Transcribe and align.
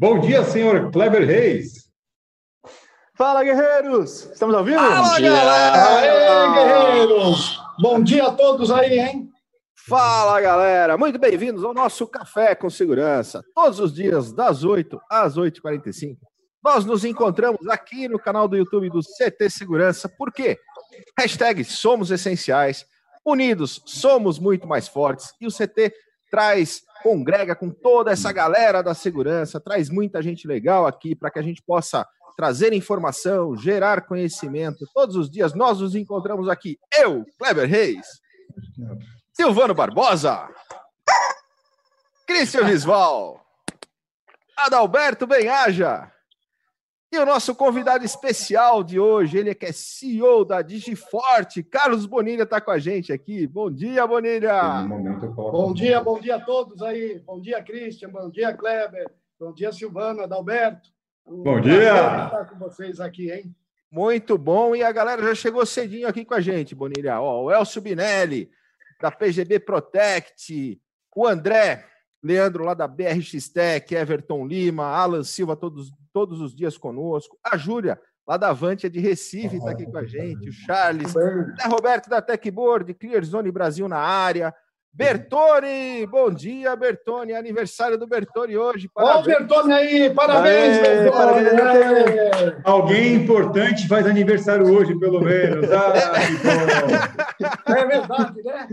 Bom 0.00 0.18
dia, 0.18 0.42
senhor 0.42 0.90
Kleber 0.90 1.26
Reis. 1.26 1.90
Fala, 3.14 3.44
guerreiros! 3.44 4.30
Estamos 4.32 4.54
ao 4.54 4.64
vivo? 4.64 4.78
Fala, 4.78 5.20
galera! 5.20 6.54
guerreiros! 6.54 7.60
Bom 7.78 8.02
dia 8.02 8.28
a 8.28 8.32
todos 8.32 8.70
aí, 8.70 8.98
hein? 8.98 9.28
Fala, 9.86 10.40
galera! 10.40 10.96
Muito 10.96 11.18
bem-vindos 11.18 11.62
ao 11.62 11.74
nosso 11.74 12.06
Café 12.06 12.54
com 12.54 12.70
Segurança. 12.70 13.44
Todos 13.54 13.78
os 13.78 13.92
dias, 13.92 14.32
das 14.32 14.64
8 14.64 14.98
às 15.10 15.36
8h45. 15.36 16.16
Nós 16.64 16.86
nos 16.86 17.04
encontramos 17.04 17.68
aqui 17.68 18.08
no 18.08 18.18
canal 18.18 18.48
do 18.48 18.56
YouTube 18.56 18.88
do 18.88 19.00
CT 19.00 19.50
Segurança. 19.50 20.08
Por 20.08 20.32
quê? 20.32 20.58
Hashtag 21.18 21.62
Somos 21.62 22.10
Essenciais. 22.10 22.86
Unidos, 23.22 23.82
somos 23.84 24.38
muito 24.38 24.66
mais 24.66 24.88
fortes. 24.88 25.34
E 25.38 25.46
o 25.46 25.52
CT 25.52 25.92
traz, 26.30 26.84
congrega 27.02 27.54
com 27.54 27.70
toda 27.70 28.10
essa 28.10 28.32
galera 28.32 28.82
da 28.82 28.94
segurança, 28.94 29.60
traz 29.60 29.88
muita 29.88 30.22
gente 30.22 30.46
legal 30.46 30.86
aqui 30.86 31.14
para 31.14 31.30
que 31.30 31.38
a 31.38 31.42
gente 31.42 31.62
possa 31.62 32.06
trazer 32.36 32.72
informação, 32.72 33.56
gerar 33.56 34.06
conhecimento. 34.06 34.88
Todos 34.94 35.16
os 35.16 35.30
dias 35.30 35.54
nós 35.54 35.80
nos 35.80 35.94
encontramos 35.94 36.48
aqui. 36.48 36.78
Eu, 36.96 37.24
Kleber 37.38 37.68
Reis, 37.68 38.06
Silvano 39.32 39.74
Barbosa, 39.74 40.48
Cristian 42.26 42.64
Visval, 42.64 43.40
Adalberto 44.56 45.26
Benhaja. 45.26 46.10
E 47.12 47.18
o 47.18 47.26
nosso 47.26 47.56
convidado 47.56 48.04
especial 48.04 48.84
de 48.84 49.00
hoje, 49.00 49.36
ele 49.36 49.50
é 49.50 49.54
que 49.54 49.66
é 49.66 49.72
CEO 49.72 50.44
da 50.44 50.62
Digiforte, 50.62 51.60
Carlos 51.60 52.06
Bonilha 52.06 52.44
está 52.44 52.60
com 52.60 52.70
a 52.70 52.78
gente 52.78 53.12
aqui. 53.12 53.48
Bom 53.48 53.68
dia, 53.68 54.06
Bonilha! 54.06 54.86
Bom 55.34 55.74
dia, 55.74 56.00
bom 56.00 56.20
dia 56.20 56.36
a 56.36 56.40
todos 56.40 56.80
aí. 56.82 57.18
Bom 57.26 57.40
dia, 57.40 57.60
Christian, 57.64 58.10
bom 58.10 58.30
dia, 58.30 58.56
Kleber, 58.56 59.10
bom 59.40 59.52
dia, 59.52 59.72
Silvana, 59.72 60.22
Adalberto. 60.22 60.88
Bom 61.26 61.60
dia! 61.60 62.26
estar 62.26 62.48
com 62.48 62.56
vocês 62.60 63.00
aqui, 63.00 63.32
hein? 63.32 63.52
Muito 63.90 64.38
bom, 64.38 64.76
e 64.76 64.84
a 64.84 64.92
galera 64.92 65.20
já 65.20 65.34
chegou 65.34 65.66
cedinho 65.66 66.06
aqui 66.06 66.24
com 66.24 66.34
a 66.34 66.40
gente, 66.40 66.76
Bonilha. 66.76 67.20
Ó, 67.20 67.42
o 67.42 67.50
Elcio 67.50 67.82
Binelli, 67.82 68.48
da 69.00 69.10
PGB 69.10 69.58
Protect, 69.58 70.80
o 71.16 71.26
André, 71.26 71.89
Leandro 72.22 72.64
lá 72.64 72.74
da 72.74 72.86
BRX 72.86 73.48
Tech, 73.48 73.94
Everton 73.94 74.46
Lima, 74.46 74.84
Alan 74.84 75.24
Silva, 75.24 75.56
todos 75.56 75.90
todos 76.12 76.40
os 76.40 76.54
dias 76.54 76.76
conosco. 76.76 77.38
A 77.44 77.56
Júlia, 77.56 78.00
lá 78.26 78.36
da 78.36 78.50
Avantia 78.50 78.90
de 78.90 79.00
Recife, 79.00 79.56
está 79.56 79.70
aqui 79.70 79.86
com 79.86 79.98
a 79.98 80.04
gente. 80.04 80.48
O 80.48 80.52
Charles, 80.52 81.14
Roberto 81.66 82.08
da 82.08 82.20
Techboard, 82.20 82.92
Clearzone 82.94 83.50
Brasil 83.50 83.88
na 83.88 83.98
área. 83.98 84.54
Bertone, 84.92 86.04
bom 86.06 86.30
dia, 86.30 86.74
Bertone. 86.74 87.32
Aniversário 87.32 87.96
do 87.96 88.06
Bertone 88.06 88.56
hoje. 88.56 88.88
Parabéns. 88.92 89.18
Ó, 89.18 89.22
Bertone 89.22 89.72
aí, 89.72 90.10
parabéns, 90.12 90.78
Aê, 90.78 90.82
Bertone. 90.82 91.50
Parabéns. 91.50 92.60
Alguém 92.64 93.14
importante 93.14 93.86
faz 93.86 94.06
aniversário 94.06 94.66
hoje, 94.66 94.98
pelo 94.98 95.20
menos. 95.20 95.66
Ah, 95.70 95.92
é 97.78 97.86
verdade, 97.86 98.42
né? 98.42 98.68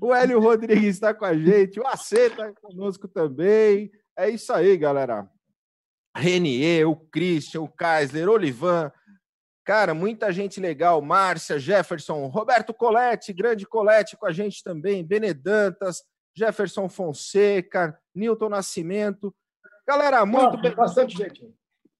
O, 0.00 0.06
o 0.06 0.14
Hélio 0.14 0.38
Rodrigues 0.38 0.94
está 0.94 1.12
com 1.12 1.24
a 1.24 1.34
gente, 1.34 1.80
o 1.80 1.86
AC 1.86 2.12
está 2.12 2.52
conosco 2.62 3.08
também. 3.08 3.90
É 4.16 4.30
isso 4.30 4.52
aí, 4.52 4.76
galera. 4.76 5.28
Renier, 6.16 6.88
o 6.88 6.96
Christian, 6.96 7.62
o 7.62 7.68
Kaisler, 7.68 8.28
Olivan. 8.28 8.92
Cara, 9.68 9.92
muita 9.92 10.32
gente 10.32 10.58
legal. 10.60 11.02
Márcia, 11.02 11.58
Jefferson, 11.58 12.26
Roberto 12.28 12.72
Colette, 12.72 13.34
grande 13.34 13.66
Colette 13.66 14.16
com 14.16 14.24
a 14.24 14.32
gente 14.32 14.64
também. 14.64 15.04
Benedantas, 15.04 16.04
Jefferson 16.34 16.88
Fonseca, 16.88 17.94
Newton 18.14 18.48
Nascimento. 18.48 19.30
Galera, 19.86 20.24
muito 20.24 20.56
bem. 20.56 20.74
Bastante 20.74 21.18
gente. 21.18 21.46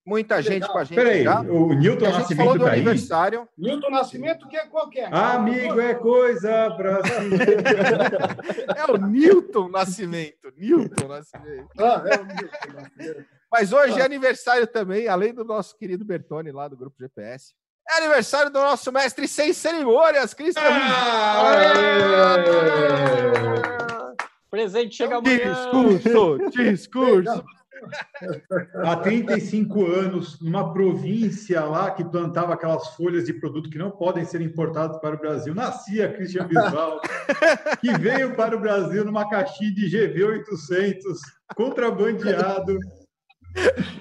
Muita 0.02 0.36
Legal. 0.36 0.50
gente 0.50 0.66
com 0.66 0.78
a 0.78 0.84
gente. 0.84 0.94
Peraí, 0.94 1.24
já. 1.24 1.42
o 1.42 1.74
Newton 1.74 2.06
a 2.06 2.10
Nascimento 2.12 2.36
falou 2.38 2.58
do 2.58 2.64
tá 2.64 2.72
aniversário. 2.72 3.40
Aí? 3.40 3.46
Newton 3.58 3.90
Nascimento 3.90 4.48
que 4.48 4.56
é 4.56 4.66
qualquer. 4.66 5.12
Amigo 5.12 5.78
é 5.78 5.94
coisa 5.94 6.70
pra 6.74 7.00
É 8.78 8.90
o 8.90 8.96
Newton 8.96 9.68
Nascimento. 9.68 10.50
Newton 10.56 11.06
Nascimento. 11.06 11.68
Ah, 11.78 12.02
é 12.06 12.18
o 12.18 12.24
Newton 12.24 12.72
Nascimento. 12.72 13.26
Mas 13.52 13.72
hoje 13.72 14.00
é 14.00 14.02
aniversário 14.02 14.66
também, 14.66 15.08
além 15.08 15.34
do 15.34 15.44
nosso 15.44 15.76
querido 15.76 16.04
Bertone 16.04 16.52
lá 16.52 16.68
do 16.68 16.76
Grupo 16.76 16.96
GPS. 16.98 17.52
É 17.90 17.98
aniversário 17.98 18.50
do 18.50 18.58
nosso 18.58 18.92
mestre 18.92 19.26
sem 19.26 19.52
cerimônias, 19.52 20.34
Cristian. 20.34 20.62
Ah, 20.62 21.54
Presente 24.50 24.96
chega 24.96 25.16
amanhã. 25.16 25.54
Discurso, 25.54 26.50
discurso. 26.50 27.44
Há 28.84 28.96
35 28.96 29.86
anos, 29.86 30.40
numa 30.40 30.72
província 30.72 31.64
lá 31.64 31.90
que 31.90 32.04
plantava 32.04 32.54
aquelas 32.54 32.88
folhas 32.96 33.24
de 33.24 33.32
produto 33.32 33.70
que 33.70 33.78
não 33.78 33.90
podem 33.90 34.24
ser 34.24 34.40
importadas 34.40 34.98
para 35.00 35.14
o 35.14 35.18
Brasil, 35.18 35.54
nascia 35.54 36.12
Christian 36.12 36.46
Bisbal, 36.46 37.00
que 37.80 37.96
veio 37.98 38.34
para 38.34 38.56
o 38.56 38.60
Brasil 38.60 39.04
numa 39.04 39.28
caixinha 39.30 39.72
de 39.72 39.88
GV800, 39.88 41.02
contrabandeado, 41.54 42.78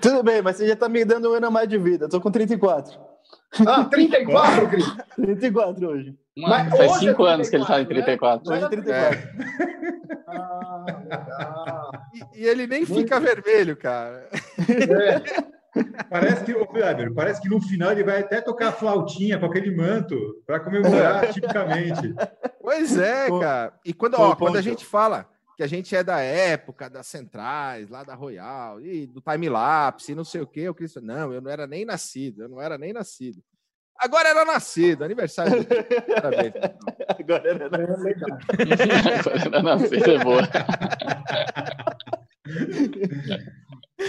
tudo 0.01 0.23
bem, 0.23 0.41
mas 0.41 0.57
você 0.57 0.67
já 0.67 0.73
está 0.73 0.89
me 0.89 1.03
dando 1.05 1.31
um 1.31 1.33
ano 1.33 1.47
a 1.47 1.51
mais 1.51 1.67
de 1.67 1.77
vida. 1.77 2.05
Estou 2.05 2.21
com 2.21 2.31
34. 2.31 3.06
Ah, 3.65 3.85
34, 3.85 4.69
Cris? 4.69 4.85
34 5.15 5.89
hoje. 5.89 6.15
Mas 6.37 6.77
faz 6.77 6.99
5 6.99 7.25
é 7.25 7.33
anos 7.33 7.49
que 7.49 7.55
ele 7.55 7.63
está 7.63 7.81
em 7.81 7.85
34. 7.85 8.49
Né? 8.49 8.55
Hoje 8.55 8.65
é 8.65 8.69
34. 8.69 9.19
É. 9.19 9.47
Ah, 10.27 10.85
legal. 10.85 11.91
E, 12.13 12.41
e, 12.41 12.45
ele 12.45 12.67
nem 12.67 12.85
fica 12.85 13.19
vermelho, 13.19 13.75
cara. 13.75 14.29
É. 14.59 15.57
Parece 16.09 16.43
que, 16.43 16.53
Kleber, 16.53 17.13
parece 17.13 17.41
que 17.41 17.49
no 17.49 17.61
final 17.61 17.91
ele 17.91 18.03
vai 18.03 18.21
até 18.21 18.41
tocar 18.41 18.71
flautinha 18.71 19.39
com 19.39 19.45
aquele 19.45 19.75
manto 19.75 20.15
para 20.45 20.59
comemorar 20.59 21.31
tipicamente. 21.31 22.13
Pois 22.61 22.97
é, 22.97 23.27
cara. 23.39 23.73
E 23.85 23.93
quando, 23.93 24.15
ó, 24.15 24.35
quando 24.35 24.57
a 24.57 24.61
gente 24.61 24.83
fala 24.85 25.27
que 25.57 25.63
a 25.63 25.67
gente 25.67 25.95
é 25.95 26.03
da 26.03 26.19
época 26.19 26.87
das 26.87 27.07
centrais, 27.07 27.89
lá 27.89 28.03
da 28.03 28.13
Royal, 28.13 28.79
e 28.79 29.07
do 29.07 29.19
time-lapse, 29.19 30.11
e 30.11 30.15
não 30.15 30.23
sei 30.23 30.41
o 30.41 30.45
quê. 30.45 30.61
Eu 30.61 30.75
Cristo, 30.75 31.01
não, 31.01 31.33
eu 31.33 31.41
não 31.41 31.49
era 31.49 31.65
nem 31.65 31.83
nascido, 31.83 32.43
eu 32.43 32.47
não 32.47 32.61
era 32.61 32.77
nem 32.77 32.93
nascido. 32.93 33.41
Agora 33.97 34.29
era 34.29 34.45
nascido, 34.45 35.03
aniversário. 35.03 35.65
Parabéns. 36.13 36.53
Agora 37.09 37.49
era 37.49 37.69
nascido. 37.71 38.25
Agora 39.23 39.41
era 39.45 39.63
nascido, 39.63 40.11
é 40.11 40.23
boa. 40.23 40.43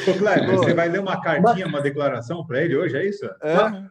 Ô, 0.06 0.18
Cleber, 0.18 0.50
você 0.50 0.74
vai 0.74 0.90
ler 0.90 1.00
uma 1.00 1.18
cartinha, 1.22 1.66
uma 1.66 1.80
declaração 1.80 2.46
para 2.46 2.62
ele 2.62 2.76
hoje, 2.76 2.94
é 2.94 3.06
isso? 3.06 3.24
É? 3.40 3.88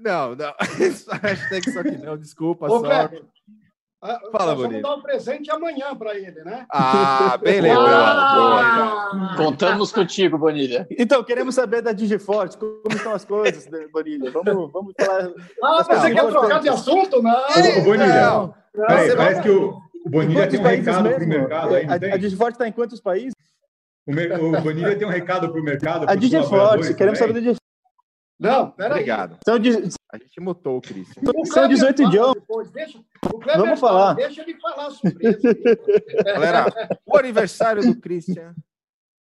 Não, 0.00 0.36
não. 0.36 0.54
Hashtag 1.22 1.72
só 1.72 1.82
que 1.82 1.98
não, 1.98 2.16
desculpa, 2.16 2.66
Ô, 2.66 2.78
só. 2.78 3.08
Cleber, 3.08 3.24
ah, 3.24 3.59
Fala, 4.00 4.54
Nós 4.54 4.62
vamos 4.62 4.82
dar 4.82 4.94
um 4.94 5.02
presente 5.02 5.50
amanhã 5.50 5.94
para 5.94 6.16
ele, 6.16 6.42
né? 6.42 6.64
Ah, 6.70 7.36
bem 7.36 7.60
lembrado. 7.60 7.86
Ah! 7.86 9.34
Contamos 9.36 9.92
contigo, 9.92 10.38
Bonilha. 10.38 10.86
Então, 10.98 11.22
queremos 11.22 11.54
saber 11.54 11.82
da 11.82 11.92
Digiforte, 11.92 12.56
como 12.56 12.80
estão 12.90 13.12
as 13.12 13.26
coisas, 13.26 13.68
Bonilha. 13.92 14.30
Vamos, 14.30 14.72
vamos 14.72 14.94
falar. 14.98 15.30
Ah, 15.62 15.84
você 15.84 16.14
quer 16.14 16.26
trocar 16.26 16.60
de 16.60 16.70
assunto? 16.70 17.22
Não. 17.22 17.30
Ô, 17.30 17.84
Bonilha, 17.84 18.30
não. 18.30 18.54
Peraí, 18.72 19.14
parece 19.14 19.42
que 19.42 19.50
o, 19.50 19.78
o 20.06 20.10
Bonilha 20.10 20.48
tem 20.48 20.60
um 20.60 20.64
recado 20.64 21.10
para 21.10 21.24
o 21.24 21.28
mercado. 21.28 21.74
Aí, 21.74 21.86
a, 21.86 22.14
a 22.14 22.16
Digiforte 22.16 22.54
está 22.54 22.66
em 22.66 22.72
quantos 22.72 23.02
países? 23.02 23.34
O, 24.06 24.12
o 24.12 24.60
Bonilha 24.62 24.96
tem 24.96 25.06
um 25.06 25.10
recado 25.10 25.50
para 25.50 25.60
o 25.60 25.64
mercado. 25.64 26.06
A 26.08 26.14
Digiforte, 26.14 26.94
queremos 26.94 27.18
saber 27.18 27.34
da 27.34 27.40
Digiforte. 27.40 27.60
Não, 28.38 28.70
peraí. 28.70 28.92
Obrigado. 28.92 29.36
São 29.44 29.58
de... 29.58 29.90
A 30.12 30.18
gente 30.18 30.40
mutou 30.40 30.78
o 30.78 30.80
Cristian. 30.80 31.22
São 31.44 31.68
18 31.68 32.02
idiomas. 32.02 32.42
Vamos 33.56 33.78
falar. 33.78 34.14
Deixa 34.14 34.42
ele 34.42 34.58
falar 34.58 34.90
sobre 34.90 35.28
isso. 35.28 35.40
Galera, 36.24 36.66
o 37.06 37.16
aniversário 37.16 37.82
do 37.82 38.00
Christian 38.00 38.54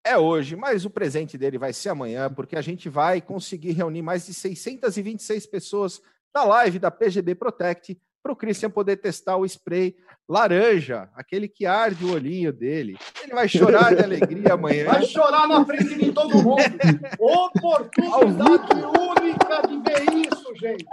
é 0.03 0.17
hoje, 0.17 0.55
mas 0.55 0.83
o 0.83 0.89
presente 0.89 1.37
dele 1.37 1.59
vai 1.59 1.71
ser 1.71 1.89
amanhã, 1.89 2.31
porque 2.33 2.55
a 2.55 2.61
gente 2.61 2.89
vai 2.89 3.21
conseguir 3.21 3.73
reunir 3.73 4.01
mais 4.01 4.25
de 4.25 4.33
626 4.33 5.45
pessoas 5.45 6.01
na 6.33 6.43
live 6.43 6.79
da 6.79 6.89
PGB 6.89 7.35
Protect 7.35 7.99
para 8.21 8.31
o 8.31 8.35
Christian 8.35 8.69
poder 8.69 8.97
testar 8.97 9.37
o 9.37 9.45
spray 9.45 9.95
laranja, 10.29 11.09
aquele 11.15 11.47
que 11.47 11.65
arde 11.65 12.05
o 12.05 12.13
olhinho 12.13 12.53
dele. 12.53 12.97
Ele 13.23 13.33
vai 13.33 13.47
chorar 13.49 13.95
de 13.95 14.03
alegria 14.03 14.53
amanhã. 14.53 14.85
Vai 14.85 15.05
chorar 15.05 15.47
na 15.47 15.65
frente 15.65 15.95
de 15.95 16.11
todo 16.11 16.41
mundo. 16.41 16.61
Oportunidade 17.19 18.73
única 18.99 19.67
de 19.67 19.77
ver 19.81 20.27
isso, 20.27 20.55
gente. 20.55 20.85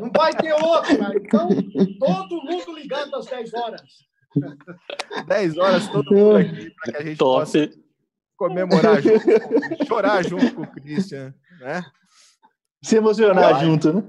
Não 0.00 0.10
vai 0.10 0.32
ter 0.34 0.52
outra. 0.52 1.12
Então, 1.16 1.48
todo 1.98 2.42
mundo 2.44 2.72
ligando 2.74 3.16
às 3.16 3.26
10 3.26 3.54
horas. 3.54 3.82
10 5.26 5.58
horas, 5.58 5.88
todo 5.88 6.14
mundo 6.14 6.36
aqui, 6.38 6.70
para 6.70 6.92
que 6.92 6.98
a 6.98 7.06
gente 7.06 7.18
Top. 7.18 7.40
possa 7.40 7.70
comemorar 8.36 9.00
junto, 9.00 9.86
chorar 9.86 10.24
junto 10.24 10.54
com 10.54 10.62
o 10.62 10.66
Christian, 10.66 11.34
né? 11.60 11.84
Se 12.82 12.96
emocionar 12.96 13.64
junto, 13.64 13.92
né? 13.92 14.02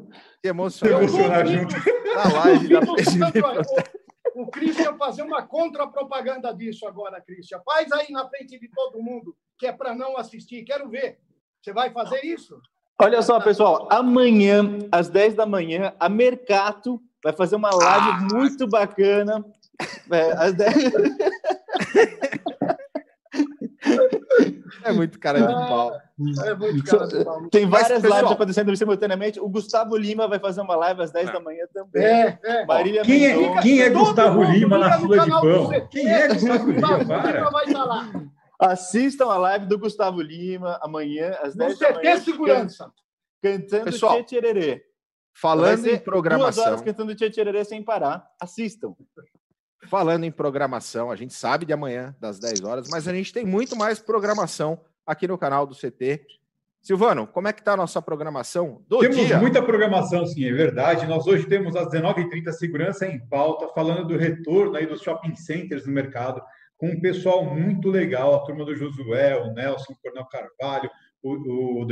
Se 0.45 0.49
emocionar, 0.49 1.09
Se 1.09 1.15
emocionar 1.17 1.47
junto. 1.47 1.75
Na 2.15 2.43
live 2.43 2.67
da 2.67 2.79
o 4.35 4.47
Christian 4.47 4.95
fazer 4.97 5.23
uma 5.23 5.41
contra-propaganda 5.41 6.53
disso 6.53 6.85
agora, 6.85 7.21
Christian. 7.21 7.59
Faz 7.65 7.91
aí 7.91 8.11
na 8.11 8.27
frente 8.27 8.59
de 8.59 8.69
todo 8.69 9.01
mundo, 9.01 9.35
que 9.57 9.65
é 9.65 9.71
para 9.71 9.95
não 9.95 10.17
assistir. 10.17 10.63
Quero 10.63 10.89
ver. 10.89 11.17
Você 11.61 11.73
vai 11.73 11.89
fazer 11.91 12.23
isso? 12.23 12.59
Olha 13.01 13.21
só, 13.21 13.39
pessoal, 13.39 13.87
amanhã, 13.91 14.77
às 14.91 15.09
10 15.09 15.35
da 15.35 15.45
manhã, 15.45 15.93
a 15.99 16.07
Mercato 16.07 17.01
vai 17.23 17.33
fazer 17.33 17.55
uma 17.55 17.71
live 17.73 18.09
ah. 18.09 18.27
muito 18.33 18.67
bacana. 18.67 19.43
É, 20.11 20.31
às 20.33 20.53
10... 20.53 20.75
É 24.85 24.93
muito 24.93 25.19
cara 25.19 25.39
de 25.39 25.47
pau. 25.47 25.91
É 26.45 26.53
muito 26.53 26.83
cara 26.83 27.07
de 27.07 27.25
pau. 27.25 27.49
Tem 27.49 27.67
várias 27.67 28.03
Mas, 28.03 28.13
lives 28.13 28.31
acontecendo 28.31 28.75
simultaneamente. 28.75 29.39
O 29.39 29.49
Gustavo 29.49 29.97
Lima 29.97 30.27
vai 30.27 30.39
fazer 30.39 30.61
uma 30.61 30.75
live 30.75 31.01
às 31.01 31.11
10 31.11 31.29
é. 31.29 31.31
da 31.31 31.39
manhã 31.39 31.65
também. 31.73 32.03
É, 32.03 32.39
é. 32.43 32.65
Marília 32.65 33.01
quem, 33.01 33.25
é, 33.25 33.61
quem 33.61 33.81
é 33.81 33.89
Gustavo 33.89 34.43
Lima 34.43 34.77
na 34.77 34.99
fila 34.99 35.23
de 35.23 35.29
pão? 35.31 35.87
Quem 35.89 36.07
é 36.07 36.27
Gustavo 36.27 36.71
Lima? 36.71 37.05
Para. 37.05 37.49
Vai 37.49 37.65
estar 37.65 37.83
lá. 37.83 38.11
Assistam 38.59 39.25
a 39.25 39.37
live 39.37 39.65
do 39.65 39.79
Gustavo 39.79 40.21
Lima 40.21 40.79
amanhã 40.81 41.35
às 41.41 41.55
10 41.55 41.79
da 41.79 41.93
manhã. 41.93 42.17
Segurança. 42.19 42.91
Cantando 43.41 43.85
Pessoal, 43.85 44.23
Tchê 44.23 44.85
Falando 45.33 45.87
em 45.87 45.99
programação. 45.99 46.63
Duas 46.63 46.67
horas 46.67 46.81
cantando 46.81 47.15
Tchê 47.15 47.65
sem 47.65 47.83
parar. 47.83 48.25
Assistam. 48.39 48.95
Falando 49.87 50.23
em 50.23 50.31
programação, 50.31 51.11
a 51.11 51.15
gente 51.15 51.33
sabe 51.33 51.65
de 51.65 51.73
amanhã, 51.73 52.15
das 52.19 52.39
10 52.39 52.61
horas, 52.61 52.87
mas 52.89 53.07
a 53.07 53.13
gente 53.13 53.31
tem 53.33 53.45
muito 53.45 53.75
mais 53.75 53.99
programação 53.99 54.79
aqui 55.05 55.27
no 55.27 55.37
canal 55.37 55.65
do 55.65 55.75
CT. 55.75 56.25
Silvano, 56.81 57.25
como 57.25 57.47
é 57.47 57.53
que 57.53 57.61
está 57.61 57.73
a 57.73 57.77
nossa 57.77 57.99
programação 57.99 58.83
do 58.87 58.99
temos 58.99 59.25
dia? 59.25 59.39
muita 59.39 59.61
programação, 59.61 60.25
sim, 60.27 60.45
é 60.45 60.53
verdade. 60.53 61.07
Nós 61.07 61.25
hoje 61.25 61.47
temos 61.47 61.75
às 61.75 61.87
19h30 61.87 62.51
Segurança 62.51 63.07
em 63.07 63.19
Pauta, 63.27 63.67
falando 63.73 64.07
do 64.07 64.17
retorno 64.17 64.75
aí 64.75 64.85
dos 64.85 65.01
shopping 65.01 65.35
centers 65.35 65.87
no 65.87 65.91
mercado, 65.91 66.41
com 66.77 66.89
um 66.89 66.99
pessoal 66.99 67.43
muito 67.43 67.89
legal, 67.89 68.35
a 68.35 68.45
turma 68.45 68.63
do 68.65 68.75
Josué, 68.75 69.35
o 69.35 69.51
Nelson, 69.53 69.93
o 69.93 69.97
Coronel 69.99 70.25
Carvalho, 70.25 70.89
o, 71.23 71.31
o, 71.31 71.81
o, 71.81 71.87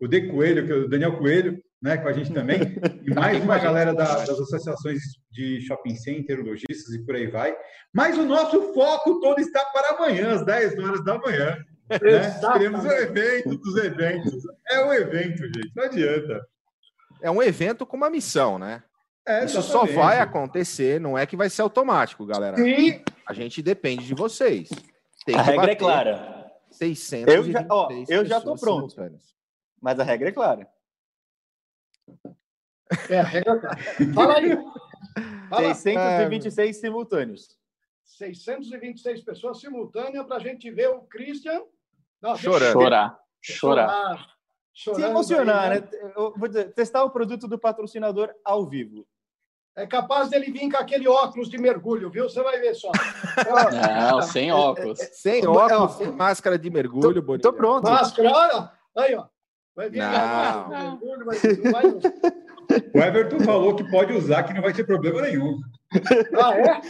o 0.00 0.08
De 0.08 0.28
Coelho, 0.28 0.84
o 0.84 0.88
Daniel 0.88 1.16
Coelho, 1.16 1.62
né, 1.80 1.96
com 1.96 2.08
a 2.08 2.12
gente 2.12 2.32
também, 2.32 2.58
e 3.06 3.14
mais 3.14 3.42
uma 3.42 3.58
galera 3.58 3.94
da, 3.94 4.24
das 4.24 4.30
associações 4.40 5.00
de 5.30 5.60
shopping 5.62 5.94
center, 5.94 6.40
lojistas 6.44 6.94
e 6.94 7.04
por 7.04 7.14
aí 7.14 7.28
vai. 7.28 7.56
Mas 7.92 8.18
o 8.18 8.24
nosso 8.24 8.72
foco 8.74 9.20
todo 9.20 9.38
está 9.40 9.64
para 9.66 9.96
amanhã, 9.96 10.34
às 10.34 10.44
10 10.44 10.78
horas 10.78 11.04
da 11.04 11.18
manhã. 11.18 11.56
Né? 11.90 12.30
Teremos 12.52 12.84
o 12.84 12.92
evento 12.92 13.56
dos 13.56 13.76
eventos. 13.76 14.34
É 14.68 14.84
um 14.84 14.92
evento, 14.92 15.42
gente, 15.44 15.72
não 15.74 15.84
adianta. 15.84 16.46
É 17.22 17.30
um 17.30 17.42
evento 17.42 17.86
com 17.86 17.96
uma 17.96 18.10
missão, 18.10 18.58
né? 18.58 18.82
É, 19.26 19.44
Isso 19.44 19.60
só 19.62 19.84
vai 19.84 20.20
acontecer, 20.20 20.98
não 20.98 21.16
é 21.16 21.26
que 21.26 21.36
vai 21.36 21.50
ser 21.50 21.62
automático, 21.62 22.24
galera. 22.24 22.56
Sim. 22.56 23.02
A 23.26 23.34
gente 23.34 23.60
depende 23.60 24.06
de 24.06 24.14
vocês. 24.14 24.70
Tem 25.26 25.34
a 25.34 25.42
regra 25.42 25.72
é 25.72 25.74
clara. 25.74 26.50
600 26.70 27.34
eu 27.34 27.44
já, 27.44 27.66
ó, 27.68 27.88
eu 28.08 28.24
já 28.24 28.38
estou 28.38 28.56
pronto. 28.56 28.94
Mas 29.80 30.00
a 30.00 30.04
regra 30.04 30.30
é 30.30 30.32
clara. 30.32 30.66
É, 33.08 33.18
a 33.18 33.22
regra 33.22 33.60
tá. 33.60 33.76
Fala 34.14 34.38
aí. 34.38 34.56
Fala. 35.48 35.74
626 35.74 36.76
é... 36.76 36.80
simultâneos. 36.80 37.58
626 38.04 39.22
pessoas 39.22 39.60
simultâneas 39.60 40.26
para 40.26 40.36
a 40.36 40.40
gente 40.40 40.70
ver 40.70 40.88
o 40.88 41.02
Christian. 41.02 41.62
Não, 42.20 42.36
chorar. 42.36 42.72
Chorar. 42.72 43.18
Chorar. 43.40 44.38
Se 44.74 45.02
emocionar, 45.02 45.72
aí, 45.72 45.80
né? 45.80 45.88
né? 45.90 46.12
Eu 46.16 46.34
vou 46.36 46.48
dizer, 46.48 46.72
testar 46.72 47.04
o 47.04 47.10
produto 47.10 47.48
do 47.48 47.58
patrocinador 47.58 48.32
ao 48.44 48.66
vivo. 48.66 49.06
É 49.76 49.86
capaz 49.86 50.28
dele 50.28 50.50
vir 50.50 50.70
com 50.70 50.76
aquele 50.76 51.06
óculos 51.06 51.48
de 51.48 51.56
mergulho, 51.56 52.10
viu? 52.10 52.28
Você 52.28 52.42
vai 52.42 52.58
ver 52.58 52.74
só. 52.74 52.90
Não, 54.10 54.22
sem 54.22 54.50
óculos. 54.50 54.98
Sem 55.12 55.46
óculos, 55.46 55.92
sem 55.92 56.10
máscara 56.10 56.58
de 56.58 56.68
mergulho, 56.68 57.22
Bonito. 57.22 57.42
Tô 57.42 57.52
pronto. 57.52 57.88
Máscara, 57.88 58.30
olha. 58.30 58.72
Aí, 58.96 59.14
ó. 59.14 59.26
Vai 59.78 59.88
vir 59.90 59.98
não. 59.98 60.98
O 62.92 62.98
Everton 62.98 63.38
falou 63.40 63.76
que 63.76 63.88
pode 63.88 64.12
usar, 64.12 64.42
que 64.42 64.52
não 64.52 64.60
vai 64.60 64.72
ter 64.72 64.84
problema 64.84 65.22
nenhum. 65.22 65.60
Ah, 66.36 66.54
é? 66.58 66.80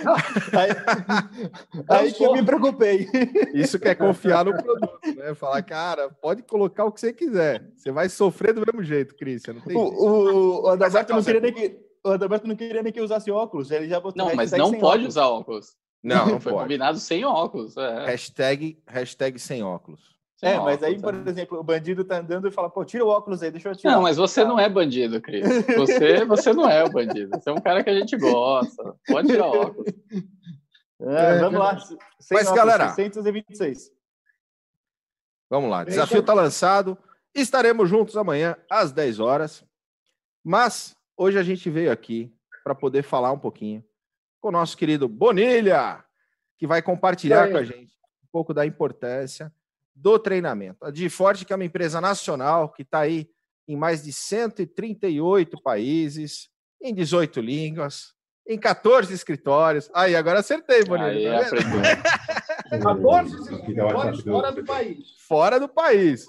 Aí, 0.56 2.06
aí 2.06 2.12
que 2.12 2.25
eu 2.25 2.32
me 2.32 2.43
preocupei. 2.43 3.06
Isso 3.52 3.79
que 3.79 3.88
é 3.88 3.94
confiar 3.94 4.46
no 4.46 4.55
produto, 4.55 5.14
né? 5.14 5.35
Falar, 5.35 5.62
cara, 5.62 6.08
pode 6.08 6.43
colocar 6.43 6.87
o 6.87 6.90
que 6.90 6.99
você 7.00 7.12
quiser. 7.12 7.70
Você 7.76 7.93
vai 7.93 8.08
sofrer 8.08 8.55
do 8.55 8.62
mesmo 8.67 8.82
jeito, 8.82 9.14
Cristian. 9.14 9.55
Não 9.55 9.61
tem 9.61 9.76
o, 9.76 9.81
o, 9.81 10.62
o 10.62 10.69
Adalberto 10.69 11.12
não 11.12 11.23
queria 11.23 11.41
nem 11.43 11.52
que 11.52 11.79
o 12.02 12.11
Adalberto 12.11 12.49
não 12.49 12.56
queria 12.56 12.82
nem 12.82 12.93
que 12.93 13.02
usasse 13.02 13.31
óculos. 13.31 13.70
Ele 13.70 13.87
já 13.87 14.00
botou 14.00 14.26
Não, 14.26 14.34
mas 14.34 14.50
não 14.50 14.73
pode 14.73 14.82
óculos. 14.82 15.08
usar 15.08 15.29
óculos. 15.29 15.76
Não, 16.02 16.26
não 16.26 16.41
foi 16.41 16.52
pode. 16.52 16.64
combinado 16.64 16.99
sem 16.99 17.23
óculos. 17.23 17.76
É. 17.76 18.06
Hashtag, 18.06 18.82
hashtag 18.88 19.38
sem 19.38 19.62
óculos. 19.62 20.18
É, 20.40 20.56
mas 20.58 20.82
aí, 20.85 21.00
por 21.00 21.12
exemplo, 21.26 21.58
o 21.58 21.64
bandido 21.64 22.05
tá 22.05 22.19
andando 22.19 22.46
e 22.46 22.52
fala, 22.52 22.70
pô, 22.70 22.85
tira 22.85 23.05
o 23.05 23.08
óculos 23.08 23.43
aí, 23.43 23.50
deixa 23.50 23.70
eu 23.70 23.75
tirar. 23.75 23.94
Não, 23.94 24.02
mas 24.02 24.17
você 24.17 24.44
não 24.44 24.58
é 24.58 24.69
bandido, 24.69 25.20
Cris. 25.20 25.44
Você, 25.76 26.25
você 26.26 26.52
não 26.52 26.69
é 26.69 26.85
o 26.85 26.90
bandido. 26.90 27.31
Você 27.31 27.50
é 27.50 27.52
um 27.52 27.61
cara 27.61 27.82
que 27.82 27.90
a 27.90 27.99
gente 27.99 28.17
gosta. 28.17 28.94
Pode 29.06 29.29
tirar 29.29 29.46
o 29.46 29.61
óculos. 29.62 29.93
É, 31.00 31.37
é 31.37 31.38
vamos 31.40 31.58
lá. 31.58 31.79
Sem 32.20 32.37
mas, 32.37 32.46
óculos, 32.46 32.56
galera... 32.56 32.88
626. 32.90 33.90
Vamos 35.50 35.70
lá. 35.70 35.82
Desafio 35.82 36.23
tá 36.23 36.35
lançado. 36.35 36.96
Estaremos 37.34 37.88
juntos 37.88 38.17
amanhã 38.17 38.56
às 38.70 38.93
10 38.93 39.19
horas. 39.19 39.64
Mas 40.44 40.94
hoje 41.17 41.37
a 41.37 41.43
gente 41.43 41.69
veio 41.69 41.91
aqui 41.91 42.32
para 42.62 42.76
poder 42.76 43.02
falar 43.02 43.32
um 43.32 43.38
pouquinho 43.38 43.84
com 44.41 44.49
o 44.49 44.52
nosso 44.52 44.76
querido 44.76 45.08
Bonilha, 45.08 46.05
que 46.56 46.67
vai 46.67 46.81
compartilhar 46.81 47.50
com 47.50 47.56
a 47.56 47.64
gente 47.64 47.96
um 48.23 48.29
pouco 48.31 48.55
da 48.55 48.64
importância 48.64 49.52
do 50.00 50.19
treinamento. 50.19 50.85
A 50.85 50.91
Diforte, 50.91 51.45
que 51.45 51.53
é 51.53 51.56
uma 51.56 51.65
empresa 51.65 52.00
nacional 52.00 52.71
que 52.71 52.83
está 52.83 53.00
aí 53.00 53.29
em 53.67 53.77
mais 53.77 54.03
de 54.03 54.12
138 54.12 55.61
países, 55.62 56.49
em 56.81 56.95
18 56.95 57.41
línguas, 57.41 58.15
em 58.47 58.59
14 58.59 59.12
escritórios. 59.12 59.91
Aí, 59.93 60.17
agora 60.17 60.41
acertei, 60.41 60.85
Bonito. 60.85 61.06
Aí, 61.06 61.25
tá 62.71 62.79
14 62.79 63.35
escritórios 63.53 64.23
fora 64.23 64.53
do 64.53 64.65
país. 64.65 64.99
Fora 65.27 65.61
do 65.61 65.69
país. 65.69 66.27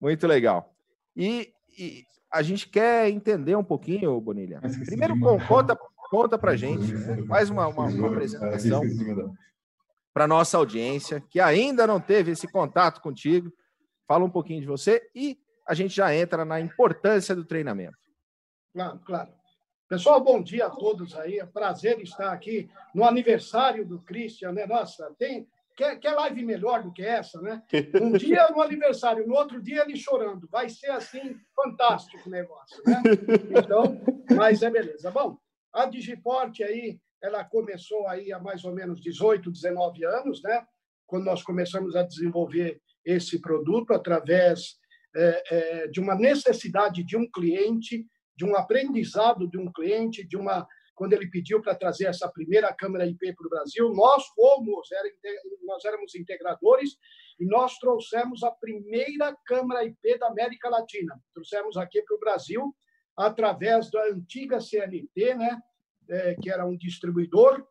Muito 0.00 0.26
legal. 0.26 0.72
E, 1.14 1.52
e 1.78 2.04
a 2.32 2.40
gente 2.40 2.68
quer 2.68 3.10
entender 3.10 3.56
um 3.56 3.64
pouquinho, 3.64 4.18
Bonilha. 4.20 4.60
Primeiro, 4.86 5.18
conta, 5.46 5.76
conta 6.10 6.38
para 6.38 6.56
gente, 6.56 6.96
faz 7.26 7.50
uma, 7.50 7.66
uma, 7.66 7.84
uma 7.84 8.08
apresentação 8.08 8.82
para 10.12 10.28
nossa 10.28 10.56
audiência 10.56 11.20
que 11.30 11.40
ainda 11.40 11.86
não 11.86 12.00
teve 12.00 12.32
esse 12.32 12.46
contato 12.46 13.00
contigo. 13.00 13.52
Fala 14.06 14.24
um 14.24 14.30
pouquinho 14.30 14.60
de 14.60 14.66
você 14.66 15.02
e 15.14 15.38
a 15.66 15.74
gente 15.74 15.94
já 15.94 16.14
entra 16.14 16.44
na 16.44 16.60
importância 16.60 17.34
do 17.34 17.44
treinamento. 17.44 17.96
Claro, 18.72 19.00
claro. 19.04 19.32
Pessoal, 19.88 20.22
bom 20.22 20.42
dia 20.42 20.66
a 20.66 20.70
todos 20.70 21.14
aí. 21.16 21.38
É 21.38 21.46
prazer 21.46 22.00
estar 22.00 22.32
aqui 22.32 22.68
no 22.94 23.04
aniversário 23.04 23.86
do 23.86 24.00
Christian, 24.00 24.52
né? 24.52 24.66
Nossa, 24.66 25.14
tem 25.18 25.46
quer, 25.76 25.98
quer 25.98 26.12
live 26.12 26.44
melhor 26.44 26.82
do 26.82 26.92
que 26.92 27.02
essa, 27.02 27.40
né? 27.40 27.62
Um 28.00 28.12
dia 28.16 28.48
no 28.50 28.62
aniversário, 28.62 29.26
no 29.26 29.34
outro 29.34 29.62
dia 29.62 29.82
ele 29.82 29.96
chorando. 29.96 30.48
Vai 30.50 30.68
ser 30.68 30.90
assim 30.90 31.36
fantástico 31.54 32.28
o 32.28 32.30
negócio, 32.30 32.82
né? 32.86 33.02
Então, 33.62 34.00
mas 34.34 34.62
é 34.62 34.70
beleza. 34.70 35.10
Bom, 35.10 35.36
a 35.72 35.86
Digiporte 35.86 36.62
aí 36.62 36.98
ela 37.22 37.44
começou 37.44 38.06
aí 38.08 38.32
há 38.32 38.38
mais 38.38 38.64
ou 38.64 38.72
menos 38.72 39.00
18, 39.00 39.50
19 39.50 40.04
anos, 40.04 40.42
né? 40.42 40.66
quando 41.06 41.24
nós 41.24 41.42
começamos 41.42 41.94
a 41.94 42.02
desenvolver 42.02 42.80
esse 43.04 43.40
produto 43.40 43.92
através 43.92 44.76
é, 45.14 45.42
é, 45.50 45.88
de 45.88 46.00
uma 46.00 46.14
necessidade 46.14 47.04
de 47.04 47.16
um 47.16 47.30
cliente, 47.30 48.06
de 48.34 48.44
um 48.44 48.56
aprendizado 48.56 49.48
de 49.48 49.58
um 49.58 49.70
cliente, 49.70 50.26
de 50.26 50.36
uma 50.36 50.66
quando 50.94 51.14
ele 51.14 51.28
pediu 51.30 51.60
para 51.60 51.74
trazer 51.74 52.06
essa 52.06 52.30
primeira 52.30 52.72
câmera 52.72 53.06
IP 53.06 53.34
para 53.34 53.46
o 53.46 53.50
Brasil, 53.50 53.92
nós 53.94 54.24
fomos, 54.28 54.88
era, 54.92 55.08
nós 55.64 55.84
éramos 55.84 56.14
integradores 56.14 56.90
e 57.40 57.46
nós 57.46 57.78
trouxemos 57.78 58.42
a 58.42 58.50
primeira 58.50 59.36
câmera 59.46 59.84
IP 59.84 60.18
da 60.18 60.28
América 60.28 60.68
Latina. 60.68 61.18
Trouxemos 61.34 61.76
aqui 61.76 62.02
para 62.02 62.16
o 62.16 62.20
Brasil 62.20 62.76
através 63.16 63.90
da 63.90 64.04
antiga 64.08 64.60
CNT, 64.60 65.34
né? 65.34 65.58
É, 66.12 66.34
que 66.34 66.50
era 66.50 66.66
um 66.66 66.76
distribuidor, 66.76 67.66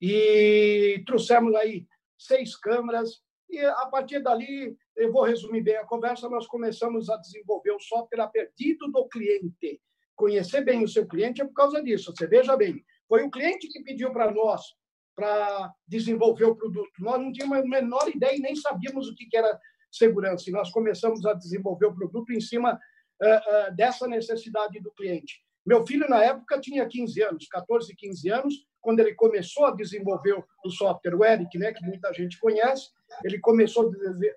e 0.00 1.02
trouxemos 1.06 1.54
aí 1.54 1.86
seis 2.18 2.56
câmeras, 2.56 3.22
e 3.50 3.58
a 3.60 3.86
partir 3.86 4.22
dali, 4.22 4.76
eu 4.96 5.10
vou 5.10 5.24
resumir 5.24 5.62
bem 5.62 5.76
a 5.76 5.84
conversa, 5.84 6.28
nós 6.28 6.46
começamos 6.46 7.08
a 7.08 7.16
desenvolver 7.16 7.72
o 7.72 7.80
software 7.80 8.20
a 8.20 8.28
pedido 8.28 8.90
do 8.90 9.08
cliente. 9.08 9.80
Conhecer 10.14 10.62
bem 10.64 10.84
o 10.84 10.88
seu 10.88 11.06
cliente 11.06 11.40
é 11.40 11.44
por 11.44 11.54
causa 11.54 11.82
disso. 11.82 12.12
Você 12.14 12.26
veja 12.26 12.56
bem, 12.56 12.84
foi 13.08 13.22
o 13.22 13.30
cliente 13.30 13.68
que 13.68 13.82
pediu 13.82 14.12
para 14.12 14.30
nós 14.30 14.62
para 15.14 15.72
desenvolver 15.86 16.44
o 16.44 16.54
produto. 16.54 16.92
Nós 17.00 17.20
não 17.20 17.32
tínhamos 17.32 17.58
a 17.58 17.62
menor 17.62 18.08
ideia 18.08 18.36
e 18.36 18.40
nem 18.40 18.54
sabíamos 18.54 19.08
o 19.08 19.14
que 19.14 19.28
era 19.36 19.58
segurança. 19.90 20.48
E 20.48 20.52
nós 20.52 20.70
começamos 20.70 21.24
a 21.24 21.32
desenvolver 21.32 21.86
o 21.86 21.94
produto 21.94 22.32
em 22.32 22.40
cima 22.40 22.74
uh, 22.74 23.26
uh, 23.26 23.74
dessa 23.74 24.06
necessidade 24.06 24.78
do 24.80 24.92
cliente. 24.92 25.42
Meu 25.68 25.86
filho, 25.86 26.08
na 26.08 26.24
época, 26.24 26.58
tinha 26.58 26.88
15 26.88 27.22
anos, 27.24 27.46
14, 27.46 27.94
15 27.94 28.30
anos, 28.30 28.54
quando 28.80 29.00
ele 29.00 29.14
começou 29.14 29.66
a 29.66 29.74
desenvolver 29.74 30.42
o 30.64 30.70
software, 30.70 31.14
o 31.14 31.22
Eric, 31.22 31.58
né, 31.58 31.74
que 31.74 31.84
muita 31.84 32.10
gente 32.14 32.40
conhece, 32.40 32.88
ele 33.22 33.38
começou 33.38 33.90
a 33.90 33.90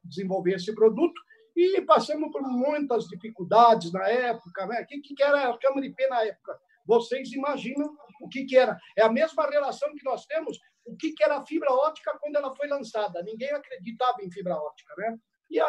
desenvolver 0.04 0.56
esse 0.56 0.76
produto 0.76 1.18
e 1.56 1.80
passamos 1.84 2.30
por 2.34 2.42
muitas 2.42 3.06
dificuldades 3.06 3.94
na 3.94 4.10
época. 4.10 4.66
Né? 4.68 4.82
O 4.82 4.86
que, 4.86 5.00
que 5.00 5.24
era 5.24 5.50
a 5.50 5.58
Câmara 5.58 5.86
IP 5.86 6.06
na 6.10 6.22
época? 6.26 6.60
Vocês 6.86 7.32
imaginam 7.32 7.96
o 8.22 8.28
que, 8.28 8.44
que 8.44 8.58
era? 8.58 8.78
É 8.98 9.04
a 9.04 9.12
mesma 9.12 9.50
relação 9.50 9.90
que 9.96 10.04
nós 10.04 10.26
temos, 10.26 10.60
o 10.86 10.98
que, 10.98 11.14
que 11.14 11.24
era 11.24 11.38
a 11.38 11.46
fibra 11.46 11.72
ótica 11.72 12.18
quando 12.20 12.36
ela 12.36 12.54
foi 12.54 12.68
lançada. 12.68 13.24
Ninguém 13.24 13.52
acreditava 13.52 14.18
em 14.22 14.30
fibra 14.30 14.56
ótica. 14.56 14.94
Né? 14.98 15.18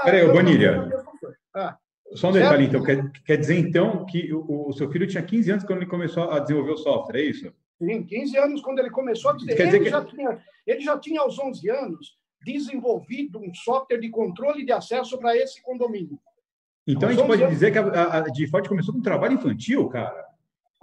Peraí, 0.02 0.26
Bonilha. 0.26 0.88
Ah, 1.54 1.78
só 2.14 2.28
um 2.28 2.32
detalhe, 2.32 2.66
então. 2.66 2.82
Quer, 2.82 3.10
quer 3.24 3.36
dizer, 3.36 3.58
então, 3.58 4.04
que 4.06 4.32
o, 4.32 4.68
o, 4.68 4.72
seu 4.72 4.90
filho 4.90 5.06
tinha 5.06 5.22
15 5.22 5.50
anos 5.50 5.64
quando 5.64 5.78
ele 5.78 5.90
começou 5.90 6.30
a 6.30 6.38
desenvolver 6.38 6.72
o 6.72 6.76
software, 6.76 7.20
é 7.20 7.24
isso? 7.24 7.52
Sim, 7.78 8.02
15 8.04 8.38
anos 8.38 8.60
quando 8.60 8.78
ele 8.78 8.90
começou 8.90 9.30
a 9.30 9.34
desenvolver. 9.34 9.68
Ele, 9.68 9.80
que... 9.80 9.90
já 9.90 10.04
tinha, 10.04 10.38
ele 10.66 10.80
já 10.80 10.98
tinha, 10.98 11.20
aos 11.20 11.38
11 11.38 11.70
anos, 11.70 12.18
desenvolvido 12.44 13.38
um 13.38 13.54
software 13.54 13.98
de 13.98 14.10
controle 14.10 14.64
de 14.64 14.72
acesso 14.72 15.18
para 15.18 15.36
esse 15.36 15.62
condomínio. 15.62 16.18
Então, 16.86 17.08
aos 17.08 17.16
a 17.16 17.20
gente 17.20 17.26
pode 17.26 17.42
anos... 17.42 17.54
dizer 17.54 17.70
que 17.70 17.78
a, 17.78 17.82
a, 17.82 18.18
a 18.18 18.20
Default 18.20 18.68
começou 18.68 18.92
com 18.92 19.00
um 19.00 19.02
trabalho 19.02 19.34
infantil, 19.34 19.88
cara? 19.88 20.31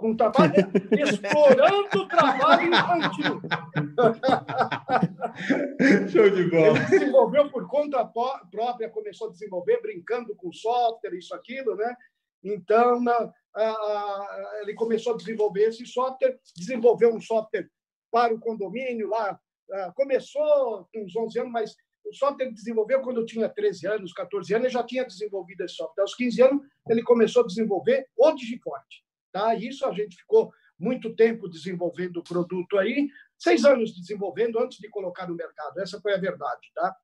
Com 0.00 0.16
trabalho, 0.16 0.52
explorando 0.98 1.88
o 1.94 2.08
trabalho 2.08 2.68
infantil. 2.68 3.40
Show 6.10 6.30
de 6.30 6.50
bola. 6.50 6.78
Ele 6.78 6.86
desenvolveu 6.86 7.50
por 7.50 7.68
conta 7.68 8.02
própria, 8.04 8.88
começou 8.88 9.28
a 9.28 9.30
desenvolver 9.30 9.82
brincando 9.82 10.34
com 10.34 10.50
software, 10.50 11.14
isso, 11.14 11.34
aquilo, 11.34 11.76
né? 11.76 11.94
Então, 12.42 12.98
na, 13.02 13.30
a, 13.54 13.62
a, 13.62 14.60
ele 14.62 14.72
começou 14.72 15.12
a 15.12 15.16
desenvolver 15.18 15.68
esse 15.68 15.84
software, 15.84 16.38
desenvolveu 16.56 17.14
um 17.14 17.20
software 17.20 17.68
para 18.10 18.32
o 18.34 18.40
condomínio 18.40 19.06
lá. 19.06 19.38
A, 19.70 19.92
começou 19.92 20.88
com 20.92 21.04
uns 21.04 21.14
11 21.14 21.40
anos, 21.40 21.52
mas 21.52 21.76
o 22.06 22.14
software 22.14 22.46
ele 22.46 22.54
desenvolveu 22.54 23.02
quando 23.02 23.20
eu 23.20 23.26
tinha 23.26 23.50
13 23.50 23.86
anos, 23.86 24.14
14 24.14 24.54
anos, 24.54 24.64
ele 24.64 24.72
já 24.72 24.82
tinha 24.82 25.04
desenvolvido 25.04 25.62
esse 25.62 25.74
software. 25.74 26.02
Aos 26.02 26.14
15 26.14 26.42
anos, 26.42 26.66
ele 26.88 27.02
começou 27.02 27.42
a 27.42 27.46
desenvolver 27.46 28.06
o 28.16 28.32
Digiforte. 28.32 29.09
Tá? 29.32 29.54
Isso 29.54 29.86
a 29.86 29.92
gente 29.92 30.16
ficou 30.16 30.52
muito 30.78 31.14
tempo 31.14 31.48
desenvolvendo 31.48 32.18
o 32.18 32.24
produto 32.24 32.78
aí, 32.78 33.08
seis 33.38 33.64
anos 33.64 33.94
desenvolvendo 33.94 34.58
antes 34.58 34.78
de 34.78 34.88
colocar 34.88 35.28
no 35.28 35.34
mercado. 35.34 35.78
Essa 35.80 36.00
foi 36.00 36.14
a 36.14 36.18
verdade. 36.18 36.70
Tá? 36.74 36.96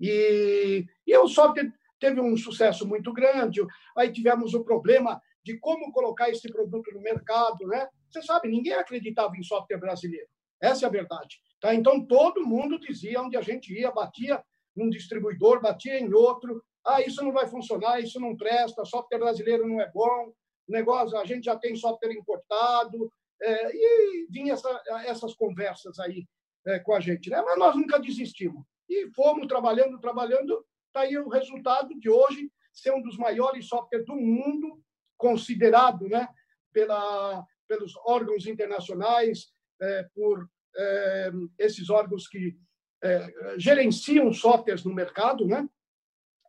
E, 0.00 0.86
e 1.06 1.16
o 1.16 1.28
software 1.28 1.72
teve 2.00 2.20
um 2.20 2.36
sucesso 2.36 2.86
muito 2.86 3.12
grande. 3.12 3.60
Aí 3.96 4.10
tivemos 4.12 4.54
o 4.54 4.64
problema 4.64 5.20
de 5.44 5.58
como 5.58 5.92
colocar 5.92 6.30
esse 6.30 6.48
produto 6.48 6.92
no 6.92 7.00
mercado. 7.00 7.66
Né? 7.66 7.86
Você 8.10 8.22
sabe, 8.22 8.48
ninguém 8.48 8.74
acreditava 8.74 9.36
em 9.36 9.42
software 9.42 9.78
brasileiro. 9.78 10.26
Essa 10.60 10.86
é 10.86 10.88
a 10.88 10.92
verdade. 10.92 11.38
Tá? 11.60 11.74
Então, 11.74 12.04
todo 12.06 12.46
mundo 12.46 12.78
dizia 12.78 13.20
onde 13.20 13.36
a 13.36 13.42
gente 13.42 13.72
ia, 13.72 13.90
batia 13.90 14.42
num 14.76 14.88
distribuidor, 14.88 15.60
batia 15.60 15.98
em 15.98 16.12
outro. 16.12 16.62
Ah, 16.86 17.02
isso 17.02 17.22
não 17.22 17.32
vai 17.32 17.46
funcionar, 17.46 18.00
isso 18.00 18.20
não 18.20 18.36
presta, 18.36 18.84
software 18.84 19.18
brasileiro 19.18 19.66
não 19.66 19.80
é 19.80 19.90
bom, 19.92 20.32
negócio, 20.70 21.16
a 21.16 21.24
gente 21.24 21.44
já 21.44 21.56
tem 21.56 21.76
software 21.76 22.12
importado, 22.12 23.12
é, 23.40 23.70
e 23.74 24.26
vinha 24.30 24.54
essa, 24.54 24.82
essas 25.06 25.34
conversas 25.34 25.98
aí 25.98 26.26
é, 26.66 26.78
com 26.78 26.92
a 26.92 27.00
gente. 27.00 27.30
Né? 27.30 27.40
Mas 27.42 27.58
nós 27.58 27.76
nunca 27.76 27.98
desistimos. 27.98 28.64
E 28.88 29.10
fomos 29.14 29.46
trabalhando, 29.46 30.00
trabalhando. 30.00 30.64
Está 30.86 31.00
aí 31.00 31.16
o 31.18 31.28
resultado 31.28 31.94
de 31.98 32.08
hoje 32.08 32.50
ser 32.72 32.92
um 32.92 33.02
dos 33.02 33.16
maiores 33.16 33.68
softwares 33.68 34.06
do 34.06 34.16
mundo, 34.16 34.80
considerado 35.16 36.08
né, 36.08 36.28
pela, 36.72 37.44
pelos 37.66 37.94
órgãos 38.04 38.46
internacionais, 38.46 39.52
é, 39.80 40.08
por 40.14 40.48
é, 40.76 41.30
esses 41.58 41.90
órgãos 41.90 42.28
que 42.28 42.56
é, 43.02 43.58
gerenciam 43.58 44.32
softwares 44.32 44.84
no 44.84 44.94
mercado, 44.94 45.46
né? 45.46 45.68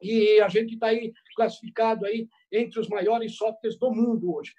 E 0.02 0.40
a 0.40 0.48
gente 0.48 0.76
está 0.76 0.88
aí 0.88 1.14
classificado 1.36 2.06
aí 2.06 2.28
entre 2.51 2.79
os 2.79 2.88
maiores 2.88 3.36
softwares 3.36 3.77
do 3.77 3.91
mundo 3.91 4.34
hoje. 4.34 4.53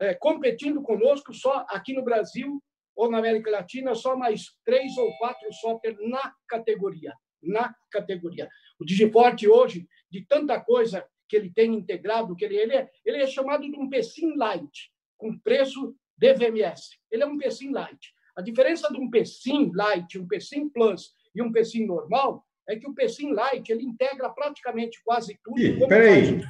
É, 0.00 0.14
competindo 0.14 0.82
conosco 0.82 1.32
só 1.32 1.64
aqui 1.68 1.92
no 1.92 2.04
Brasil 2.04 2.62
ou 2.96 3.10
na 3.10 3.18
América 3.18 3.50
Latina, 3.50 3.94
só 3.94 4.16
mais 4.16 4.56
três 4.64 4.96
ou 4.96 5.12
quatro 5.18 5.52
softwares 5.52 5.98
na 6.08 6.32
categoria. 6.48 7.12
Na 7.42 7.74
categoria. 7.90 8.48
O 8.78 8.84
Digiforte 8.84 9.48
hoje, 9.48 9.86
de 10.10 10.24
tanta 10.26 10.60
coisa 10.60 11.06
que 11.28 11.36
ele 11.36 11.52
tem 11.52 11.74
integrado, 11.74 12.36
que 12.36 12.44
ele, 12.44 12.56
ele, 12.56 12.74
é, 12.74 12.90
ele 13.04 13.22
é 13.22 13.26
chamado 13.26 13.62
de 13.62 13.76
um 13.76 13.88
PSIM 13.88 14.34
Lite, 14.34 14.92
com 15.16 15.38
preço 15.38 15.96
DVMS. 16.16 16.98
Ele 17.10 17.22
é 17.22 17.26
um 17.26 17.38
PSIM 17.38 17.68
Lite. 17.68 18.14
A 18.36 18.42
diferença 18.42 18.88
de 18.92 19.00
um 19.00 19.10
PSIM 19.10 19.72
Lite, 19.72 20.18
um 20.18 20.26
PSIM 20.26 20.68
Plus 20.68 21.12
e 21.34 21.42
um 21.42 21.52
PSIM 21.52 21.86
normal 21.86 22.44
é 22.68 22.76
que 22.76 22.88
o 22.88 22.94
PSIM 22.94 23.30
Lite 23.30 23.72
ele 23.72 23.84
integra 23.84 24.28
praticamente 24.30 25.02
quase 25.04 25.38
tudo. 25.42 25.60
Espera 25.60 26.04
aí. 26.04 26.40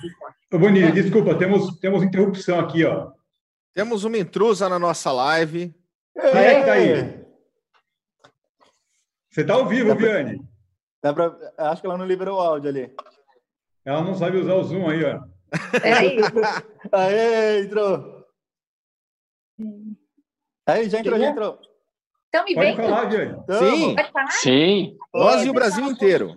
Bonini, 0.50 0.92
desculpa, 0.92 1.36
temos, 1.36 1.78
temos 1.80 2.02
interrupção 2.02 2.60
aqui, 2.60 2.84
ó. 2.84 3.12
Temos 3.72 4.04
uma 4.04 4.18
intrusa 4.18 4.68
na 4.68 4.78
nossa 4.78 5.10
live. 5.10 5.74
Quem 6.14 6.40
é 6.40 6.60
que 6.60 6.66
tá 6.66 6.72
aí? 6.72 7.24
Você 9.30 9.44
tá 9.44 9.54
ao 9.54 9.66
vivo, 9.66 9.88
Dá 9.88 9.94
Viane. 9.96 10.40
Dá 11.02 11.12
pra... 11.12 11.36
Acho 11.58 11.80
que 11.80 11.86
ela 11.88 11.98
não 11.98 12.06
liberou 12.06 12.38
o 12.38 12.40
áudio 12.40 12.70
ali. 12.70 12.94
Ela 13.84 14.02
não 14.02 14.14
sabe 14.14 14.38
usar 14.38 14.54
o 14.54 14.62
Zoom 14.62 14.88
aí, 14.88 15.04
ó. 15.04 15.20
Peraí. 15.82 16.18
Aê, 16.92 17.64
entrou. 17.64 18.24
Aí, 20.66 20.88
já 20.88 21.00
entrou, 21.00 21.18
já 21.18 21.28
entrou. 21.28 21.58
Estão 22.34 22.44
me 22.46 22.54
Pode 22.56 22.66
vendo? 22.66 22.82
falar. 22.82 23.10
Sim. 23.60 23.94
Pode 23.94 24.10
falar? 24.10 24.30
Sim. 24.32 24.96
Nós 25.14 25.44
e 25.44 25.50
o 25.50 25.52
Brasil 25.54 25.84
inteiro. 25.86 26.36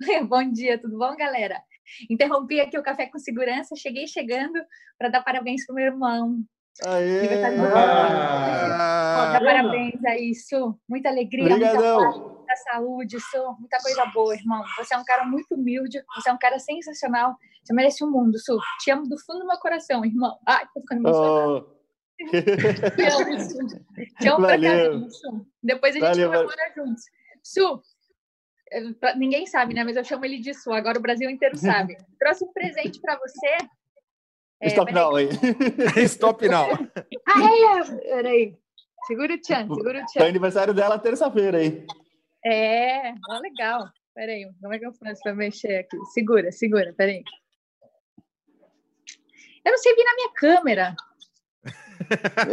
Bom 0.26 0.50
dia, 0.50 0.80
tudo 0.80 0.96
bom, 0.96 1.14
galera? 1.16 1.60
Interrompi 2.08 2.60
aqui 2.60 2.78
o 2.78 2.82
Café 2.82 3.06
com 3.06 3.18
Segurança, 3.18 3.74
cheguei 3.76 4.06
chegando 4.06 4.58
para 4.98 5.10
dar 5.10 5.22
parabéns 5.22 5.66
para 5.66 5.72
o 5.74 5.76
meu 5.76 5.84
irmão. 5.84 6.38
Aê! 6.86 7.42
Ah, 7.44 9.32
Dar 9.34 9.40
parabéns 9.44 10.02
a 10.06 10.16
isso, 10.16 10.78
muita 10.88 11.10
alegria, 11.10 11.44
Obrigadão. 11.44 12.00
muita 12.00 12.20
paz, 12.20 12.36
muita 12.36 12.56
saúde, 12.56 13.16
isso, 13.16 13.56
muita 13.58 13.78
coisa 13.82 14.06
boa, 14.06 14.34
irmão. 14.34 14.62
Você 14.78 14.94
é 14.94 14.98
um 14.98 15.04
cara 15.04 15.24
muito 15.26 15.54
humilde, 15.54 16.00
você 16.14 16.30
é 16.30 16.32
um 16.32 16.38
cara 16.38 16.58
sensacional, 16.58 17.34
você 17.62 17.74
merece 17.74 18.02
um 18.02 18.10
mundo, 18.10 18.38
Su. 18.38 18.58
Te 18.80 18.90
amo 18.92 19.06
do 19.08 19.18
fundo 19.26 19.40
do 19.40 19.46
meu 19.46 19.58
coração, 19.58 20.04
irmão. 20.06 20.38
Ai, 20.46 20.64
tô 20.72 20.80
ficando 20.80 21.00
emocionada. 21.06 21.48
Oh, 21.52 21.77
Pra 24.18 24.36
Valeu. 24.36 24.70
caramba, 24.70 25.10
Su. 25.10 25.46
Depois 25.62 25.94
a 25.94 25.98
gente 25.98 26.08
Valeu, 26.08 26.30
comemora 26.30 26.72
juntos. 26.76 27.02
Su, 27.42 27.82
eh, 28.72 28.92
pra- 29.00 29.14
ninguém 29.14 29.46
sabe, 29.46 29.74
né? 29.74 29.84
Mas 29.84 29.96
eu 29.96 30.04
chamo 30.04 30.24
ele 30.24 30.38
de 30.40 30.52
Su, 30.54 30.72
agora 30.72 30.98
o 30.98 31.02
Brasil 31.02 31.30
inteiro 31.30 31.56
sabe. 31.56 31.96
Trouxe 32.18 32.44
um 32.44 32.52
presente 32.52 33.00
pra 33.00 33.16
você. 33.18 33.56
É, 34.60 34.66
Stop 34.68 34.92
peraí. 34.92 35.04
now 35.04 35.16
aí. 35.16 35.28
Stop 36.06 36.48
now. 36.48 36.66
Ah, 37.26 37.80
é? 37.80 37.96
Peraí. 38.16 38.56
Segura 39.06 39.34
o 39.34 39.38
tchan, 39.40 39.68
segura 39.68 39.98
o 39.98 40.02
É 40.02 40.06
tchan. 40.06 40.26
aniversário 40.26 40.74
dela 40.74 40.98
terça-feira 40.98 41.58
aí. 41.58 41.86
É, 42.44 43.12
ó, 43.28 43.38
legal. 43.38 43.88
Peraí, 44.14 44.50
como 44.60 44.74
é 44.74 44.78
que 44.80 44.86
eu 44.86 44.92
faço 44.94 45.22
pra 45.22 45.32
mexer 45.34 45.76
aqui? 45.76 45.96
Segura, 46.12 46.50
segura, 46.50 46.92
peraí. 46.96 47.22
Eu 49.64 49.70
não 49.72 49.78
sei 49.78 49.94
vir 49.94 50.04
na 50.04 50.14
minha 50.14 50.30
câmera. 50.34 50.96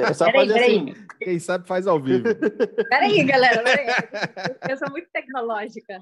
É 0.09 0.13
só 0.13 0.25
Peraí, 0.25 0.47
fazer 0.47 0.59
peraí. 0.59 0.75
assim. 0.79 0.93
Quem 1.19 1.39
sabe 1.39 1.67
faz 1.67 1.87
ao 1.87 1.99
vivo. 1.99 2.23
Peraí, 2.89 3.23
galera, 3.23 3.61
peraí. 3.63 3.87
Eu 4.69 4.77
sou 4.77 4.89
muito 4.91 5.07
tecnológica. 5.13 5.99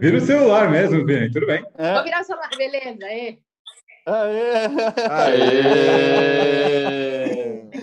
Vira 0.00 0.16
o 0.16 0.20
celular 0.20 0.70
mesmo, 0.70 1.04
Viane, 1.06 1.30
tudo 1.30 1.46
bem. 1.46 1.64
É. 1.78 1.94
Vou 1.94 2.04
virar 2.04 2.20
o 2.20 2.24
celular, 2.24 2.50
beleza, 2.56 3.04
é. 3.04 3.36
Aê! 4.06 4.66
Aê! 5.10 5.90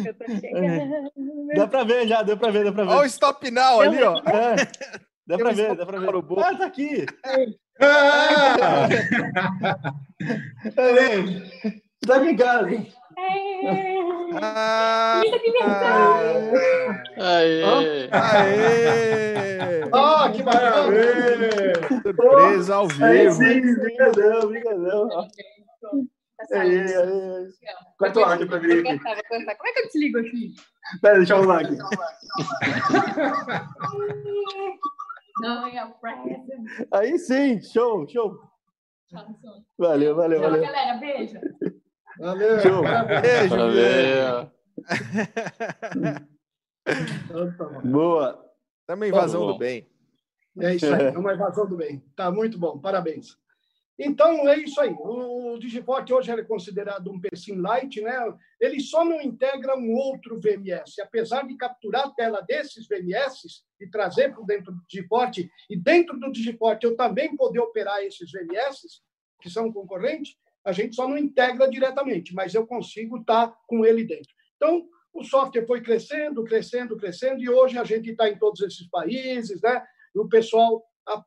Eu 0.05 0.13
tô 0.13 0.25
chegando. 0.25 1.11
Dá 1.55 1.67
pra 1.67 1.83
ver 1.83 2.07
já, 2.07 2.21
deu 2.23 2.37
pra 2.37 2.51
ver, 2.51 2.63
deu 2.63 2.73
pra 2.73 2.83
ver. 2.83 2.89
Olha 2.91 3.01
o 3.01 3.05
stop 3.05 3.49
now 3.51 3.81
ali, 3.81 4.01
ó. 4.03 4.17
É, 4.19 4.55
dá 5.25 5.37
pra 5.37 5.51
ver, 5.51 5.75
dá 5.75 5.85
pra 5.85 5.99
ver. 5.99 6.11
bolso. 6.21 6.45
Ah, 6.45 6.55
tá 6.57 6.65
aqui. 6.65 7.05
Ah! 7.79 8.87
Aê. 10.59 10.71
Tá 10.71 10.89
aqui 10.89 11.81
Ah, 14.39 15.21
Linda 15.23 15.39
de 15.39 15.51
verdade. 15.51 16.51
Aê. 17.17 17.63
aê! 18.11 19.81
Ah, 19.93 20.29
que 20.33 20.43
bacana! 20.43 20.87
Surpresa 22.03 22.75
ao 22.75 22.87
vivo. 22.87 23.31
sim, 23.33 23.75
brigadão, 23.79 24.47
brigadão. 24.47 25.09
Tá 25.09 25.27
Aê, 26.61 26.95
aê. 26.95 27.47
Corta 27.97 28.19
o 28.19 28.23
áudio 28.23 28.47
pra 28.47 28.59
Vou 28.59 28.67
aqui. 28.69 28.83
cortar, 28.83 29.15
vou. 29.15 29.23
Como 29.39 29.49
é 29.49 29.55
que 29.73 29.79
eu 29.79 29.85
desligo 29.87 30.19
aqui? 30.19 30.53
Pera, 31.01 31.17
deixa 31.17 31.33
eu 31.33 31.37
arrumar 31.37 31.61
aqui. 31.61 31.75
Aí 36.91 37.17
sim, 37.19 37.61
show, 37.61 38.07
show. 38.07 38.35
Tchau, 39.09 39.25
tchau. 39.41 39.53
Valeu, 39.77 40.15
valeu, 40.15 40.39
Tchau, 40.41 40.49
valeu. 40.51 40.65
galera, 40.65 40.97
beijo. 40.97 41.39
Valeu. 42.19 42.59
Show. 42.59 42.83
parabéns. 42.83 43.21
Beijo, 43.21 43.55
Valeu. 43.55 44.51
Então, 47.25 47.57
tá. 47.57 47.65
Boa. 47.81 48.45
Também 48.85 49.09
invasão 49.09 49.41
Tá 49.41 49.47
bom. 49.47 49.53
do 49.53 49.59
bem. 49.59 49.87
É 50.59 50.75
isso 50.75 50.85
aí, 50.93 51.05
é 51.07 51.17
uma 51.17 51.33
invasão 51.33 51.67
do 51.67 51.75
bem. 51.75 52.01
Tá 52.15 52.31
muito 52.31 52.57
bom, 52.57 52.79
parabéns. 52.79 53.37
Então, 53.99 54.47
é 54.47 54.57
isso 54.59 54.79
aí. 54.79 54.93
O 54.99 55.57
Digiport 55.59 56.09
hoje 56.11 56.31
é 56.31 56.43
considerado 56.43 57.11
um 57.11 57.19
PSIM 57.19 57.55
Lite, 57.55 57.99
né? 58.01 58.15
Ele 58.61 58.79
só 58.79 59.03
não 59.03 59.19
integra 59.19 59.75
um 59.75 59.91
outro 59.93 60.39
VMS. 60.39 61.01
Apesar 61.01 61.47
de 61.47 61.57
capturar 61.57 62.05
a 62.05 62.11
tela 62.11 62.41
desses 62.41 62.87
VMS 62.87 63.63
e 63.81 63.89
trazer 63.89 64.33
para 64.33 64.43
dentro 64.43 64.71
do 64.71 64.81
Digiport, 64.87 65.37
e 65.39 65.75
dentro 65.75 66.19
do 66.19 66.31
Digiport 66.31 66.83
eu 66.83 66.95
também 66.95 67.35
poder 67.35 67.59
operar 67.59 68.01
esses 68.03 68.31
VMS, 68.31 69.01
que 69.41 69.49
são 69.49 69.71
concorrentes, 69.71 70.35
a 70.67 70.73
gente 70.73 70.95
só 70.95 71.07
não 71.07 71.17
integra 71.17 71.69
diretamente, 71.69 72.35
mas 72.35 72.53
eu 72.53 72.67
consigo 72.67 73.19
estar 73.19 73.53
com 73.65 73.85
ele 73.85 74.03
dentro. 74.03 74.29
Então, 74.57 74.85
o 75.13 75.23
software 75.23 75.65
foi 75.65 75.81
crescendo, 75.81 76.43
crescendo, 76.43 76.97
crescendo, 76.97 77.41
e 77.41 77.49
hoje 77.49 77.77
a 77.77 77.85
gente 77.85 78.11
está 78.11 78.29
em 78.29 78.37
todos 78.37 78.61
esses 78.61 78.87
países, 78.89 79.61
né? 79.61 79.81
O 80.13 80.27
pessoal 80.27 80.83
a- 81.07 81.23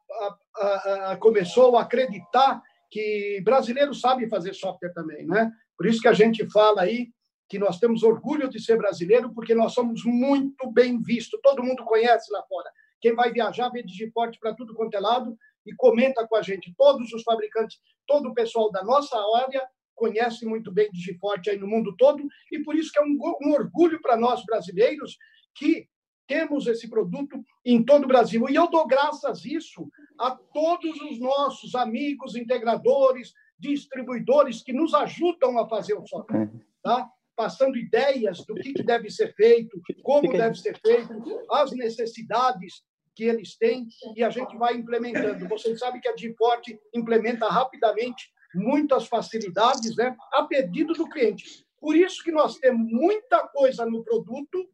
a- 0.56 1.12
a- 1.12 1.16
começou 1.16 1.76
a 1.78 1.82
acreditar 1.82 2.62
que 2.90 3.40
brasileiro 3.42 3.94
sabe 3.94 4.28
fazer 4.28 4.52
software 4.54 4.92
também, 4.92 5.26
né? 5.26 5.50
Por 5.76 5.86
isso 5.86 6.02
que 6.02 6.08
a 6.08 6.12
gente 6.12 6.46
fala 6.50 6.82
aí 6.82 7.08
que 7.48 7.58
nós 7.58 7.80
temos 7.80 8.02
orgulho 8.02 8.48
de 8.48 8.60
ser 8.62 8.76
brasileiro, 8.76 9.32
porque 9.34 9.54
nós 9.54 9.72
somos 9.72 10.04
muito 10.04 10.70
bem 10.70 11.00
vistos. 11.00 11.40
Todo 11.42 11.62
mundo 11.62 11.82
conhece 11.84 12.30
lá 12.30 12.42
fora. 12.46 12.70
Quem 13.00 13.14
vai 13.14 13.32
viajar 13.32 13.70
vê 13.70 13.82
Digiporte 13.82 14.38
para 14.38 14.54
tudo 14.54 14.74
quanto 14.74 14.94
é 14.94 15.00
lado 15.00 15.34
e 15.66 15.74
comenta 15.74 16.26
com 16.26 16.36
a 16.36 16.42
gente. 16.42 16.74
Todos 16.76 17.12
os 17.12 17.22
fabricantes, 17.22 17.78
todo 18.06 18.28
o 18.28 18.34
pessoal 18.34 18.70
da 18.70 18.82
nossa 18.82 19.16
área 19.42 19.66
conhece 19.94 20.46
muito 20.46 20.72
bem 20.72 20.90
Digiporte 20.90 21.50
aí 21.50 21.58
no 21.58 21.66
mundo 21.66 21.94
todo 21.96 22.26
e 22.50 22.60
por 22.60 22.74
isso 22.74 22.90
que 22.90 22.98
é 22.98 23.02
um, 23.02 23.18
um 23.42 23.52
orgulho 23.52 24.00
para 24.00 24.16
nós 24.16 24.42
brasileiros 24.46 25.18
que 25.54 25.86
temos 26.26 26.66
esse 26.66 26.88
produto 26.88 27.44
em 27.64 27.84
todo 27.84 28.04
o 28.04 28.08
Brasil. 28.08 28.48
E 28.48 28.54
eu 28.54 28.70
dou 28.70 28.86
graças 28.86 29.44
a 29.44 29.48
isso 29.48 29.90
a 30.18 30.30
todos 30.30 31.00
os 31.02 31.18
nossos 31.18 31.74
amigos 31.74 32.36
integradores, 32.36 33.34
distribuidores 33.58 34.62
que 34.62 34.72
nos 34.72 34.94
ajudam 34.94 35.58
a 35.58 35.68
fazer 35.68 35.94
o 35.94 36.06
software, 36.06 36.50
tá? 36.82 37.10
Passando 37.34 37.76
ideias 37.76 38.44
do 38.46 38.54
que, 38.54 38.72
que 38.72 38.82
deve 38.82 39.10
ser 39.10 39.34
feito, 39.34 39.80
como 40.02 40.30
deve 40.30 40.54
ser 40.54 40.78
feito, 40.80 41.12
as 41.50 41.72
necessidades 41.72 42.84
que 43.20 43.24
eles 43.24 43.54
têm 43.54 43.86
e 44.16 44.24
a 44.24 44.30
gente 44.30 44.56
vai 44.56 44.74
implementando. 44.74 45.46
Vocês 45.46 45.78
sabem 45.78 46.00
que 46.00 46.08
a 46.08 46.14
Gport 46.14 46.66
implementa 46.94 47.46
rapidamente 47.48 48.32
muitas 48.54 49.06
facilidades, 49.06 49.94
né, 49.94 50.16
a 50.32 50.44
pedido 50.44 50.94
do 50.94 51.06
cliente. 51.06 51.66
Por 51.78 51.94
isso 51.94 52.24
que 52.24 52.32
nós 52.32 52.56
temos 52.56 52.90
muita 52.90 53.46
coisa 53.48 53.84
no 53.84 54.02
produto 54.02 54.66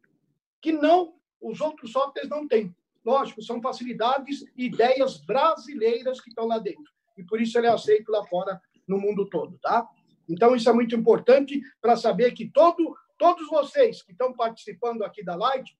que 0.61 0.71
não 0.71 1.13
os 1.41 1.59
outros 1.59 1.91
softwares 1.91 2.29
não 2.29 2.47
têm. 2.47 2.73
Lógico, 3.03 3.41
são 3.41 3.61
facilidades 3.61 4.45
e 4.55 4.67
ideias 4.67 5.17
brasileiras 5.17 6.21
que 6.21 6.29
estão 6.29 6.47
lá 6.47 6.57
dentro. 6.57 6.89
E 7.17 7.23
por 7.25 7.41
isso 7.41 7.57
ele 7.57 7.67
é 7.67 7.71
aceito 7.71 8.09
lá 8.09 8.25
fora, 8.27 8.61
no 8.87 8.97
mundo 8.97 9.29
todo, 9.29 9.59
tá? 9.59 9.85
Então, 10.29 10.55
isso 10.55 10.69
é 10.69 10.73
muito 10.73 10.95
importante 10.95 11.61
para 11.81 11.97
saber 11.97 12.31
que 12.31 12.49
todo, 12.49 12.95
todos 13.17 13.45
vocês 13.49 14.01
que 14.01 14.13
estão 14.13 14.31
participando 14.31 15.03
aqui 15.03 15.21
da 15.21 15.35
Light 15.35 15.77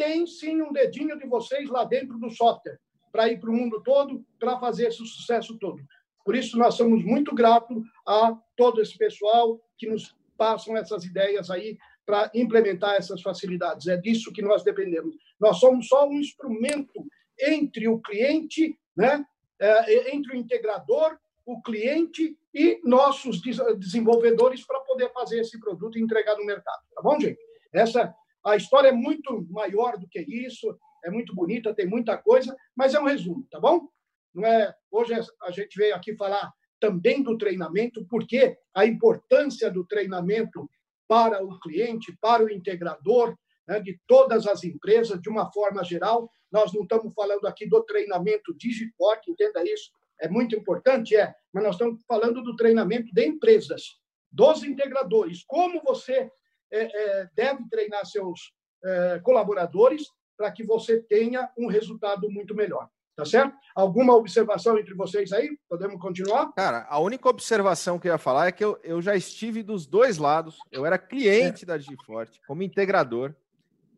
têm 0.00 0.26
sim 0.26 0.62
um 0.62 0.72
dedinho 0.72 1.18
de 1.18 1.26
vocês 1.26 1.68
lá 1.68 1.84
dentro 1.84 2.18
do 2.18 2.30
software 2.30 2.78
para 3.12 3.28
ir 3.28 3.38
para 3.38 3.50
o 3.50 3.52
mundo 3.52 3.82
todo, 3.82 4.24
para 4.38 4.58
fazer 4.58 4.86
esse 4.88 4.98
sucesso 4.98 5.58
todo. 5.58 5.82
Por 6.24 6.34
isso, 6.34 6.56
nós 6.56 6.74
somos 6.74 7.04
muito 7.04 7.34
gratos 7.34 7.82
a 8.06 8.34
todo 8.56 8.80
esse 8.80 8.96
pessoal 8.96 9.60
que 9.76 9.86
nos 9.86 10.16
passam 10.38 10.74
essas 10.76 11.04
ideias 11.04 11.50
aí 11.50 11.76
para 12.06 12.30
implementar 12.34 12.94
essas 12.94 13.20
facilidades. 13.20 13.88
É 13.88 13.96
disso 13.96 14.32
que 14.32 14.40
nós 14.40 14.62
dependemos. 14.62 15.14
Nós 15.38 15.58
somos 15.58 15.86
só 15.86 16.08
um 16.08 16.14
instrumento 16.14 17.06
entre 17.38 17.88
o 17.88 18.00
cliente, 18.00 18.78
né, 18.96 19.24
é, 19.60 20.14
entre 20.14 20.34
o 20.34 20.36
integrador, 20.36 21.18
o 21.44 21.60
cliente 21.60 22.38
e 22.54 22.80
nossos 22.84 23.40
des- 23.42 23.58
desenvolvedores 23.78 24.64
para 24.64 24.80
poder 24.80 25.12
fazer 25.12 25.40
esse 25.40 25.58
produto 25.60 25.98
e 25.98 26.02
entregar 26.02 26.36
no 26.36 26.46
mercado. 26.46 26.82
Tá 26.94 27.02
bom, 27.02 27.18
gente? 27.20 27.38
Essa 27.72 28.14
a 28.44 28.56
história 28.56 28.88
é 28.88 28.92
muito 28.92 29.46
maior 29.50 29.98
do 29.98 30.08
que 30.08 30.20
isso, 30.20 30.78
é 31.04 31.10
muito 31.10 31.34
bonita, 31.34 31.74
tem 31.74 31.86
muita 31.86 32.16
coisa, 32.16 32.56
mas 32.76 32.94
é 32.94 33.00
um 33.00 33.06
resumo, 33.06 33.46
tá 33.50 33.58
bom? 33.58 33.88
Não 34.34 34.46
é, 34.46 34.74
hoje 34.90 35.14
a 35.42 35.50
gente 35.50 35.76
veio 35.76 35.94
aqui 35.94 36.16
falar 36.16 36.52
também 36.78 37.22
do 37.22 37.36
treinamento, 37.36 38.06
porque 38.06 38.56
a 38.74 38.86
importância 38.86 39.70
do 39.70 39.84
treinamento 39.84 40.68
para 41.06 41.44
o 41.44 41.58
cliente, 41.60 42.16
para 42.20 42.44
o 42.44 42.50
integrador, 42.50 43.36
né, 43.68 43.80
de 43.80 44.00
todas 44.06 44.46
as 44.46 44.64
empresas, 44.64 45.20
de 45.20 45.28
uma 45.28 45.50
forma 45.52 45.84
geral. 45.84 46.30
Nós 46.50 46.72
não 46.72 46.82
estamos 46.82 47.12
falando 47.14 47.46
aqui 47.46 47.68
do 47.68 47.82
treinamento 47.84 48.56
Digiport, 48.56 49.26
entenda 49.28 49.62
isso, 49.64 49.90
é 50.20 50.28
muito 50.28 50.54
importante, 50.56 51.16
é, 51.16 51.34
mas 51.52 51.64
nós 51.64 51.74
estamos 51.74 52.02
falando 52.06 52.42
do 52.42 52.56
treinamento 52.56 53.12
de 53.12 53.26
empresas, 53.26 53.98
dos 54.30 54.62
integradores, 54.62 55.44
como 55.46 55.82
você 55.82 56.30
é, 56.72 57.20
é, 57.20 57.28
deve 57.34 57.68
treinar 57.68 58.04
seus 58.06 58.52
é, 58.84 59.20
colaboradores 59.20 60.06
para 60.36 60.50
que 60.50 60.64
você 60.64 61.00
tenha 61.02 61.50
um 61.56 61.66
resultado 61.66 62.30
muito 62.30 62.54
melhor. 62.54 62.88
Tá 63.16 63.24
certo? 63.26 63.54
Alguma 63.74 64.14
observação 64.14 64.78
entre 64.78 64.94
vocês 64.94 65.30
aí? 65.32 65.58
Podemos 65.68 66.00
continuar? 66.00 66.52
Cara, 66.54 66.86
a 66.88 66.98
única 66.98 67.28
observação 67.28 67.98
que 67.98 68.08
eu 68.08 68.12
ia 68.12 68.18
falar 68.18 68.46
é 68.46 68.52
que 68.52 68.64
eu, 68.64 68.80
eu 68.82 69.02
já 69.02 69.14
estive 69.14 69.62
dos 69.62 69.86
dois 69.86 70.16
lados. 70.16 70.56
Eu 70.72 70.86
era 70.86 70.96
cliente 70.96 71.66
da 71.66 71.76
Giforte, 71.76 72.40
como 72.46 72.62
integrador. 72.62 73.34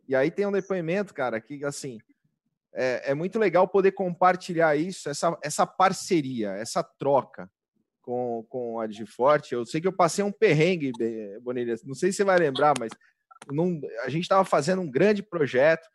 E 0.08 0.16
aí 0.16 0.28
tem 0.28 0.44
um 0.44 0.50
depoimento, 0.50 1.14
cara, 1.14 1.40
que 1.40 1.64
assim 1.64 2.00
é, 2.74 3.10
é 3.10 3.14
muito 3.14 3.38
legal 3.38 3.68
poder 3.68 3.92
compartilhar 3.92 4.74
isso, 4.74 5.08
essa, 5.08 5.38
essa 5.42 5.66
parceria, 5.66 6.52
essa 6.52 6.82
troca 6.82 7.48
com, 8.02 8.44
com 8.48 8.80
a 8.80 8.88
Giforte. 8.88 9.54
Eu 9.54 9.64
sei 9.64 9.80
que 9.80 9.86
eu 9.88 9.92
passei 9.92 10.24
um 10.24 10.32
perrengue, 10.32 10.92
Bonilha, 11.40 11.76
não 11.84 11.94
sei 11.94 12.10
se 12.10 12.18
você 12.18 12.24
vai 12.24 12.38
lembrar, 12.38 12.74
mas 12.78 12.90
num- 13.50 13.80
a 14.04 14.08
gente 14.08 14.22
estava 14.24 14.44
fazendo 14.44 14.82
um 14.82 14.90
grande 14.90 15.22
projeto 15.22 15.88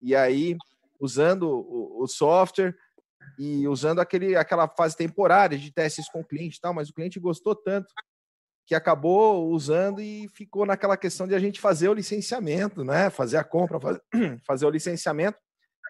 e 0.00 0.14
aí 0.14 0.56
usando 1.00 1.44
o, 1.48 2.02
o 2.02 2.06
software 2.06 2.76
e 3.38 3.66
usando 3.66 4.00
aquele, 4.00 4.36
aquela 4.36 4.68
fase 4.68 4.96
temporária 4.96 5.58
de 5.58 5.72
testes 5.72 6.08
com 6.08 6.20
o 6.20 6.24
cliente 6.24 6.58
e 6.58 6.60
tal, 6.60 6.72
mas 6.74 6.88
o 6.88 6.94
cliente 6.94 7.18
gostou 7.18 7.54
tanto 7.56 7.92
que 8.66 8.74
acabou 8.74 9.50
usando 9.50 10.00
e 10.00 10.26
ficou 10.28 10.64
naquela 10.64 10.96
questão 10.96 11.26
de 11.26 11.34
a 11.34 11.38
gente 11.38 11.60
fazer 11.60 11.88
o 11.88 11.94
licenciamento, 11.94 12.82
né? 12.82 13.10
Fazer 13.10 13.36
a 13.36 13.44
compra, 13.44 13.78
faz- 13.78 14.00
fazer 14.46 14.64
o 14.64 14.70
licenciamento. 14.70 15.38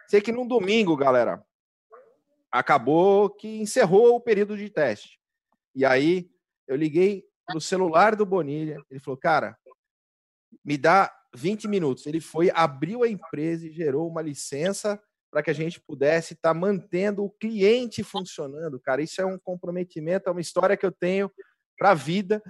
Sei 0.08 0.20
que 0.20 0.32
num 0.32 0.46
domingo, 0.46 0.96
galera, 0.96 1.40
acabou 2.50 3.30
que 3.30 3.60
encerrou 3.60 4.16
o 4.16 4.20
período 4.20 4.56
de 4.56 4.68
teste. 4.70 5.20
E 5.74 5.84
aí 5.84 6.30
eu 6.66 6.76
liguei 6.76 7.24
no 7.52 7.60
celular 7.60 8.16
do 8.16 8.24
Bonilha, 8.24 8.82
ele 8.90 9.00
falou, 9.00 9.18
cara, 9.18 9.56
me 10.64 10.78
dá 10.78 11.12
20 11.34 11.68
minutos. 11.68 12.06
Ele 12.06 12.20
foi, 12.20 12.50
abriu 12.54 13.02
a 13.02 13.08
empresa 13.08 13.66
e 13.66 13.72
gerou 13.72 14.08
uma 14.08 14.22
licença 14.22 15.00
para 15.30 15.42
que 15.42 15.50
a 15.50 15.54
gente 15.54 15.80
pudesse 15.80 16.34
estar 16.34 16.54
mantendo 16.54 17.24
o 17.24 17.30
cliente 17.30 18.04
funcionando, 18.04 18.78
cara. 18.80 19.02
Isso 19.02 19.20
é 19.20 19.26
um 19.26 19.38
comprometimento, 19.38 20.28
é 20.28 20.32
uma 20.32 20.40
história 20.40 20.76
que 20.76 20.86
eu 20.86 20.92
tenho 20.92 21.30
para 21.76 21.90
a 21.90 21.94
vida 21.94 22.40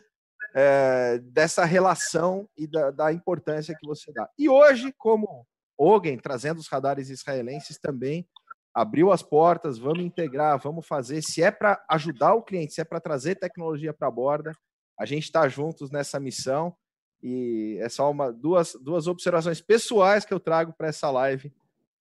é, 0.54 1.18
dessa 1.18 1.64
relação 1.64 2.48
e 2.56 2.66
da, 2.66 2.90
da 2.90 3.12
importância 3.12 3.74
que 3.74 3.86
você 3.86 4.12
dá. 4.12 4.28
E 4.38 4.48
hoje, 4.48 4.92
como 4.98 5.46
Ogen, 5.78 6.18
trazendo 6.18 6.58
os 6.58 6.68
radares 6.68 7.08
israelenses 7.08 7.78
também, 7.78 8.28
abriu 8.74 9.12
as 9.12 9.22
portas, 9.22 9.78
vamos 9.78 10.04
integrar, 10.04 10.58
vamos 10.58 10.86
fazer. 10.86 11.22
Se 11.22 11.42
é 11.42 11.50
para 11.50 11.82
ajudar 11.88 12.34
o 12.34 12.42
cliente, 12.42 12.74
se 12.74 12.80
é 12.80 12.84
para 12.84 13.00
trazer 13.00 13.36
tecnologia 13.36 13.94
para 13.94 14.08
a 14.08 14.10
borda, 14.10 14.52
a 14.98 15.06
gente 15.06 15.24
está 15.24 15.48
juntos 15.48 15.90
nessa 15.90 16.18
missão. 16.18 16.74
E 17.22 17.78
é 17.80 17.88
só 17.88 18.10
uma, 18.10 18.32
duas, 18.32 18.76
duas 18.82 19.06
observações 19.06 19.60
pessoais 19.60 20.24
que 20.24 20.34
eu 20.34 20.40
trago 20.40 20.74
para 20.76 20.88
essa 20.88 21.10
live, 21.10 21.52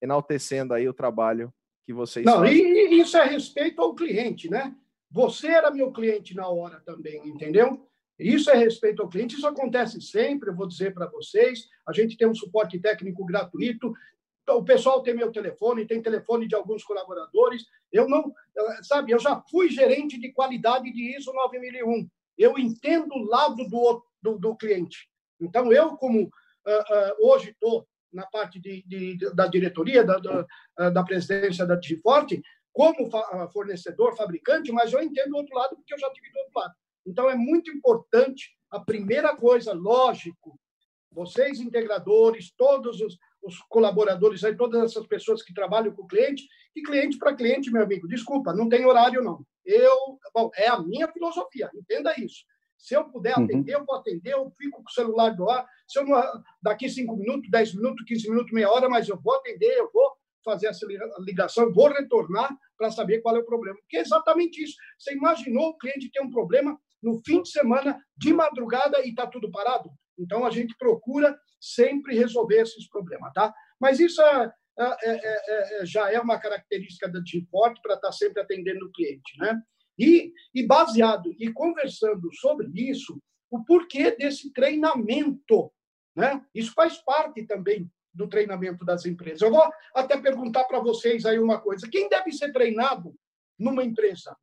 enaltecendo 0.02 0.74
aí 0.74 0.86
o 0.88 0.92
trabalho 0.92 1.52
que 1.86 1.92
vocês 1.92 2.26
Não, 2.26 2.40
fazem. 2.40 2.56
e, 2.56 2.94
e 2.94 3.00
isso 3.00 3.16
é 3.16 3.24
respeito 3.24 3.80
ao 3.80 3.94
cliente, 3.94 4.50
né? 4.50 4.74
Você 5.10 5.46
era 5.46 5.70
meu 5.70 5.92
cliente 5.92 6.34
na 6.34 6.48
hora 6.48 6.80
também, 6.84 7.26
entendeu? 7.26 7.88
Isso 8.18 8.50
é 8.50 8.54
respeito 8.54 9.02
ao 9.02 9.08
cliente, 9.08 9.36
isso 9.36 9.46
acontece 9.46 10.00
sempre, 10.00 10.50
eu 10.50 10.54
vou 10.54 10.66
dizer 10.66 10.92
para 10.92 11.06
vocês. 11.06 11.68
A 11.86 11.92
gente 11.92 12.16
tem 12.16 12.28
um 12.28 12.34
suporte 12.34 12.78
técnico 12.78 13.24
gratuito. 13.24 13.92
Então, 14.44 14.58
o 14.58 14.64
pessoal 14.64 15.02
tem 15.02 15.14
meu 15.14 15.32
telefone, 15.32 15.86
tem 15.86 16.02
telefone 16.02 16.46
de 16.46 16.54
alguns 16.54 16.84
colaboradores. 16.84 17.64
Eu 17.90 18.06
não, 18.06 18.30
sabe, 18.82 19.10
eu 19.10 19.18
já 19.18 19.42
fui 19.50 19.70
gerente 19.70 20.20
de 20.20 20.32
qualidade 20.32 20.92
de 20.92 21.16
ISO 21.16 21.32
9001. 21.32 22.06
Eu 22.36 22.58
entendo 22.58 23.14
o 23.14 23.24
lado 23.24 23.66
do, 23.66 24.04
do, 24.22 24.38
do 24.38 24.54
cliente. 24.54 25.08
Então, 25.40 25.72
eu, 25.72 25.96
como 25.96 26.30
ah, 26.66 26.84
ah, 26.90 27.16
hoje 27.20 27.50
estou 27.50 27.88
na 28.12 28.26
parte 28.26 28.60
de, 28.60 28.82
de- 28.86 29.34
da 29.34 29.46
diretoria, 29.46 30.04
da, 30.04 30.18
da, 30.18 30.46
ah, 30.76 30.90
da 30.90 31.02
presidência 31.02 31.64
da 31.66 31.74
Digiforte, 31.74 32.42
como 32.70 33.10
fa- 33.10 33.48
fornecedor, 33.50 34.14
fabricante, 34.14 34.70
mas 34.72 34.92
eu 34.92 35.02
entendo 35.02 35.32
o 35.32 35.36
outro 35.38 35.56
lado 35.56 35.74
porque 35.74 35.94
eu 35.94 35.98
já 35.98 36.10
tive 36.12 36.30
do 36.30 36.38
outro 36.40 36.52
lado. 36.60 36.74
Então, 37.06 37.30
é 37.30 37.34
muito 37.34 37.70
importante 37.70 38.54
a 38.70 38.78
primeira 38.78 39.34
coisa, 39.34 39.72
lógico, 39.72 40.58
vocês 41.10 41.60
integradores, 41.60 42.52
todos 42.56 43.00
os, 43.00 43.16
os 43.44 43.58
colaboradores, 43.68 44.42
aí, 44.44 44.56
todas 44.56 44.82
essas 44.82 45.06
pessoas 45.06 45.42
que 45.42 45.52
trabalham 45.54 45.94
com 45.94 46.02
o 46.02 46.06
cliente, 46.06 46.44
e 46.74 46.82
cliente 46.82 47.18
para 47.18 47.34
cliente, 47.34 47.70
meu 47.70 47.82
amigo, 47.82 48.08
desculpa, 48.08 48.52
não 48.52 48.68
tem 48.68 48.84
horário 48.84 49.22
não. 49.22 49.44
Eu, 49.64 50.18
bom, 50.34 50.50
é 50.56 50.68
a 50.68 50.78
minha 50.80 51.06
filosofia, 51.08 51.70
entenda 51.74 52.12
isso. 52.18 52.44
Se 52.76 52.94
eu 52.94 53.04
puder 53.04 53.36
Uhum. 53.38 53.44
atender, 53.44 53.74
eu 53.74 53.84
vou 53.84 53.96
atender, 53.96 54.32
eu 54.32 54.52
fico 54.58 54.82
com 54.82 54.88
o 54.88 54.92
celular 54.92 55.30
do 55.30 55.48
ar. 55.48 55.66
Se 55.86 55.98
eu 55.98 56.04
não, 56.04 56.20
daqui 56.62 56.88
cinco 56.88 57.16
minutos, 57.16 57.48
dez 57.50 57.74
minutos, 57.74 58.04
quinze 58.06 58.28
minutos, 58.28 58.52
meia 58.52 58.70
hora, 58.70 58.88
mas 58.88 59.08
eu 59.08 59.18
vou 59.20 59.34
atender, 59.36 59.78
eu 59.78 59.90
vou 59.92 60.12
fazer 60.44 60.66
essa 60.66 60.86
ligação, 61.20 61.72
vou 61.72 61.88
retornar 61.88 62.54
para 62.76 62.90
saber 62.90 63.22
qual 63.22 63.36
é 63.36 63.38
o 63.38 63.44
problema. 63.46 63.78
Porque 63.78 63.96
é 63.96 64.00
exatamente 64.00 64.62
isso. 64.62 64.76
Você 64.98 65.14
imaginou 65.14 65.68
o 65.70 65.78
cliente 65.78 66.10
ter 66.10 66.20
um 66.20 66.30
problema 66.30 66.78
no 67.02 67.22
fim 67.24 67.40
de 67.42 67.48
semana, 67.50 67.98
de 68.16 68.32
madrugada, 68.34 69.00
e 69.04 69.10
está 69.10 69.26
tudo 69.26 69.50
parado? 69.50 69.88
Então, 70.18 70.44
a 70.44 70.50
gente 70.50 70.76
procura 70.76 71.38
sempre 71.60 72.14
resolver 72.16 72.60
esses 72.60 72.88
problemas, 72.88 73.32
tá? 73.32 73.52
Mas 73.80 74.00
isso 74.00 74.20
é, 74.22 74.52
é, 74.78 74.86
é, 75.02 75.82
é, 75.82 75.86
já 75.86 76.12
é 76.12 76.20
uma 76.20 76.38
característica 76.38 77.08
da 77.08 77.20
Forte 77.50 77.80
para 77.80 77.94
estar 77.94 78.12
sempre 78.12 78.42
atendendo 78.42 78.86
o 78.86 78.92
cliente, 78.92 79.38
né? 79.38 79.60
E, 79.98 80.32
e 80.52 80.66
baseado 80.66 81.32
e 81.38 81.52
conversando 81.52 82.28
sobre 82.34 82.68
isso, 82.74 83.16
o 83.50 83.64
porquê 83.64 84.10
desse 84.10 84.52
treinamento, 84.52 85.72
né? 86.16 86.44
Isso 86.54 86.72
faz 86.74 86.98
parte 86.98 87.46
também 87.46 87.88
do 88.12 88.28
treinamento 88.28 88.84
das 88.84 89.06
empresas. 89.06 89.42
Eu 89.42 89.50
vou 89.50 89.64
até 89.94 90.20
perguntar 90.20 90.64
para 90.64 90.80
vocês 90.80 91.24
aí 91.24 91.38
uma 91.38 91.60
coisa: 91.60 91.88
quem 91.88 92.08
deve 92.08 92.32
ser 92.32 92.52
treinado 92.52 93.14
numa 93.58 93.84
empresa? 93.84 94.36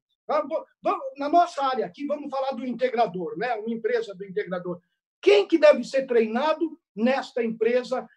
Na 1.18 1.28
nossa 1.28 1.62
área 1.66 1.86
aqui, 1.86 2.06
vamos 2.06 2.30
falar 2.30 2.52
do 2.52 2.66
integrador, 2.66 3.38
né? 3.38 3.54
Uma 3.56 3.74
empresa 3.74 4.16
do 4.16 4.24
integrador. 4.24 4.82
Quem 5.22 5.48
que 5.48 5.58
deve 5.58 5.84
ser 5.84 6.06
treinado 6.08 6.80
nesta 6.96 7.44
empresa, 7.44 8.08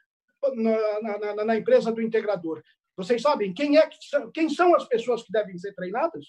na, 0.54 1.34
na, 1.34 1.44
na 1.44 1.56
empresa 1.56 1.92
do 1.92 2.00
integrador? 2.00 2.62
Vocês 2.96 3.20
sabem 3.20 3.52
quem 3.52 3.76
é 3.76 3.86
que 3.86 3.96
são, 4.00 4.30
quem 4.30 4.48
são 4.48 4.74
as 4.74 4.86
pessoas 4.86 5.22
que 5.22 5.32
devem 5.32 5.58
ser 5.58 5.74
treinadas? 5.74 6.26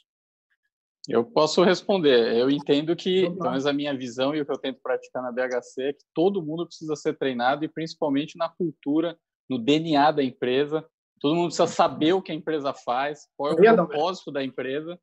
Eu 1.07 1.23
posso 1.23 1.63
responder. 1.63 2.35
Eu 2.35 2.49
entendo 2.49 2.95
que, 2.95 3.23
pelo 3.23 3.51
menos 3.51 3.65
a 3.67 3.73
minha 3.73 3.95
visão 3.95 4.33
e 4.33 4.41
o 4.41 4.45
que 4.45 4.51
eu 4.51 4.57
tento 4.57 4.79
praticar 4.81 5.21
na 5.21 5.31
BHC 5.31 5.81
é 5.83 5.93
que 5.93 6.03
todo 6.13 6.43
mundo 6.43 6.65
precisa 6.65 6.95
ser 6.95 7.17
treinado 7.17 7.63
e 7.63 7.69
principalmente 7.69 8.37
na 8.37 8.49
cultura, 8.49 9.17
no 9.47 9.59
DNA 9.59 10.11
da 10.11 10.23
empresa. 10.23 10.83
Todo 11.21 11.35
mundo 11.35 11.47
precisa 11.47 11.67
saber 11.67 12.13
o 12.13 12.21
que 12.21 12.31
a 12.31 12.35
empresa 12.35 12.73
faz, 12.73 13.27
qual 13.37 13.51
é 13.51 13.71
o 13.71 13.75
propósito 13.75 14.31
da 14.31 14.43
empresa, 14.43 14.99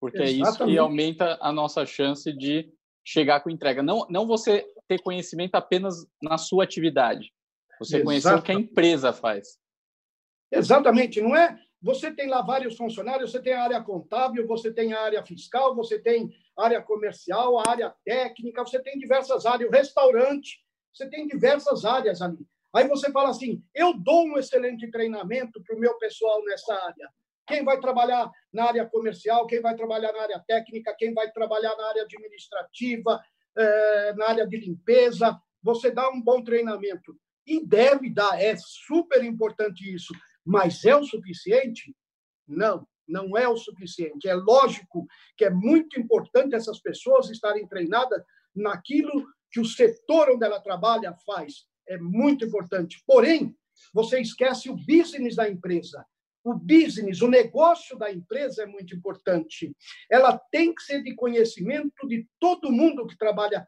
porque 0.00 0.18
Exatamente. 0.18 0.42
é 0.42 0.48
isso 0.48 0.64
que 0.66 0.78
aumenta 0.78 1.38
a 1.40 1.50
nossa 1.50 1.86
chance 1.86 2.30
de 2.32 2.70
chegar 3.06 3.40
com 3.40 3.48
entrega. 3.48 3.82
Não, 3.82 4.04
não 4.10 4.26
você 4.26 4.66
ter 4.88 5.00
conhecimento 5.00 5.54
apenas 5.54 6.06
na 6.20 6.36
sua 6.36 6.64
atividade, 6.64 7.32
você 7.78 8.02
conhecer 8.02 8.34
o 8.34 8.42
que 8.42 8.50
a 8.50 8.56
empresa 8.56 9.12
faz. 9.12 9.58
Exatamente, 10.50 11.20
não 11.20 11.36
é? 11.36 11.58
Você 11.80 12.10
tem 12.10 12.28
lá 12.28 12.42
vários 12.42 12.76
funcionários, 12.76 13.30
você 13.30 13.40
tem 13.40 13.52
a 13.52 13.62
área 13.62 13.82
contábil, 13.82 14.46
você 14.46 14.72
tem 14.72 14.92
a 14.92 15.00
área 15.00 15.24
fiscal, 15.24 15.74
você 15.74 15.98
tem 15.98 16.34
a 16.56 16.64
área 16.64 16.82
comercial, 16.82 17.58
a 17.58 17.70
área 17.70 17.94
técnica, 18.04 18.64
você 18.64 18.80
tem 18.80 18.98
diversas 18.98 19.46
áreas, 19.46 19.68
o 19.68 19.72
restaurante, 19.72 20.58
você 20.92 21.08
tem 21.08 21.28
diversas 21.28 21.84
áreas 21.84 22.20
ali. 22.20 22.44
Aí 22.74 22.88
você 22.88 23.12
fala 23.12 23.30
assim: 23.30 23.62
eu 23.74 23.94
dou 23.94 24.26
um 24.26 24.38
excelente 24.38 24.90
treinamento 24.90 25.62
para 25.62 25.76
o 25.76 25.78
meu 25.78 25.96
pessoal 25.98 26.42
nessa 26.44 26.74
área. 26.74 27.08
Quem 27.46 27.64
vai 27.64 27.80
trabalhar 27.80 28.30
na 28.52 28.64
área 28.64 28.86
comercial, 28.86 29.46
quem 29.46 29.60
vai 29.60 29.74
trabalhar 29.74 30.12
na 30.12 30.22
área 30.22 30.44
técnica, 30.46 30.94
quem 30.98 31.14
vai 31.14 31.30
trabalhar 31.30 31.74
na 31.76 31.88
área 31.88 32.02
administrativa, 32.02 33.22
eh, 33.56 34.14
na 34.16 34.28
área 34.28 34.46
de 34.46 34.56
limpeza, 34.56 35.38
você 35.62 35.90
dá 35.90 36.08
um 36.10 36.20
bom 36.20 36.42
treinamento. 36.42 37.16
E 37.46 37.64
deve 37.64 38.10
dar, 38.10 38.40
é 38.40 38.56
super 38.56 39.22
importante 39.24 39.82
isso. 39.94 40.12
Mas 40.44 40.84
é 40.84 40.96
o 40.96 41.04
suficiente? 41.04 41.94
Não, 42.46 42.86
não 43.06 43.36
é 43.36 43.48
o 43.48 43.56
suficiente. 43.56 44.28
É 44.28 44.34
lógico 44.34 45.06
que 45.36 45.44
é 45.44 45.50
muito 45.50 45.98
importante 45.98 46.54
essas 46.54 46.80
pessoas 46.80 47.30
estarem 47.30 47.66
treinadas 47.66 48.22
naquilo 48.54 49.26
que 49.50 49.60
o 49.60 49.64
setor 49.64 50.30
onde 50.30 50.44
ela 50.44 50.60
trabalha 50.60 51.14
faz. 51.24 51.66
É 51.88 51.98
muito 51.98 52.44
importante. 52.44 53.02
Porém, 53.06 53.56
você 53.92 54.20
esquece 54.20 54.68
o 54.68 54.76
business 54.76 55.36
da 55.36 55.48
empresa. 55.48 56.04
O 56.46 56.54
business, 56.54 57.22
o 57.22 57.28
negócio 57.28 57.98
da 57.98 58.08
empresa 58.08 58.62
é 58.62 58.66
muito 58.66 58.94
importante. 58.94 59.76
Ela 60.08 60.38
tem 60.52 60.72
que 60.72 60.80
ser 60.80 61.02
de 61.02 61.12
conhecimento 61.16 62.06
de 62.06 62.24
todo 62.38 62.70
mundo 62.70 63.04
que 63.04 63.18
trabalha 63.18 63.66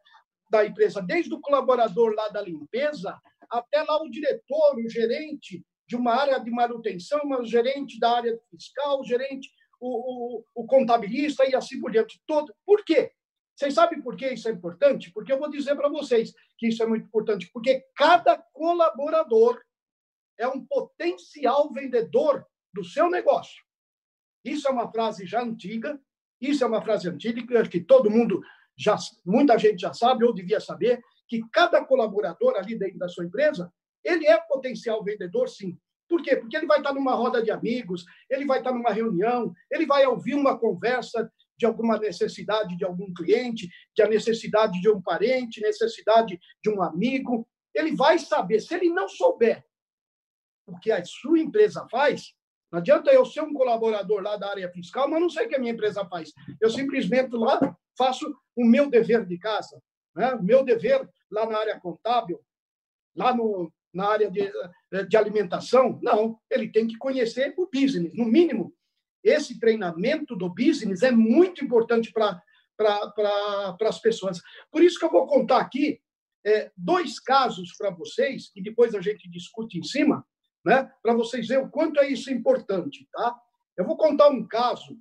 da 0.48 0.64
empresa, 0.64 1.02
desde 1.02 1.34
o 1.34 1.40
colaborador 1.40 2.14
lá 2.14 2.28
da 2.28 2.40
limpeza 2.40 3.20
até 3.50 3.82
lá 3.82 4.00
o 4.00 4.08
diretor, 4.08 4.76
o 4.76 4.88
gerente 4.88 5.60
de 5.88 5.96
uma 5.96 6.14
área 6.14 6.38
de 6.38 6.50
manutenção, 6.52 7.20
o 7.28 7.44
gerente 7.44 7.98
da 7.98 8.16
área 8.16 8.38
fiscal, 8.48 9.00
o 9.00 9.04
gerente, 9.04 9.50
o, 9.80 10.36
o, 10.38 10.44
o 10.54 10.66
contabilista 10.66 11.44
e 11.48 11.56
assim 11.56 11.80
por 11.80 11.90
diante. 11.90 12.22
Todo. 12.28 12.54
Por 12.64 12.84
quê? 12.84 13.10
Vocês 13.56 13.74
sabem 13.74 14.00
por 14.00 14.16
que 14.16 14.28
isso 14.28 14.48
é 14.48 14.52
importante? 14.52 15.10
Porque 15.12 15.32
eu 15.32 15.38
vou 15.40 15.50
dizer 15.50 15.74
para 15.74 15.88
vocês 15.88 16.32
que 16.56 16.68
isso 16.68 16.80
é 16.80 16.86
muito 16.86 17.06
importante. 17.06 17.50
Porque 17.52 17.84
cada 17.96 18.38
colaborador 18.52 19.60
é 20.38 20.46
um 20.46 20.64
potencial 20.64 21.72
vendedor 21.72 22.46
do 22.78 22.84
seu 22.84 23.10
negócio. 23.10 23.60
Isso 24.44 24.68
é 24.68 24.70
uma 24.70 24.90
frase 24.90 25.26
já 25.26 25.42
antiga, 25.42 26.00
isso 26.40 26.62
é 26.62 26.66
uma 26.66 26.80
frase 26.80 27.08
antiga 27.08 27.68
que 27.68 27.80
todo 27.80 28.10
mundo 28.10 28.40
já, 28.76 28.96
muita 29.26 29.58
gente 29.58 29.80
já 29.80 29.92
sabe 29.92 30.24
ou 30.24 30.32
devia 30.32 30.60
saber, 30.60 31.02
que 31.26 31.42
cada 31.52 31.84
colaborador 31.84 32.54
ali 32.56 32.78
dentro 32.78 32.98
da 32.98 33.08
sua 33.08 33.24
empresa, 33.24 33.72
ele 34.04 34.26
é 34.26 34.38
potencial 34.40 35.02
vendedor, 35.02 35.48
sim. 35.48 35.76
Por 36.08 36.22
quê? 36.22 36.36
Porque 36.36 36.56
ele 36.56 36.66
vai 36.66 36.78
estar 36.78 36.94
numa 36.94 37.14
roda 37.14 37.42
de 37.42 37.50
amigos, 37.50 38.04
ele 38.30 38.46
vai 38.46 38.58
estar 38.58 38.72
numa 38.72 38.92
reunião, 38.92 39.52
ele 39.70 39.84
vai 39.84 40.06
ouvir 40.06 40.34
uma 40.34 40.56
conversa 40.56 41.30
de 41.58 41.66
alguma 41.66 41.98
necessidade 41.98 42.76
de 42.76 42.84
algum 42.84 43.12
cliente, 43.12 43.68
de 43.94 44.02
a 44.02 44.08
necessidade 44.08 44.80
de 44.80 44.88
um 44.88 45.02
parente, 45.02 45.60
necessidade 45.60 46.38
de 46.62 46.70
um 46.70 46.80
amigo. 46.80 47.46
Ele 47.74 47.94
vai 47.94 48.18
saber. 48.18 48.60
Se 48.60 48.74
ele 48.74 48.88
não 48.88 49.08
souber 49.08 49.62
o 50.66 50.78
que 50.78 50.92
a 50.92 51.04
sua 51.04 51.40
empresa 51.40 51.86
faz, 51.90 52.32
não 52.70 52.80
adianta 52.80 53.10
eu 53.10 53.24
ser 53.24 53.42
um 53.42 53.52
colaborador 53.52 54.22
lá 54.22 54.36
da 54.36 54.50
área 54.50 54.70
fiscal, 54.70 55.08
mas 55.08 55.20
não 55.20 55.30
sei 55.30 55.46
o 55.46 55.48
que 55.48 55.56
a 55.56 55.58
minha 55.58 55.72
empresa 55.72 56.04
faz. 56.04 56.32
Eu 56.60 56.68
simplesmente 56.68 57.34
lá 57.34 57.76
faço 57.96 58.26
o 58.54 58.64
meu 58.64 58.90
dever 58.90 59.24
de 59.24 59.38
casa, 59.38 59.80
né? 60.14 60.34
o 60.34 60.42
meu 60.42 60.64
dever 60.64 61.08
lá 61.30 61.46
na 61.46 61.58
área 61.58 61.80
contábil, 61.80 62.40
lá 63.16 63.34
no, 63.34 63.72
na 63.92 64.08
área 64.08 64.30
de, 64.30 64.52
de 65.08 65.16
alimentação. 65.16 65.98
Não, 66.02 66.38
ele 66.50 66.70
tem 66.70 66.86
que 66.86 66.98
conhecer 66.98 67.54
o 67.56 67.68
business. 67.72 68.12
No 68.14 68.26
mínimo, 68.26 68.74
esse 69.24 69.58
treinamento 69.58 70.36
do 70.36 70.48
business 70.48 71.02
é 71.02 71.10
muito 71.10 71.64
importante 71.64 72.12
para 72.12 72.42
as 73.80 73.98
pessoas. 73.98 74.40
Por 74.70 74.82
isso 74.82 74.98
que 74.98 75.04
eu 75.04 75.10
vou 75.10 75.26
contar 75.26 75.58
aqui 75.58 76.00
é, 76.46 76.70
dois 76.76 77.18
casos 77.18 77.74
para 77.76 77.90
vocês, 77.90 78.50
e 78.54 78.62
depois 78.62 78.94
a 78.94 79.00
gente 79.00 79.28
discute 79.28 79.78
em 79.78 79.82
cima, 79.82 80.24
né, 80.64 80.90
para 81.02 81.14
vocês 81.14 81.46
verem 81.46 81.64
o 81.64 81.70
quanto 81.70 82.00
é 82.00 82.08
isso 82.08 82.30
importante. 82.30 83.08
Tá? 83.12 83.36
Eu 83.76 83.84
vou 83.84 83.96
contar 83.96 84.28
um 84.28 84.46
caso. 84.46 84.98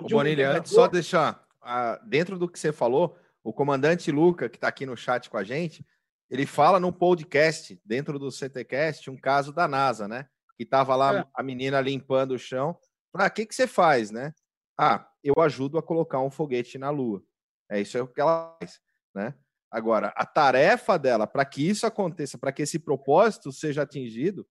Ô, 0.00 0.08
Bonilha, 0.08 0.50
um 0.50 0.52
antes 0.56 0.72
só 0.72 0.88
deixar, 0.88 1.44
uh, 1.62 2.08
dentro 2.08 2.38
do 2.38 2.48
que 2.48 2.58
você 2.58 2.72
falou, 2.72 3.16
o 3.42 3.52
comandante 3.52 4.10
Luca, 4.10 4.48
que 4.48 4.56
está 4.56 4.68
aqui 4.68 4.86
no 4.86 4.96
chat 4.96 5.28
com 5.30 5.36
a 5.36 5.44
gente, 5.44 5.84
ele 6.30 6.46
fala 6.46 6.78
no 6.78 6.92
podcast, 6.92 7.80
dentro 7.84 8.18
do 8.18 8.30
CTcast, 8.30 9.10
um 9.10 9.16
caso 9.16 9.52
da 9.52 9.66
NASA, 9.66 10.06
né? 10.06 10.28
Que 10.56 10.62
estava 10.62 10.94
lá 10.94 11.20
é. 11.20 11.26
a 11.34 11.42
menina 11.42 11.80
limpando 11.80 12.32
o 12.32 12.38
chão. 12.38 12.78
Para 13.12 13.26
ah, 13.26 13.30
que, 13.30 13.44
que 13.44 13.54
você 13.54 13.66
faz, 13.66 14.10
né? 14.10 14.32
Ah, 14.78 15.08
eu 15.24 15.34
ajudo 15.38 15.76
a 15.76 15.82
colocar 15.82 16.20
um 16.20 16.30
foguete 16.30 16.78
na 16.78 16.90
Lua. 16.90 17.22
É 17.68 17.80
isso 17.80 17.98
é 17.98 18.02
o 18.02 18.06
que 18.06 18.20
ela 18.20 18.56
faz, 18.60 18.80
né? 19.14 19.34
Agora, 19.70 20.12
a 20.16 20.26
tarefa 20.26 20.98
dela 20.98 21.26
para 21.26 21.44
que 21.44 21.68
isso 21.68 21.86
aconteça, 21.86 22.38
para 22.38 22.52
que 22.52 22.62
esse 22.62 22.78
propósito 22.78 23.52
seja 23.52 23.82
atingido, 23.82 24.46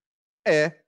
é, 0.49 0.81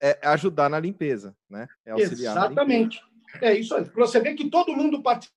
é 0.00 0.18
ajudar 0.28 0.68
na 0.68 0.80
limpeza, 0.80 1.36
né? 1.48 1.68
É 1.84 1.92
auxiliar 1.92 2.36
Exatamente. 2.36 3.00
É 3.40 3.54
isso 3.54 3.74
aí. 3.74 3.84
Você 3.84 4.20
vê 4.20 4.34
que 4.34 4.50
todo 4.50 4.76
mundo 4.76 5.02
participa 5.02 5.34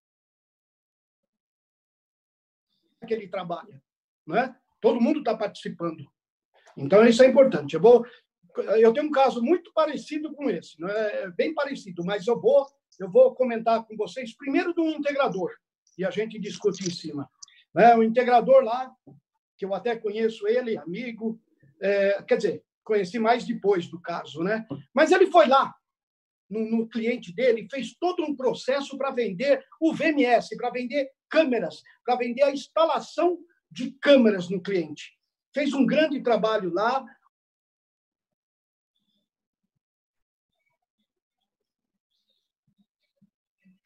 que 3.06 3.14
ele 3.14 3.28
trabalha, 3.28 3.82
né? 4.26 4.56
Todo 4.80 5.02
mundo 5.02 5.20
está 5.20 5.36
participando. 5.36 6.06
Então 6.78 7.06
isso 7.06 7.24
é 7.24 7.28
importante. 7.28 7.76
Eu 7.76 7.82
vou, 7.82 8.06
eu 8.78 8.94
tenho 8.94 9.08
um 9.08 9.12
caso 9.12 9.42
muito 9.42 9.72
parecido 9.74 10.34
com 10.34 10.50
esse, 10.50 10.80
não 10.80 10.90
é 10.90 11.30
bem 11.32 11.54
parecido, 11.54 12.04
mas 12.04 12.26
eu 12.28 12.40
vou, 12.40 12.66
eu 13.00 13.10
vou 13.10 13.36
comentar 13.36 13.84
com 13.86 13.96
vocês 13.96 14.36
primeiro 14.36 14.74
do 14.74 14.86
integrador 14.88 15.52
e 15.98 16.06
a 16.06 16.10
gente 16.10 16.40
discute 16.40 16.88
em 16.88 16.92
cima. 16.92 17.30
Né? 17.74 17.96
O 17.96 18.04
integrador 18.04 18.64
lá, 18.64 18.92
que 19.58 19.66
eu 19.66 19.74
até 19.74 19.96
conheço 19.96 20.48
ele, 20.48 20.78
amigo, 20.78 21.40
é, 21.82 22.22
quer 22.24 22.38
dizer, 22.38 22.64
conheci 22.84 23.20
mais 23.20 23.46
depois 23.46 23.88
do 23.88 24.00
caso, 24.02 24.44
né? 24.44 24.66
Mas 24.94 25.12
ele 25.12 25.28
foi 25.28 25.48
lá 25.48 25.74
no, 26.50 26.70
no 26.70 26.88
cliente 26.88 27.34
dele, 27.34 27.68
fez 27.72 27.96
todo 28.00 28.24
um 28.24 28.36
processo 28.36 28.98
para 28.98 29.12
vender 29.12 29.64
o 29.80 29.94
VMS, 29.94 30.56
para 30.58 30.70
vender 30.70 31.10
câmeras, 31.30 31.82
para 32.06 32.16
vender 32.16 32.44
a 32.44 32.52
instalação 32.52 33.38
de 33.72 33.92
câmeras 34.00 34.50
no 34.50 34.62
cliente. 34.62 35.18
Fez 35.54 35.74
um 35.74 35.86
grande 35.86 36.22
trabalho 36.22 36.72
lá. 36.74 37.04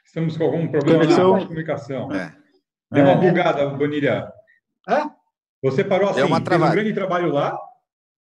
Estamos 0.03 0.37
com 0.37 0.45
algum 0.45 0.67
problema 0.69 1.05
na 1.05 1.15
comunicação. 1.45 2.11
É. 2.11 2.35
Deu 2.91 3.03
uma 3.03 3.13
É. 3.13 3.17
bugada, 3.17 3.69
Bonilha. 3.69 4.31
Hã? 4.87 5.11
Você 5.61 5.83
parou 5.83 6.09
assim, 6.09 6.19
Deu 6.19 6.27
uma 6.27 6.41
fez 6.41 6.61
um 6.61 6.71
grande 6.71 6.93
trabalho 6.93 7.29
lá. 7.31 7.57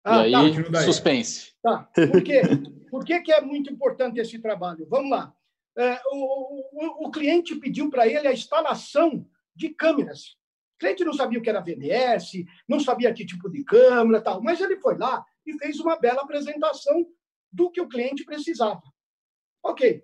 Ah, 0.05 0.27
e 0.27 0.33
tá. 0.33 0.41
aí, 0.41 0.71
daí. 0.71 0.85
suspense. 0.85 1.53
Tá. 1.63 1.91
Por 1.95 2.23
quê? 2.23 2.43
Por 2.91 3.05
que, 3.05 3.21
que 3.21 3.33
é 3.33 3.41
muito 3.41 3.73
importante 3.73 4.19
esse 4.19 4.39
trabalho? 4.39 4.87
Vamos 4.89 5.11
lá. 5.11 5.33
É, 5.77 6.01
o, 6.11 6.61
o, 6.73 7.07
o 7.07 7.11
cliente 7.11 7.55
pediu 7.57 7.89
para 7.89 8.07
ele 8.07 8.27
a 8.27 8.33
instalação 8.33 9.27
de 9.55 9.69
câmeras. 9.71 10.37
O 10.75 10.79
cliente 10.81 11.05
não 11.05 11.13
sabia 11.13 11.39
o 11.39 11.43
que 11.43 11.51
era 11.51 11.61
VMS, 11.61 12.45
não 12.69 12.81
sabia 12.81 13.13
que 13.13 13.25
tipo 13.25 13.49
de 13.51 13.63
câmera, 13.63 14.21
tal, 14.21 14.43
mas 14.43 14.61
ele 14.61 14.81
foi 14.81 14.97
lá 14.97 15.25
e 15.47 15.57
fez 15.59 15.79
uma 15.79 15.99
bela 15.99 16.23
apresentação 16.23 17.07
do 17.53 17.71
que 17.71 17.81
o 17.81 17.89
cliente 17.89 18.25
precisava. 18.25 18.83
Ok. 19.63 20.03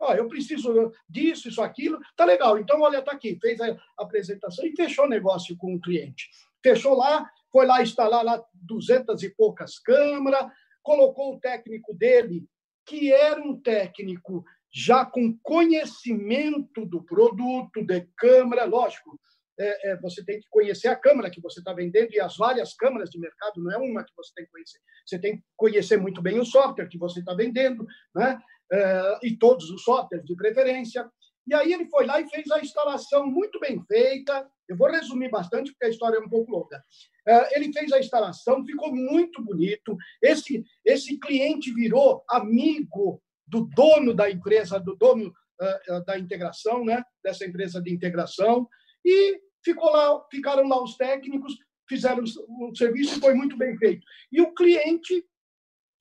Ó, 0.00 0.14
eu 0.14 0.28
preciso 0.28 0.92
disso, 1.08 1.48
isso, 1.48 1.60
aquilo. 1.60 1.98
Tá 2.16 2.24
legal. 2.24 2.58
Então, 2.58 2.80
olha, 2.80 3.02
tá 3.02 3.12
aqui. 3.12 3.36
Fez 3.40 3.60
a 3.60 3.76
apresentação 3.96 4.64
e 4.64 4.76
fechou 4.76 5.06
o 5.06 5.08
negócio 5.08 5.56
com 5.56 5.74
o 5.74 5.80
cliente. 5.80 6.30
Fechou 6.62 6.96
lá, 6.96 7.28
foi 7.50 7.66
lá 7.66 7.82
instalar 7.82 8.24
lá 8.24 8.42
duzentas 8.52 9.22
e 9.22 9.34
poucas 9.34 9.78
câmeras, 9.78 10.46
colocou 10.82 11.34
o 11.34 11.40
técnico 11.40 11.94
dele, 11.94 12.46
que 12.86 13.12
era 13.12 13.40
um 13.40 13.60
técnico 13.60 14.44
já 14.72 15.04
com 15.04 15.36
conhecimento 15.42 16.84
do 16.86 17.02
produto, 17.02 17.84
de 17.84 18.06
câmera, 18.16 18.64
lógico. 18.64 19.18
é, 19.58 19.90
é, 19.90 19.96
você 19.96 20.24
tem 20.24 20.38
que 20.38 20.46
conhecer 20.48 20.88
a 20.88 20.96
câmera 20.96 21.30
que 21.30 21.40
você 21.40 21.58
está 21.60 21.72
vendendo 21.72 22.12
e 22.12 22.20
as 22.20 22.36
várias 22.36 22.74
câmeras 22.74 23.10
de 23.10 23.18
mercado, 23.18 23.60
não 23.60 23.72
é 23.72 23.76
uma 23.76 24.04
que 24.04 24.12
você 24.16 24.32
tem 24.34 24.44
que 24.44 24.52
conhecer. 24.52 24.78
Você 25.04 25.18
tem 25.18 25.36
que 25.36 25.42
conhecer 25.56 25.96
muito 25.96 26.22
bem 26.22 26.38
o 26.38 26.44
software 26.44 26.88
que 26.88 26.98
você 26.98 27.20
está 27.20 27.34
vendendo, 27.34 27.84
né? 28.14 28.38
É, 28.70 29.18
e 29.22 29.36
todos 29.36 29.70
os 29.70 29.82
softwares 29.82 30.24
de 30.24 30.36
preferência. 30.36 31.10
E 31.48 31.54
aí 31.54 31.72
ele 31.72 31.86
foi 31.86 32.04
lá 32.04 32.20
e 32.20 32.28
fez 32.28 32.50
a 32.50 32.60
instalação 32.60 33.26
muito 33.26 33.58
bem 33.58 33.82
feita. 33.86 34.46
Eu 34.68 34.76
vou 34.76 34.90
resumir 34.90 35.30
bastante, 35.30 35.72
porque 35.72 35.86
a 35.86 35.88
história 35.88 36.18
é 36.18 36.20
um 36.20 36.28
pouco 36.28 36.52
longa. 36.52 36.84
É, 37.26 37.56
ele 37.56 37.72
fez 37.72 37.90
a 37.90 37.98
instalação, 37.98 38.64
ficou 38.66 38.94
muito 38.94 39.42
bonito. 39.42 39.96
Esse, 40.22 40.62
esse 40.84 41.18
cliente 41.18 41.72
virou 41.72 42.22
amigo 42.28 43.22
do 43.46 43.64
dono 43.74 44.12
da 44.12 44.30
empresa, 44.30 44.78
do 44.78 44.94
dono 44.94 45.28
uh, 45.28 46.04
da 46.04 46.18
integração, 46.18 46.84
né? 46.84 47.02
dessa 47.24 47.46
empresa 47.46 47.80
de 47.80 47.90
integração. 47.90 48.68
E 49.02 49.40
ficou 49.64 49.90
lá, 49.90 50.22
ficaram 50.30 50.68
lá 50.68 50.82
os 50.82 50.96
técnicos, 50.96 51.56
fizeram 51.88 52.22
o 52.22 52.76
serviço 52.76 53.16
e 53.16 53.20
foi 53.20 53.32
muito 53.32 53.56
bem 53.56 53.74
feito. 53.78 54.06
E 54.30 54.42
o 54.42 54.52
cliente 54.52 55.24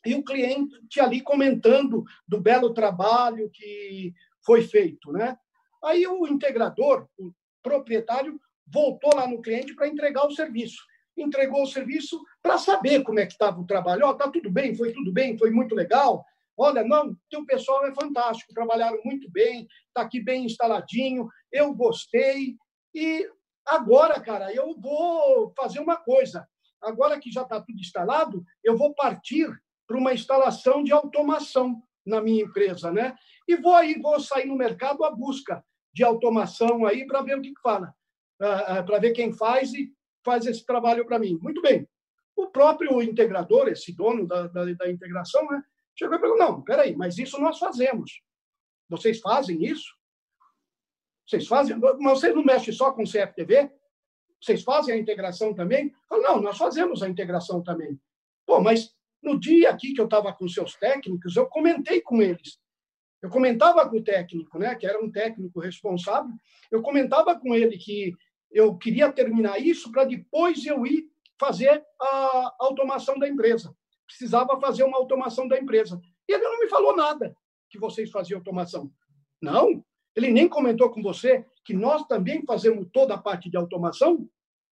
e 0.05 0.15
o 0.15 0.23
cliente 0.23 1.01
ali 1.01 1.21
comentando 1.21 2.03
do 2.25 2.39
belo 2.39 2.73
trabalho 2.73 3.49
que 3.51 4.13
foi 4.47 4.61
feito, 4.61 5.11
né? 5.11 5.37
Aí 5.83 6.07
o 6.07 6.25
integrador, 6.25 7.05
o 7.19 7.33
proprietário, 7.61 8.39
voltou 8.65 9.13
lá 9.13 9.27
no 9.27 9.41
cliente 9.41 9.75
para 9.75 9.89
entregar 9.89 10.25
o 10.25 10.31
serviço. 10.31 10.81
Entregou 11.17 11.63
o 11.63 11.67
serviço 11.67 12.23
para 12.41 12.57
saber 12.57 13.03
como 13.03 13.19
é 13.19 13.25
que 13.25 13.33
estava 13.33 13.59
o 13.59 13.67
trabalho. 13.67 14.05
Ó, 14.05 14.11
oh, 14.11 14.15
tá 14.15 14.31
tudo 14.31 14.49
bem, 14.49 14.73
foi 14.73 14.93
tudo 14.93 15.11
bem, 15.11 15.37
foi 15.37 15.51
muito 15.51 15.75
legal. 15.75 16.23
Olha, 16.55 16.83
não, 16.83 17.15
teu 17.29 17.45
pessoal 17.45 17.85
é 17.85 17.93
fantástico, 17.93 18.53
trabalharam 18.53 18.99
muito 19.03 19.29
bem, 19.29 19.67
está 19.87 20.01
aqui 20.01 20.21
bem 20.21 20.45
instaladinho, 20.45 21.27
eu 21.51 21.73
gostei. 21.73 22.55
E 22.95 23.29
agora, 23.65 24.19
cara, 24.21 24.53
eu 24.53 24.73
vou 24.79 25.53
fazer 25.57 25.79
uma 25.79 25.97
coisa. 25.97 26.47
Agora 26.81 27.19
que 27.19 27.31
já 27.31 27.41
está 27.41 27.59
tudo 27.59 27.79
instalado, 27.79 28.43
eu 28.63 28.77
vou 28.77 28.93
partir 28.95 29.49
para 29.85 29.97
uma 29.97 30.13
instalação 30.13 30.83
de 30.83 30.91
automação 30.91 31.81
na 32.07 32.21
minha 32.21 32.43
empresa, 32.43 32.91
né? 32.91 33.15
E 33.47 33.55
vou 33.55 33.75
aí, 33.75 33.99
vou 33.99 34.19
sair 34.19 34.45
no 34.45 34.55
mercado 34.55 35.03
à 35.03 35.11
busca 35.11 35.63
de 35.93 36.03
automação 36.03 36.85
aí 36.85 37.05
para 37.05 37.21
ver 37.21 37.37
o 37.37 37.41
que, 37.41 37.53
que 37.53 37.61
fala, 37.61 37.93
para 38.37 38.99
ver 38.99 39.11
quem 39.11 39.33
faz 39.33 39.73
e 39.73 39.91
faz 40.23 40.45
esse 40.45 40.65
trabalho 40.65 41.05
para 41.05 41.19
mim. 41.19 41.37
Muito 41.41 41.61
bem. 41.61 41.87
O 42.35 42.47
próprio 42.47 43.01
integrador, 43.01 43.67
esse 43.67 43.95
dono 43.95 44.27
da, 44.27 44.47
da, 44.47 44.65
da 44.65 44.91
integração, 44.91 45.45
né? 45.47 45.61
Chegou 45.97 46.17
e 46.17 46.19
falou: 46.19 46.37
não, 46.37 46.61
peraí, 46.61 46.95
mas 46.95 47.17
isso 47.17 47.39
nós 47.39 47.57
fazemos. 47.57 48.21
Vocês 48.89 49.19
fazem 49.19 49.63
isso? 49.63 49.95
Vocês 51.25 51.47
fazem? 51.47 51.77
Mas 51.77 52.19
vocês 52.19 52.35
não 52.35 52.43
mexem 52.43 52.73
só 52.73 52.91
com 52.91 53.03
CFTV? 53.03 53.71
Vocês 54.39 54.63
fazem 54.63 54.93
a 54.93 54.97
integração 54.97 55.53
também? 55.53 55.93
Não, 56.11 56.39
nós 56.39 56.57
fazemos 56.57 57.01
a 57.01 57.09
integração 57.09 57.63
também. 57.63 57.99
Pô, 58.45 58.61
mas 58.61 58.95
no 59.21 59.39
dia 59.39 59.69
aqui 59.69 59.93
que 59.93 60.01
eu 60.01 60.05
estava 60.05 60.33
com 60.33 60.47
seus 60.47 60.75
técnicos, 60.75 61.35
eu 61.35 61.47
comentei 61.47 62.01
com 62.01 62.21
eles. 62.21 62.59
Eu 63.21 63.29
comentava 63.29 63.87
com 63.89 63.97
o 63.97 64.03
técnico, 64.03 64.59
né, 64.59 64.75
que 64.75 64.85
era 64.85 65.03
um 65.03 65.11
técnico 65.11 65.59
responsável, 65.59 66.31
eu 66.71 66.81
comentava 66.81 67.37
com 67.39 67.55
ele 67.55 67.77
que 67.77 68.13
eu 68.51 68.77
queria 68.77 69.11
terminar 69.11 69.59
isso 69.59 69.91
para 69.91 70.05
depois 70.05 70.65
eu 70.65 70.85
ir 70.85 71.09
fazer 71.39 71.83
a 71.99 72.55
automação 72.59 73.17
da 73.19 73.27
empresa. 73.27 73.75
Precisava 74.05 74.59
fazer 74.59 74.83
uma 74.83 74.97
automação 74.97 75.47
da 75.47 75.57
empresa. 75.57 75.99
E 76.27 76.33
ele 76.33 76.43
não 76.43 76.59
me 76.59 76.67
falou 76.67 76.95
nada 76.95 77.35
que 77.69 77.79
vocês 77.79 78.09
faziam 78.09 78.39
automação. 78.39 78.91
Não, 79.41 79.83
ele 80.15 80.31
nem 80.31 80.47
comentou 80.47 80.89
com 80.89 81.01
você 81.01 81.45
que 81.63 81.73
nós 81.73 82.05
também 82.07 82.43
fazemos 82.45 82.87
toda 82.91 83.13
a 83.13 83.17
parte 83.17 83.49
de 83.49 83.57
automação. 83.57 84.27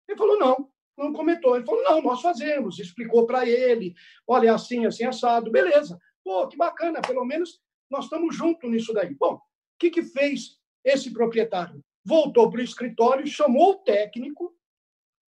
Ele 0.08 0.18
falou, 0.18 0.38
não, 0.38 0.68
não 1.00 1.12
comentou. 1.12 1.56
Ele 1.56 1.64
falou, 1.64 1.82
não, 1.82 2.02
nós 2.02 2.20
fazemos. 2.20 2.78
Explicou 2.78 3.26
para 3.26 3.48
ele, 3.48 3.94
olha, 4.26 4.54
assim, 4.54 4.86
assim, 4.86 5.04
assado. 5.04 5.50
Beleza. 5.50 5.98
Pô, 6.22 6.46
que 6.46 6.56
bacana, 6.56 7.00
pelo 7.00 7.24
menos 7.24 7.60
nós 7.90 8.04
estamos 8.04 8.36
juntos 8.36 8.70
nisso 8.70 8.92
daí. 8.92 9.14
Bom, 9.14 9.34
o 9.34 9.40
que, 9.78 9.90
que 9.90 10.02
fez 10.02 10.58
esse 10.84 11.12
proprietário? 11.12 11.82
Voltou 12.04 12.50
para 12.50 12.60
o 12.60 12.64
escritório, 12.64 13.26
chamou 13.26 13.72
o 13.72 13.78
técnico 13.78 14.54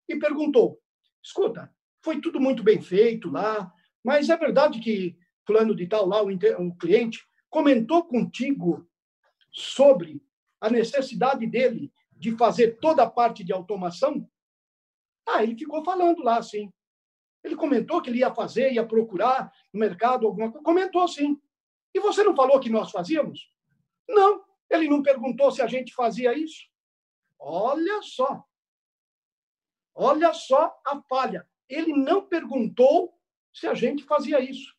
e 0.07 0.15
perguntou, 0.15 0.79
escuta, 1.23 1.73
foi 2.03 2.19
tudo 2.21 2.39
muito 2.39 2.63
bem 2.63 2.81
feito 2.81 3.29
lá, 3.29 3.71
mas 4.03 4.29
é 4.29 4.37
verdade 4.37 4.79
que 4.79 5.17
fulano 5.45 5.75
de 5.75 5.87
tal 5.87 6.05
lá, 6.07 6.23
o, 6.23 6.29
o 6.29 6.75
cliente, 6.75 7.25
comentou 7.49 8.03
contigo 8.05 8.87
sobre 9.51 10.21
a 10.59 10.69
necessidade 10.69 11.45
dele 11.45 11.91
de 12.11 12.35
fazer 12.37 12.79
toda 12.79 13.03
a 13.03 13.09
parte 13.09 13.43
de 13.43 13.51
automação? 13.53 14.27
Ah, 15.27 15.43
ele 15.43 15.57
ficou 15.57 15.83
falando 15.83 16.21
lá, 16.23 16.41
sim. 16.41 16.71
Ele 17.43 17.55
comentou 17.55 18.01
que 18.01 18.09
ele 18.09 18.19
ia 18.19 18.33
fazer, 18.33 18.71
ia 18.71 18.85
procurar 18.85 19.51
no 19.71 19.79
mercado 19.79 20.25
alguma 20.25 20.51
coisa. 20.51 20.63
Comentou, 20.63 21.07
sim. 21.07 21.39
E 21.93 21.99
você 21.99 22.23
não 22.23 22.35
falou 22.35 22.59
que 22.59 22.69
nós 22.69 22.91
fazíamos? 22.91 23.51
Não. 24.07 24.43
Ele 24.69 24.89
não 24.89 25.03
perguntou 25.03 25.51
se 25.51 25.61
a 25.61 25.67
gente 25.67 25.93
fazia 25.93 26.33
isso? 26.33 26.67
Olha 27.37 28.01
só. 28.01 28.43
Olha 29.93 30.33
só 30.33 30.73
a 30.85 31.01
falha. 31.03 31.47
Ele 31.69 31.93
não 31.93 32.25
perguntou 32.25 33.13
se 33.53 33.67
a 33.67 33.73
gente 33.73 34.03
fazia 34.03 34.39
isso. 34.39 34.73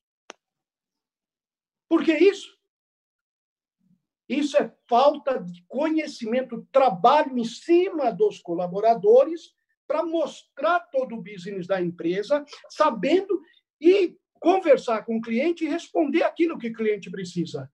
Por 1.89 2.03
que 2.03 2.13
isso? 2.13 2.59
Isso 4.29 4.57
é 4.57 4.75
falta 4.89 5.39
de 5.39 5.63
conhecimento, 5.69 6.67
trabalho 6.73 7.39
em 7.39 7.45
cima 7.45 8.11
dos 8.11 8.41
colaboradores 8.41 9.55
para 9.87 10.05
mostrar 10.05 10.81
todo 10.81 11.15
o 11.15 11.23
business 11.23 11.67
da 11.67 11.81
empresa, 11.81 12.45
sabendo 12.71 13.41
e 13.81 14.17
conversar 14.41 15.05
com 15.05 15.17
o 15.17 15.21
cliente 15.21 15.65
e 15.65 15.69
responder 15.69 16.23
aquilo 16.23 16.59
que 16.59 16.69
o 16.69 16.73
cliente 16.75 17.11
precisa. 17.11 17.71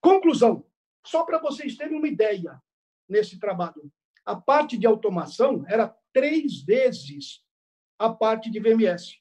Conclusão, 0.00 0.66
só 1.06 1.24
para 1.24 1.38
vocês 1.38 1.76
terem 1.76 1.96
uma 1.96 2.08
ideia 2.08 2.60
nesse 3.08 3.38
trabalho, 3.38 3.90
a 4.24 4.34
parte 4.34 4.76
de 4.78 4.86
automação 4.86 5.64
era 5.68 5.94
três 6.12 6.62
vezes 6.62 7.42
a 7.98 8.08
parte 8.08 8.50
de 8.50 8.60
VMS. 8.60 9.18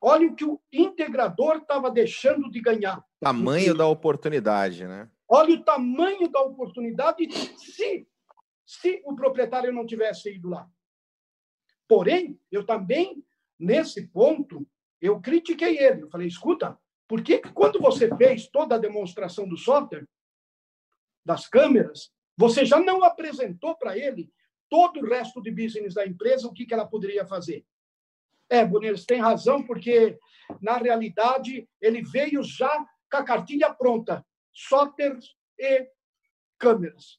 Olha 0.00 0.26
o 0.26 0.34
que 0.34 0.44
o 0.44 0.60
integrador 0.72 1.56
estava 1.56 1.90
deixando 1.90 2.50
de 2.50 2.60
ganhar. 2.60 3.04
Tamanho 3.20 3.74
da 3.74 3.86
oportunidade, 3.86 4.86
né? 4.86 5.10
Olha 5.28 5.54
o 5.54 5.62
tamanho 5.62 6.28
da 6.28 6.40
oportunidade 6.40 7.30
se, 7.58 8.08
se 8.66 9.02
o 9.04 9.14
proprietário 9.14 9.72
não 9.72 9.86
tivesse 9.86 10.34
ido 10.34 10.48
lá. 10.48 10.68
Porém, 11.90 12.38
eu 12.52 12.64
também, 12.64 13.20
nesse 13.58 14.06
ponto, 14.06 14.64
eu 15.00 15.20
critiquei 15.20 15.76
ele. 15.76 16.02
Eu 16.02 16.08
falei, 16.08 16.28
escuta, 16.28 16.78
por 17.08 17.20
que, 17.20 17.40
que 17.40 17.52
quando 17.52 17.80
você 17.80 18.08
fez 18.16 18.46
toda 18.46 18.76
a 18.76 18.78
demonstração 18.78 19.48
do 19.48 19.56
software, 19.56 20.06
das 21.26 21.48
câmeras, 21.48 22.12
você 22.36 22.64
já 22.64 22.78
não 22.78 23.02
apresentou 23.02 23.76
para 23.76 23.98
ele 23.98 24.32
todo 24.68 25.00
o 25.00 25.04
resto 25.04 25.42
de 25.42 25.50
business 25.50 25.92
da 25.92 26.06
empresa, 26.06 26.46
o 26.46 26.54
que, 26.54 26.64
que 26.64 26.72
ela 26.72 26.86
poderia 26.86 27.26
fazer? 27.26 27.66
É, 28.48 28.64
Bonner, 28.64 28.96
você 28.96 29.06
tem 29.06 29.20
razão, 29.20 29.66
porque, 29.66 30.16
na 30.62 30.76
realidade, 30.76 31.68
ele 31.80 32.02
veio 32.02 32.40
já 32.44 32.86
com 33.10 33.16
a 33.16 33.24
cartilha 33.24 33.74
pronta, 33.74 34.24
software 34.52 35.18
e 35.58 35.90
câmeras. 36.56 37.18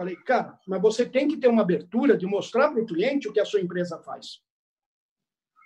Falei, 0.00 0.16
cara, 0.16 0.58
mas 0.66 0.80
você 0.80 1.04
tem 1.04 1.28
que 1.28 1.36
ter 1.36 1.48
uma 1.48 1.60
abertura 1.60 2.16
de 2.16 2.24
mostrar 2.24 2.70
para 2.70 2.80
o 2.80 2.86
cliente 2.86 3.28
o 3.28 3.32
que 3.34 3.38
a 3.38 3.44
sua 3.44 3.60
empresa 3.60 3.98
faz. 3.98 4.40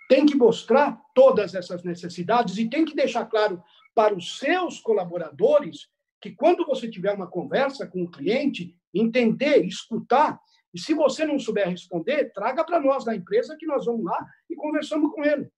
Tem 0.08 0.26
que 0.26 0.34
mostrar 0.34 1.00
todas 1.14 1.54
essas 1.54 1.84
necessidades 1.84 2.58
e 2.58 2.68
tem 2.68 2.84
que 2.84 2.96
deixar 2.96 3.26
claro 3.26 3.62
para 3.94 4.12
os 4.12 4.36
seus 4.40 4.80
colaboradores 4.80 5.88
que 6.20 6.32
quando 6.32 6.66
você 6.66 6.90
tiver 6.90 7.14
uma 7.14 7.28
conversa 7.28 7.86
com 7.86 8.02
o 8.02 8.10
cliente, 8.10 8.76
entender, 8.92 9.64
escutar, 9.64 10.40
e 10.74 10.80
se 10.80 10.94
você 10.94 11.24
não 11.24 11.38
souber 11.38 11.68
responder, 11.68 12.32
traga 12.32 12.64
para 12.64 12.80
nós 12.80 13.04
da 13.04 13.14
empresa 13.14 13.56
que 13.56 13.66
nós 13.66 13.86
vamos 13.86 14.04
lá 14.04 14.18
e 14.50 14.56
conversamos 14.56 15.12
com 15.14 15.22
ele. 15.22 15.48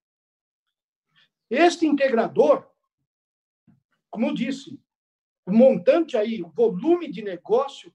Este 1.49 1.87
integrador, 1.87 2.69
como 4.11 4.35
disse, 4.35 4.79
o 5.47 5.51
montante 5.51 6.15
aí, 6.15 6.43
o 6.43 6.51
volume 6.51 7.11
de 7.11 7.23
negócio 7.23 7.91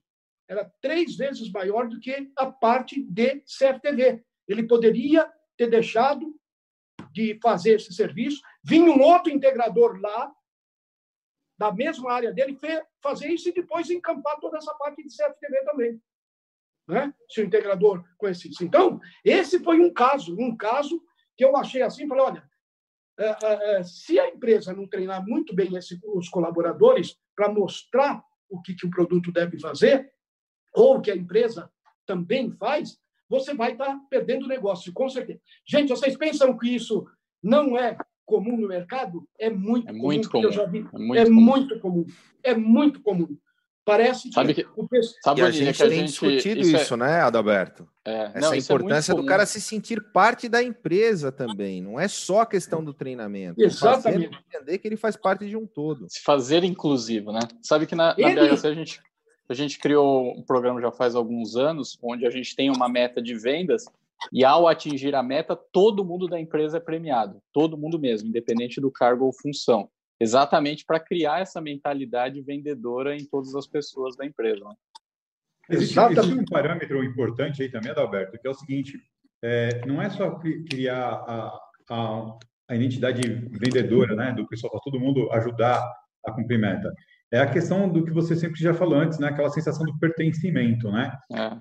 era 0.52 0.70
três 0.80 1.16
vezes 1.16 1.50
maior 1.50 1.88
do 1.88 1.98
que 1.98 2.30
a 2.36 2.46
parte 2.46 3.02
de 3.02 3.40
CFTV. 3.40 4.22
Ele 4.46 4.66
poderia 4.66 5.30
ter 5.56 5.68
deixado 5.68 6.34
de 7.12 7.38
fazer 7.42 7.74
esse 7.74 7.92
serviço, 7.92 8.40
vinha 8.62 8.90
um 8.90 9.02
outro 9.02 9.32
integrador 9.32 9.98
lá, 10.00 10.32
da 11.58 11.72
mesma 11.72 12.12
área 12.12 12.32
dele, 12.32 12.58
fazer 13.02 13.28
isso 13.28 13.48
e 13.48 13.52
depois 13.52 13.90
encampar 13.90 14.38
toda 14.40 14.58
essa 14.58 14.74
parte 14.74 15.02
de 15.02 15.08
CFTV 15.08 15.64
também. 15.64 16.02
Né? 16.88 17.14
Se 17.28 17.40
o 17.40 17.44
integrador 17.44 18.04
conhecesse. 18.18 18.64
Então, 18.64 19.00
esse 19.24 19.62
foi 19.62 19.78
um 19.80 19.92
caso, 19.92 20.36
um 20.38 20.56
caso 20.56 21.02
que 21.36 21.44
eu 21.44 21.56
achei 21.56 21.82
assim, 21.82 22.08
falei, 22.08 22.24
olha, 22.24 22.50
é, 23.18 23.26
é, 23.26 23.76
é, 23.76 23.84
se 23.84 24.18
a 24.18 24.28
empresa 24.28 24.72
não 24.72 24.88
treinar 24.88 25.24
muito 25.24 25.54
bem 25.54 25.76
esse, 25.76 26.00
os 26.04 26.28
colaboradores 26.28 27.16
para 27.36 27.52
mostrar 27.52 28.22
o 28.48 28.60
que, 28.60 28.74
que 28.74 28.86
o 28.86 28.90
produto 28.90 29.30
deve 29.30 29.58
fazer, 29.58 30.12
ou 30.74 30.96
o 30.96 31.00
que 31.00 31.10
a 31.10 31.16
empresa 31.16 31.70
também 32.06 32.50
faz, 32.52 32.98
você 33.28 33.54
vai 33.54 33.72
estar 33.72 33.86
tá 33.86 34.00
perdendo 34.10 34.46
negócio, 34.46 34.92
com 34.92 35.08
certeza. 35.08 35.40
Gente, 35.66 35.88
vocês 35.88 36.16
pensam 36.16 36.56
que 36.56 36.74
isso 36.74 37.06
não 37.42 37.76
é 37.76 37.96
comum 38.26 38.56
no 38.56 38.68
mercado? 38.68 39.26
É 39.38 39.50
muito 39.50 39.88
é 39.88 39.92
comum. 39.92 40.02
Muito 40.02 40.30
comum. 40.30 40.44
Eu 40.44 40.52
já 40.52 40.66
vi. 40.66 40.86
É, 40.94 40.98
muito, 40.98 41.18
é 41.18 41.24
comum. 41.24 41.40
muito 41.40 41.80
comum. 41.80 42.06
É 42.42 42.54
muito 42.54 43.00
comum. 43.00 43.36
Parece 43.84 44.28
que, 44.28 44.34
sabe 44.34 44.54
que 44.54 44.64
o 44.76 44.86
pessoal... 44.86 45.20
sabe 45.24 45.40
e 45.40 45.44
a 45.44 45.50
gente 45.50 45.76
que 45.76 45.82
a 45.82 45.88
tem 45.88 45.98
gente, 45.98 46.08
discutido 46.10 46.60
isso, 46.60 46.76
isso, 46.76 46.94
é, 46.94 46.96
né, 46.98 47.20
Adalberto? 47.20 47.88
é, 48.04 48.26
Essa 48.26 48.40
não, 48.40 48.52
é 48.52 48.58
importância 48.58 49.12
muito 49.12 49.24
do 49.24 49.28
cara 49.28 49.42
comum. 49.42 49.52
se 49.52 49.60
sentir 49.60 50.00
parte 50.12 50.48
da 50.48 50.62
empresa 50.62 51.32
também. 51.32 51.82
Não 51.82 51.98
é 51.98 52.06
só 52.06 52.42
a 52.42 52.46
questão 52.46 52.84
do 52.84 52.94
treinamento. 52.94 53.60
é 53.60 53.64
Exatamente. 53.64 54.28
fazer 54.28 54.44
entender 54.54 54.78
que 54.78 54.86
ele 54.86 54.96
faz 54.96 55.16
parte 55.16 55.48
de 55.48 55.56
um 55.56 55.66
todo. 55.66 56.06
se 56.08 56.22
fazer 56.22 56.62
inclusivo, 56.62 57.32
né? 57.32 57.40
Sabe 57.60 57.86
que 57.86 57.96
na, 57.96 58.14
na 58.16 58.30
Ele- 58.30 58.50
BHC 58.50 58.68
a 58.68 58.74
gente, 58.74 59.00
a 59.48 59.54
gente 59.54 59.78
criou 59.78 60.36
um 60.38 60.42
programa 60.42 60.80
já 60.80 60.90
faz 60.90 61.14
alguns 61.14 61.56
anos, 61.56 61.98
onde 62.02 62.26
a 62.26 62.30
gente 62.30 62.54
tem 62.56 62.70
uma 62.70 62.88
meta 62.88 63.20
de 63.20 63.34
vendas 63.38 63.84
e 64.32 64.44
ao 64.44 64.68
atingir 64.68 65.14
a 65.14 65.22
meta, 65.22 65.56
todo 65.56 66.04
mundo 66.04 66.28
da 66.28 66.40
empresa 66.40 66.76
é 66.76 66.80
premiado, 66.80 67.42
todo 67.52 67.76
mundo 67.76 67.98
mesmo, 67.98 68.28
independente 68.28 68.80
do 68.80 68.90
cargo 68.90 69.24
ou 69.24 69.32
função, 69.32 69.88
exatamente 70.20 70.84
para 70.86 71.00
criar 71.00 71.40
essa 71.40 71.60
mentalidade 71.60 72.40
vendedora 72.40 73.16
em 73.16 73.24
todas 73.24 73.54
as 73.56 73.66
pessoas 73.66 74.16
da 74.16 74.24
empresa. 74.24 74.64
né? 74.64 74.74
Existe, 75.68 75.92
Exatamente. 75.92 76.18
existe 76.20 76.40
um 76.40 76.44
parâmetro 76.44 77.04
importante 77.04 77.62
aí 77.62 77.70
também, 77.70 77.90
Adalberto, 77.90 78.38
que 78.38 78.46
é 78.46 78.50
o 78.50 78.54
seguinte: 78.54 79.00
é, 79.42 79.84
não 79.86 80.00
é 80.00 80.08
só 80.10 80.30
cri- 80.38 80.64
criar 80.64 81.08
a, 81.08 81.60
a, 81.90 82.38
a 82.68 82.76
identidade 82.76 83.20
vendedora, 83.22 84.14
né, 84.14 84.32
do 84.32 84.46
pessoal, 84.46 84.70
para 84.72 84.80
todo 84.80 85.00
mundo 85.00 85.30
ajudar 85.32 85.82
a 86.24 86.32
cumprir 86.32 86.58
meta. 86.58 86.92
É 87.32 87.38
a 87.38 87.46
questão 87.46 87.88
do 87.88 88.04
que 88.04 88.10
você 88.12 88.36
sempre 88.36 88.60
já 88.60 88.74
falou 88.74 88.98
antes, 88.98 89.18
né, 89.18 89.28
aquela 89.28 89.48
sensação 89.50 89.86
do 89.86 89.98
pertencimento, 89.98 90.90
né? 90.90 91.16
É, 91.32 91.56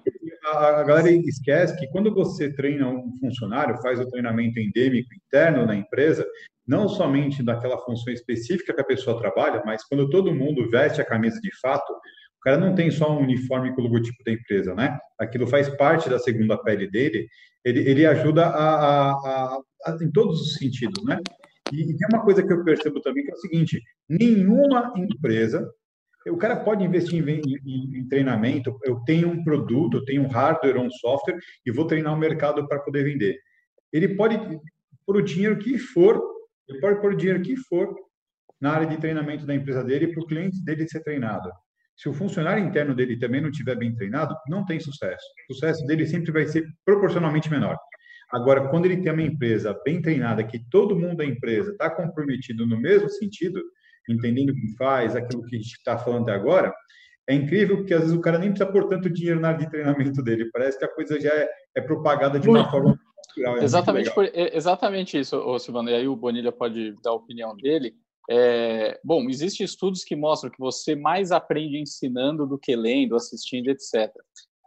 A, 0.48 0.80
a 0.82 0.84
galera 0.84 1.10
esquece 1.12 1.78
que 1.78 1.88
quando 1.88 2.14
você 2.14 2.52
treina 2.54 2.88
um 2.90 3.16
funcionário, 3.20 3.82
faz 3.82 4.00
o 4.00 4.10
treinamento 4.10 4.60
endêmico 4.60 5.10
interno 5.16 5.66
na 5.66 5.76
empresa, 5.76 6.26
não 6.68 6.90
somente 6.90 7.42
daquela 7.44 7.78
função 7.80 8.12
específica 8.14 8.74
que 8.74 8.82
a 8.82 8.86
pessoa 8.86 9.20
trabalha, 9.20 9.62
mas 9.66 9.84
quando 9.88 10.10
todo 10.10 10.34
mundo 10.34 10.70
veste 10.70 11.00
a 11.00 11.06
camisa 11.06 11.40
de 11.42 11.50
fato, 11.62 11.90
o 11.92 12.42
cara 12.44 12.58
não 12.58 12.74
tem 12.76 12.90
só 12.92 13.12
um 13.16 13.22
uniforme 13.22 13.74
com 13.74 13.82
o 13.82 13.84
logotipo 13.86 14.24
da 14.26 14.32
empresa, 14.32 14.74
né? 14.76 14.98
Aquilo 15.20 15.46
faz 15.48 15.70
parte 15.70 16.10
da 16.10 16.18
segunda 16.20 16.58
pele 16.58 16.90
dele, 16.90 17.28
ele, 17.64 17.88
ele 17.88 18.06
ajuda 18.06 18.46
a, 18.48 18.76
a, 18.76 19.12
a, 19.12 19.60
a- 19.86 19.98
em 20.02 20.12
todos 20.12 20.42
os 20.42 20.56
sentidos, 20.56 21.04
né? 21.06 21.20
E, 21.72 21.82
e 21.92 21.98
tem 21.98 22.08
uma 22.14 22.24
coisa 22.24 22.46
que 22.46 22.52
eu 22.52 22.64
percebo 22.64 23.02
também, 23.02 23.24
que 23.24 23.32
é 23.32 23.34
o 23.34 23.38
seguinte, 23.38 23.82
nenhuma 24.10 24.94
empresa, 24.98 25.70
o 26.28 26.38
cara 26.38 26.56
pode 26.58 26.84
investir 26.84 27.28
em, 27.28 27.42
em- 27.66 27.98
em 28.00 28.08
treinamento, 28.08 28.78
eu 28.84 29.00
tenho 29.06 29.30
um 29.30 29.44
produto, 29.44 29.98
eu 29.98 30.06
tenho 30.06 30.24
um 30.24 30.28
hardware 30.28 30.78
ou 30.78 30.86
um 30.86 30.92
software 30.92 31.38
e 31.66 31.72
vou 31.72 31.86
treinar 31.86 32.14
o 32.14 32.18
mercado 32.20 32.68
para 32.68 32.80
poder 32.80 33.04
vender. 33.04 33.38
Ele 33.92 34.10
pode 34.16 34.38
pôr 35.06 35.18
o 35.18 35.22
dinheiro 35.22 35.58
que 35.58 35.78
for, 35.78 36.22
ele 36.70 36.80
pode 36.80 37.02
pôr 37.02 37.14
o 37.14 37.18
dinheiro 37.18 37.42
que 37.42 37.56
for 37.56 37.94
na 38.60 38.72
área 38.74 38.88
de 38.88 38.98
treinamento 38.98 39.46
da 39.46 39.56
empresa 39.56 39.84
dele 39.84 40.08
para 40.14 40.22
o 40.24 40.28
cliente 40.28 40.64
dele 40.64 40.88
ser 40.88 41.02
treinado. 41.04 41.50
Se 41.98 42.08
o 42.08 42.14
funcionário 42.14 42.64
interno 42.64 42.96
dele 42.96 43.18
também 43.18 43.42
não 43.42 43.50
estiver 43.50 43.76
bem 43.76 43.94
treinado, 43.94 44.36
não 44.48 44.66
tem 44.66 44.80
sucesso. 44.80 45.26
O 45.50 45.54
sucesso 45.54 45.86
dele 45.86 46.06
sempre 46.06 46.32
vai 46.32 46.46
ser 46.48 46.66
proporcionalmente 46.86 47.50
menor. 47.50 47.78
Agora, 48.32 48.70
quando 48.70 48.86
ele 48.86 49.02
tem 49.02 49.12
uma 49.12 49.22
empresa 49.22 49.78
bem 49.84 50.02
treinada, 50.02 50.44
que 50.44 50.60
todo 50.70 50.98
mundo 50.98 51.17
da 51.17 51.26
empresa 51.26 51.72
está 51.72 51.89
comprometido 51.89 52.65
no 52.65 52.80
mesmo 52.80 53.10
sentido, 53.10 53.62
entendendo 54.10 54.52
o 54.52 54.56
que 54.56 54.76
faz, 54.78 55.15
aquilo 55.15 55.44
que 55.44 55.56
a 55.56 55.60
gente 55.60 55.74
está 55.74 55.98
falando 55.98 56.24
até 56.24 56.34
agora, 56.34 56.74
é 57.30 57.36
incrível 57.36 57.78
porque 57.78 57.94
às 57.94 58.02
vezes 58.02 58.15
o 58.15 58.22
cara 58.22 58.38
nem 58.38 58.50
precisa 58.50 58.72
pôr 58.72 58.88
tanto 58.88 59.10
dinheiro 59.10 59.39
na 59.39 59.50
área 59.50 59.60
de 59.60 59.70
treinamento 59.70 60.22
dele. 60.24 60.50
Parece 60.52 60.78
que 60.78 60.86
a 60.86 60.94
coisa 60.94 61.20
já 61.20 61.30
é, 61.30 61.50
é 61.76 61.82
propagada 61.82 62.39
de 62.39 62.50
uma 62.50 62.70
forma 62.70 63.00
natural. 63.28 63.58
é 63.58 63.63
exatamente, 63.63 64.13
por, 64.13 64.30
exatamente 64.34 65.20
isso, 65.20 65.38
ô, 65.38 65.60
Silvano, 65.60 65.89
e 65.89 65.96
aí 65.96 66.08
o 66.08 66.15
Bonilha 66.15 66.52
pode 66.52 66.96
dar 67.04 67.12
a 67.12 67.15
opinião 67.15 67.56
dele. 67.56 67.96
É, 68.30 69.00
bom, 69.04 69.30
existem 69.30 69.65
estudos 69.65 70.04
que 70.04 70.15
mostram 70.15 70.52
que 70.52 70.60
você 70.60 70.96
mais 70.96 71.32
aprende 71.32 71.78
ensinando 71.78 72.46
do 72.48 72.58
que 72.58 72.76
lendo, 72.76 73.15
assistindo, 73.15 73.70
etc. 73.70 74.12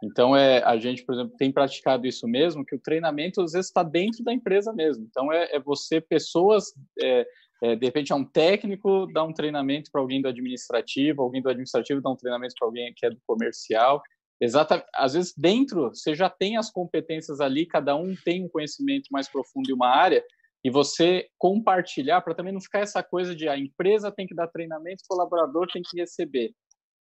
Então, 0.03 0.35
é, 0.35 0.61
a 0.63 0.77
gente, 0.77 1.03
por 1.03 1.15
exemplo, 1.15 1.35
tem 1.37 1.51
praticado 1.51 2.05
isso 2.05 2.27
mesmo, 2.27 2.65
que 2.65 2.75
o 2.75 2.79
treinamento 2.79 3.41
às 3.41 3.53
vezes 3.53 3.67
está 3.67 3.81
dentro 3.81 4.23
da 4.23 4.33
empresa 4.33 4.73
mesmo. 4.73 5.05
Então, 5.09 5.31
é, 5.31 5.55
é 5.55 5.59
você, 5.59 6.01
pessoas, 6.01 6.73
é, 7.01 7.25
é, 7.63 7.75
de 7.75 7.85
repente, 7.85 8.11
é 8.11 8.15
um 8.15 8.25
técnico 8.25 9.07
dar 9.13 9.23
um 9.23 9.33
treinamento 9.33 9.89
para 9.91 10.01
alguém 10.01 10.21
do 10.21 10.27
administrativo, 10.27 11.21
alguém 11.21 11.41
do 11.41 11.49
administrativo 11.49 12.01
dar 12.01 12.11
um 12.11 12.15
treinamento 12.15 12.53
para 12.59 12.67
alguém 12.67 12.93
que 12.95 13.05
é 13.05 13.09
do 13.09 13.19
comercial. 13.25 14.01
Exatamente. 14.39 14.87
Às 14.93 15.13
vezes, 15.13 15.33
dentro, 15.35 15.89
você 15.89 16.13
já 16.13 16.29
tem 16.29 16.57
as 16.57 16.69
competências 16.69 17.39
ali, 17.39 17.65
cada 17.65 17.95
um 17.95 18.13
tem 18.25 18.43
um 18.43 18.49
conhecimento 18.49 19.07
mais 19.09 19.29
profundo 19.29 19.69
em 19.69 19.73
uma 19.73 19.87
área, 19.87 20.23
e 20.63 20.69
você 20.69 21.27
compartilhar, 21.37 22.21
para 22.21 22.33
também 22.33 22.51
não 22.51 22.59
ficar 22.59 22.79
essa 22.79 23.01
coisa 23.03 23.35
de 23.35 23.47
a 23.47 23.57
empresa 23.57 24.11
tem 24.11 24.25
que 24.25 24.33
dar 24.33 24.47
treinamento, 24.47 25.03
o 25.03 25.07
colaborador 25.07 25.67
tem 25.71 25.81
que 25.81 25.97
receber. 25.97 26.53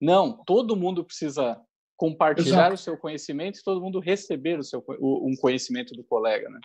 Não, 0.00 0.44
todo 0.46 0.76
mundo 0.76 1.04
precisa 1.04 1.60
compartilhar 1.98 2.68
Exato. 2.68 2.74
o 2.74 2.78
seu 2.78 2.96
conhecimento 2.96 3.58
e 3.58 3.62
todo 3.62 3.80
mundo 3.80 3.98
receber 3.98 4.56
o 4.56 4.62
seu, 4.62 4.82
o, 5.00 5.28
um 5.28 5.34
conhecimento 5.36 5.92
do 5.94 6.04
colega, 6.04 6.48
né? 6.48 6.60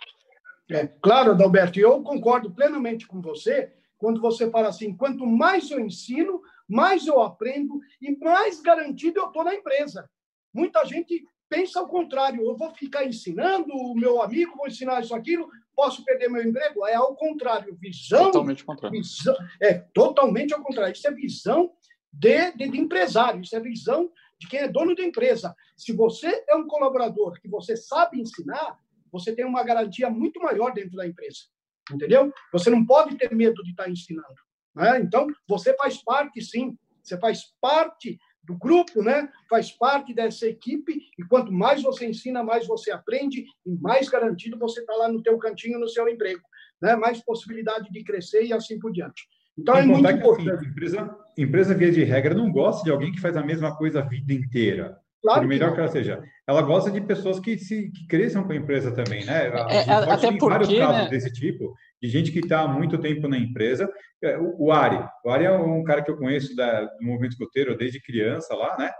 É, 0.70 0.86
claro, 0.86 1.32
Adalberto, 1.32 1.78
e 1.78 1.82
eu 1.82 2.02
concordo 2.02 2.50
plenamente 2.52 3.06
com 3.06 3.20
você 3.20 3.70
quando 3.98 4.20
você 4.20 4.48
fala 4.48 4.68
assim: 4.68 4.96
quanto 4.96 5.26
mais 5.26 5.70
eu 5.70 5.80
ensino, 5.80 6.40
mais 6.66 7.06
eu 7.06 7.20
aprendo 7.20 7.80
e 8.00 8.16
mais 8.16 8.60
garantido 8.62 9.18
eu 9.18 9.26
estou 9.26 9.44
na 9.44 9.54
empresa. 9.54 10.08
Muita 10.54 10.84
gente 10.84 11.26
pensa 11.48 11.80
ao 11.80 11.88
contrário: 11.88 12.42
eu 12.42 12.56
vou 12.56 12.72
ficar 12.72 13.04
ensinando 13.04 13.74
o 13.74 13.94
meu 13.94 14.22
amigo, 14.22 14.56
vou 14.56 14.68
ensinar 14.68 15.02
isso, 15.02 15.14
aquilo, 15.14 15.50
posso 15.74 16.04
perder 16.04 16.30
meu 16.30 16.42
emprego. 16.42 16.86
É 16.86 16.94
ao 16.94 17.14
contrário, 17.16 17.76
visão. 17.78 18.26
Totalmente 18.26 18.64
contrário. 18.64 18.96
visão 18.96 19.36
é 19.60 19.74
totalmente 19.74 20.54
ao 20.54 20.62
contrário. 20.62 20.92
Isso 20.92 21.08
é 21.08 21.10
visão 21.10 21.72
de, 22.12 22.52
de, 22.52 22.68
de 22.68 22.78
empresário, 22.78 23.40
isso 23.40 23.56
é 23.56 23.60
visão 23.60 24.10
de 24.38 24.48
quem 24.48 24.60
é 24.60 24.68
dono 24.68 24.94
da 24.94 25.02
empresa. 25.02 25.54
Se 25.76 25.92
você 25.92 26.44
é 26.48 26.54
um 26.54 26.66
colaborador 26.66 27.40
que 27.40 27.48
você 27.48 27.76
sabe 27.76 28.20
ensinar, 28.20 28.78
você 29.10 29.34
tem 29.34 29.44
uma 29.44 29.62
garantia 29.62 30.10
muito 30.10 30.40
maior 30.40 30.72
dentro 30.72 30.96
da 30.96 31.06
empresa. 31.06 31.40
Entendeu? 31.92 32.32
Você 32.52 32.70
não 32.70 32.84
pode 32.84 33.16
ter 33.16 33.34
medo 33.34 33.62
de 33.62 33.70
estar 33.70 33.88
ensinando. 33.88 34.34
Né? 34.74 35.00
Então, 35.00 35.26
você 35.48 35.74
faz 35.74 36.02
parte, 36.02 36.42
sim. 36.42 36.76
Você 37.02 37.18
faz 37.18 37.54
parte 37.60 38.18
do 38.42 38.56
grupo, 38.56 39.02
né? 39.02 39.30
faz 39.48 39.70
parte 39.70 40.12
dessa 40.12 40.46
equipe, 40.46 41.00
e 41.18 41.24
quanto 41.24 41.52
mais 41.52 41.82
você 41.82 42.06
ensina, 42.06 42.42
mais 42.42 42.66
você 42.66 42.90
aprende, 42.90 43.44
e 43.64 43.70
mais 43.80 44.08
garantido 44.08 44.58
você 44.58 44.80
está 44.80 44.94
lá 44.94 45.08
no 45.08 45.22
teu 45.22 45.38
cantinho, 45.38 45.78
no 45.78 45.88
seu 45.88 46.08
emprego. 46.08 46.42
Né? 46.80 46.96
Mais 46.96 47.22
possibilidade 47.22 47.90
de 47.90 48.02
crescer 48.02 48.44
e 48.44 48.52
assim 48.52 48.78
por 48.78 48.92
diante. 48.92 49.26
Então, 49.58 49.74
é 49.76 49.82
Sem 49.82 49.88
muito 49.88 50.02
que, 50.02 50.08
assim, 50.08 50.18
importante. 50.18 50.66
empresa, 50.68 51.16
empresa, 51.38 51.74
via 51.74 51.92
de 51.92 52.04
regra, 52.04 52.34
não 52.34 52.50
gosta 52.50 52.84
de 52.84 52.90
alguém 52.90 53.12
que 53.12 53.20
faz 53.20 53.36
a 53.36 53.42
mesma 53.44 53.76
coisa 53.76 54.00
a 54.00 54.02
vida 54.02 54.32
inteira. 54.32 54.96
Claro 55.22 55.40
por 55.40 55.42
que 55.48 55.54
melhor 55.54 55.68
não. 55.68 55.74
que 55.74 55.80
ela 55.80 55.88
seja. 55.90 56.22
Ela 56.46 56.60
gosta 56.60 56.90
de 56.90 57.00
pessoas 57.00 57.40
que, 57.40 57.56
se, 57.56 57.90
que 57.90 58.06
cresçam 58.06 58.44
com 58.44 58.52
a 58.52 58.56
empresa 58.56 58.92
também, 58.92 59.24
né? 59.24 59.32
A 59.32 59.66
É, 59.70 59.78
gente 59.78 59.90
a- 59.90 59.98
pode 60.00 60.10
até 60.12 60.32
ter 60.32 60.38
vários 60.38 60.68
porque, 60.68 60.80
casos 60.82 61.02
né? 61.04 61.08
desse 61.08 61.32
tipo, 61.32 61.74
de 62.02 62.08
gente 62.10 62.30
que 62.30 62.40
está 62.40 62.60
há 62.60 62.68
muito 62.68 62.98
tempo 62.98 63.26
na 63.26 63.38
empresa. 63.38 63.88
É, 64.22 64.36
O, 64.36 64.64
o 64.66 64.72
Ari, 64.72 65.02
o 65.24 65.30
Ari 65.30 65.44
é 65.44 65.50
um 65.52 65.82
cara 65.82 66.02
que 66.02 66.10
eu 66.10 66.18
conheço 66.18 66.54
da, 66.54 66.84
do 66.84 67.02
movimento 67.04 67.32
escoteiro 67.32 67.74
desde 67.76 68.02
criança 68.02 68.54
lá, 68.54 68.76
né? 68.78 68.90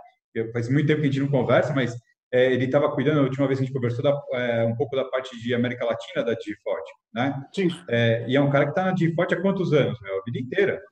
faz 0.51 0.67
muito 0.67 0.87
tempo 0.87 0.99
que 1.01 1.07
a 1.07 1.11
gente 1.11 1.21
não 1.21 1.29
conversa, 1.29 1.73
mas 1.73 1.95
é, 2.35 2.51
ele 2.51 2.65
estava 2.65 2.91
cuidando, 2.91 3.19
a 3.19 3.23
última 3.23 3.47
vez 3.47 3.57
que 3.57 3.63
a 3.63 3.65
gente 3.65 3.73
conversou, 3.73 4.03
da, 4.03 4.21
é, 4.33 4.65
um 4.65 4.75
pouco 4.75 4.93
da 4.93 5.05
parte 5.05 5.39
de 5.39 5.53
América 5.53 5.85
Latina 5.85 6.21
da 6.21 6.33
Digiforte, 6.33 6.91
né? 7.13 7.47
Sim. 7.53 7.69
É, 7.89 8.25
e 8.27 8.35
é 8.35 8.41
um 8.41 8.49
cara 8.49 8.65
que 8.65 8.71
está 8.71 8.83
na 8.83 8.91
Digiforte 8.91 9.33
há 9.33 9.41
quantos 9.41 9.71
anos, 9.71 9.97
meu? 10.01 10.19
A 10.19 10.23
vida 10.23 10.39
inteira. 10.39 10.83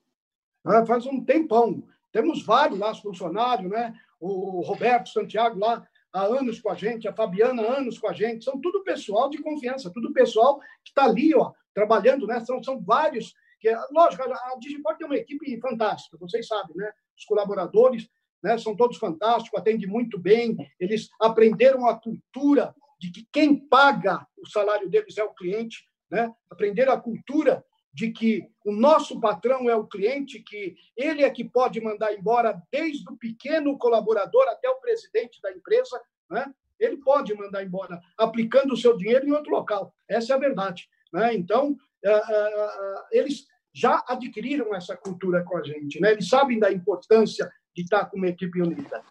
Ah, 0.65 0.85
faz 0.85 1.05
um 1.05 1.21
tempão. 1.21 1.83
Temos 2.13 2.45
vários 2.45 2.79
lá, 2.79 2.95
funcionários, 2.95 3.69
né? 3.69 3.93
O 4.21 4.61
Roberto 4.61 5.09
Santiago 5.09 5.59
lá 5.59 5.85
há 6.13 6.23
anos 6.23 6.61
com 6.61 6.69
a 6.69 6.75
gente, 6.75 7.09
a 7.09 7.13
Fabiana 7.13 7.61
há 7.61 7.77
anos 7.79 7.99
com 7.99 8.07
a 8.07 8.13
gente. 8.13 8.45
São 8.45 8.61
tudo 8.61 8.83
pessoal 8.85 9.29
de 9.29 9.39
confiança, 9.39 9.91
tudo 9.93 10.13
pessoal 10.13 10.59
que 10.59 10.91
está 10.91 11.03
ali, 11.03 11.35
ó, 11.35 11.51
trabalhando, 11.73 12.25
né? 12.25 12.39
São, 12.39 12.63
são 12.63 12.81
vários. 12.81 13.33
Que, 13.59 13.69
lógico, 13.91 14.23
a 14.23 14.55
Digiforte 14.61 15.03
é 15.03 15.05
uma 15.05 15.17
equipe 15.17 15.59
fantástica, 15.59 16.17
vocês 16.17 16.47
sabem, 16.47 16.73
né? 16.77 16.89
Os 17.17 17.25
colaboradores 17.25 18.07
né? 18.43 18.57
são 18.57 18.75
todos 18.75 18.97
fantásticos, 18.97 19.59
atendem 19.59 19.87
muito 19.87 20.19
bem, 20.19 20.57
eles 20.79 21.09
aprenderam 21.19 21.87
a 21.87 21.97
cultura 21.97 22.75
de 22.99 23.11
que 23.11 23.27
quem 23.31 23.55
paga 23.55 24.25
o 24.37 24.47
salário 24.47 24.89
deles 24.89 25.17
é 25.17 25.23
o 25.23 25.33
cliente, 25.33 25.87
né? 26.11 26.31
aprenderam 26.49 26.93
a 26.93 26.99
cultura 26.99 27.63
de 27.93 28.11
que 28.11 28.47
o 28.65 28.71
nosso 28.71 29.19
patrão 29.19 29.69
é 29.69 29.75
o 29.75 29.87
cliente, 29.87 30.39
que 30.39 30.75
ele 30.97 31.23
é 31.23 31.29
que 31.29 31.43
pode 31.43 31.79
mandar 31.79 32.13
embora 32.13 32.61
desde 32.71 33.03
o 33.11 33.17
pequeno 33.17 33.77
colaborador 33.77 34.47
até 34.47 34.69
o 34.69 34.79
presidente 34.81 35.39
da 35.41 35.51
empresa, 35.51 36.01
né? 36.29 36.51
ele 36.79 36.97
pode 36.97 37.33
mandar 37.35 37.63
embora 37.63 38.01
aplicando 38.17 38.73
o 38.73 38.77
seu 38.77 38.97
dinheiro 38.97 39.27
em 39.27 39.31
outro 39.31 39.51
local. 39.51 39.93
Essa 40.09 40.33
é 40.33 40.35
a 40.35 40.39
verdade. 40.39 40.89
Né? 41.13 41.35
Então, 41.35 41.77
eh, 42.03 42.11
eh, 42.11 42.21
eh, 42.29 43.03
eles 43.11 43.45
já 43.71 44.03
adquiriram 44.07 44.73
essa 44.73 44.97
cultura 44.97 45.43
com 45.43 45.57
a 45.57 45.63
gente, 45.63 45.99
né? 45.99 46.11
eles 46.11 46.27
sabem 46.27 46.59
da 46.59 46.71
importância 46.71 47.51
de 47.75 47.83
estar 47.83 48.05
com 48.05 48.17
uma 48.17 48.27
equipe 48.27 48.61
unida. 48.61 49.03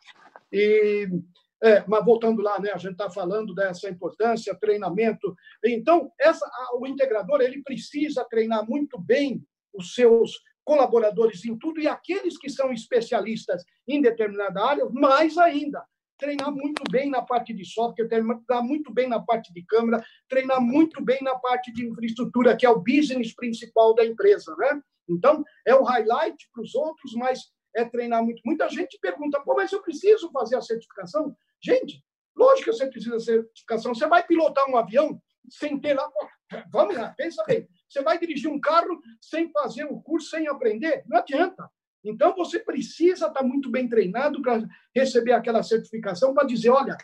E, 0.52 1.08
é, 1.62 1.84
mas 1.86 2.04
voltando 2.04 2.42
lá, 2.42 2.60
né, 2.60 2.70
a 2.72 2.78
gente 2.78 2.92
está 2.92 3.08
falando 3.08 3.54
dessa 3.54 3.88
importância, 3.88 4.54
treinamento. 4.54 5.34
Então, 5.64 6.10
essa, 6.18 6.48
o 6.74 6.86
integrador 6.86 7.40
ele 7.40 7.62
precisa 7.62 8.24
treinar 8.24 8.68
muito 8.68 8.98
bem 9.00 9.44
os 9.72 9.94
seus 9.94 10.40
colaboradores 10.64 11.44
em 11.44 11.56
tudo 11.56 11.80
e 11.80 11.88
aqueles 11.88 12.38
que 12.38 12.50
são 12.50 12.72
especialistas 12.72 13.64
em 13.86 14.00
determinada 14.00 14.64
área, 14.64 14.88
mais 14.90 15.36
ainda. 15.38 15.84
Treinar 16.18 16.52
muito 16.52 16.84
bem 16.90 17.10
na 17.10 17.20
parte 17.22 17.52
de 17.52 17.64
software, 17.64 18.06
treinar 18.06 18.62
muito 18.62 18.92
bem 18.92 19.08
na 19.08 19.20
parte 19.20 19.52
de 19.52 19.64
câmera, 19.64 20.04
treinar 20.28 20.60
muito 20.60 21.04
bem 21.04 21.18
na 21.22 21.36
parte 21.36 21.72
de 21.72 21.84
infraestrutura, 21.86 22.56
que 22.56 22.64
é 22.64 22.70
o 22.70 22.78
business 22.78 23.34
principal 23.34 23.94
da 23.94 24.04
empresa. 24.04 24.54
Né? 24.56 24.80
Então, 25.08 25.42
é 25.66 25.74
o 25.74 25.82
highlight 25.82 26.48
para 26.52 26.62
os 26.62 26.74
outros, 26.76 27.12
mas 27.14 27.50
é 27.74 27.84
treinar 27.84 28.22
muito. 28.24 28.42
Muita 28.44 28.68
gente 28.68 28.98
pergunta, 29.00 29.40
pô, 29.40 29.54
mas 29.54 29.72
eu 29.72 29.82
preciso 29.82 30.30
fazer 30.30 30.56
a 30.56 30.62
certificação? 30.62 31.36
Gente, 31.62 32.04
lógico 32.36 32.70
que 32.70 32.76
você 32.76 32.86
precisa 32.86 33.16
de 33.16 33.24
certificação. 33.24 33.94
Você 33.94 34.06
vai 34.06 34.26
pilotar 34.26 34.68
um 34.68 34.76
avião 34.76 35.20
sem 35.50 35.78
ter 35.78 35.94
lá. 35.94 36.08
Vamos 36.70 36.96
lá, 36.96 37.14
pensa 37.16 37.42
bem. 37.44 37.68
Você 37.88 38.02
vai 38.02 38.18
dirigir 38.18 38.50
um 38.50 38.60
carro 38.60 39.00
sem 39.20 39.50
fazer 39.50 39.84
o 39.84 40.00
curso, 40.00 40.30
sem 40.30 40.48
aprender? 40.48 41.02
Não 41.06 41.18
adianta. 41.18 41.68
Então, 42.04 42.34
você 42.34 42.58
precisa 42.58 43.26
estar 43.26 43.42
muito 43.42 43.70
bem 43.70 43.88
treinado 43.88 44.42
para 44.42 44.62
receber 44.94 45.32
aquela 45.32 45.62
certificação, 45.62 46.34
para 46.34 46.46
dizer: 46.46 46.70
olha, 46.70 46.96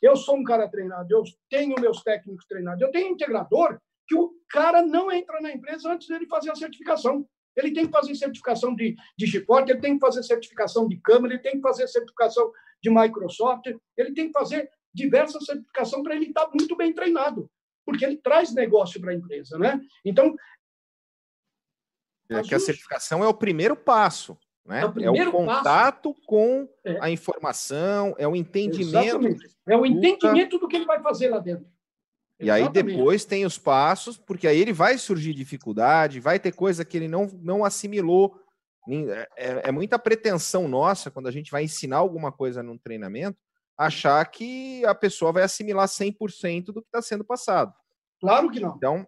eu 0.00 0.16
sou 0.16 0.36
um 0.36 0.44
cara 0.44 0.68
treinado, 0.68 1.12
eu 1.12 1.22
tenho 1.48 1.74
meus 1.80 2.02
técnicos 2.02 2.46
treinados. 2.46 2.80
Eu 2.80 2.90
tenho 2.90 3.08
integrador 3.08 3.80
que 4.06 4.14
o 4.14 4.32
cara 4.48 4.82
não 4.82 5.10
entra 5.10 5.40
na 5.40 5.52
empresa 5.52 5.92
antes 5.92 6.08
dele 6.08 6.26
fazer 6.26 6.50
a 6.50 6.56
certificação. 6.56 7.28
Ele 7.56 7.72
tem 7.72 7.86
que 7.86 7.92
fazer 7.92 8.14
certificação 8.14 8.74
de, 8.74 8.96
de 9.16 9.26
Giport, 9.26 9.68
ele 9.68 9.80
tem 9.80 9.94
que 9.94 10.00
fazer 10.00 10.22
certificação 10.22 10.88
de 10.88 10.96
câmera, 10.98 11.34
ele 11.34 11.42
tem 11.42 11.52
que 11.52 11.60
fazer 11.60 11.86
certificação 11.88 12.50
de 12.82 12.90
Microsoft, 12.90 13.66
ele 13.96 14.12
tem 14.12 14.26
que 14.26 14.32
fazer 14.32 14.70
diversas 14.92 15.44
certificações 15.44 16.02
para 16.02 16.14
ele 16.14 16.26
estar 16.26 16.48
muito 16.48 16.76
bem 16.76 16.92
treinado, 16.92 17.50
porque 17.84 18.04
ele 18.04 18.16
traz 18.16 18.52
negócio 18.52 19.00
para 19.00 19.12
a 19.12 19.14
empresa, 19.14 19.58
né? 19.58 19.80
Então, 20.04 20.34
é 22.28 22.42
que 22.42 22.54
a 22.54 22.60
certificação 22.60 23.24
é 23.24 23.28
o 23.28 23.34
primeiro 23.34 23.76
passo, 23.76 24.38
né? 24.64 24.82
É 24.82 25.10
o, 25.10 25.16
é 25.16 25.28
o 25.28 25.32
contato 25.32 26.14
passo. 26.14 26.26
com 26.26 26.68
é. 26.84 26.98
a 27.00 27.10
informação, 27.10 28.14
é 28.18 28.26
o 28.26 28.36
entendimento. 28.36 28.88
Exatamente. 28.96 29.56
É 29.66 29.76
o 29.76 29.84
entendimento 29.84 30.58
do 30.58 30.68
que 30.68 30.76
ele 30.76 30.84
vai 30.84 31.02
fazer 31.02 31.28
lá 31.28 31.40
dentro. 31.40 31.66
E 32.40 32.50
aí 32.50 32.68
depois 32.70 33.24
tem 33.24 33.44
os 33.44 33.58
passos, 33.58 34.16
porque 34.16 34.48
aí 34.48 34.58
ele 34.58 34.72
vai 34.72 34.96
surgir 34.96 35.34
dificuldade, 35.34 36.20
vai 36.20 36.40
ter 36.40 36.52
coisa 36.52 36.84
que 36.84 36.96
ele 36.96 37.08
não, 37.08 37.26
não 37.42 37.64
assimilou. 37.64 38.34
É, 38.88 39.28
é, 39.36 39.68
é 39.68 39.72
muita 39.72 39.98
pretensão 39.98 40.66
nossa, 40.66 41.10
quando 41.10 41.26
a 41.26 41.30
gente 41.30 41.50
vai 41.50 41.64
ensinar 41.64 41.98
alguma 41.98 42.32
coisa 42.32 42.62
num 42.62 42.78
treinamento, 42.78 43.38
achar 43.76 44.24
que 44.24 44.84
a 44.86 44.94
pessoa 44.94 45.32
vai 45.32 45.42
assimilar 45.42 45.86
100% 45.86 46.66
do 46.66 46.80
que 46.80 46.88
está 46.88 47.02
sendo 47.02 47.24
passado. 47.24 47.74
Claro 48.20 48.50
que 48.50 48.58
não. 48.58 48.74
Então, 48.76 49.06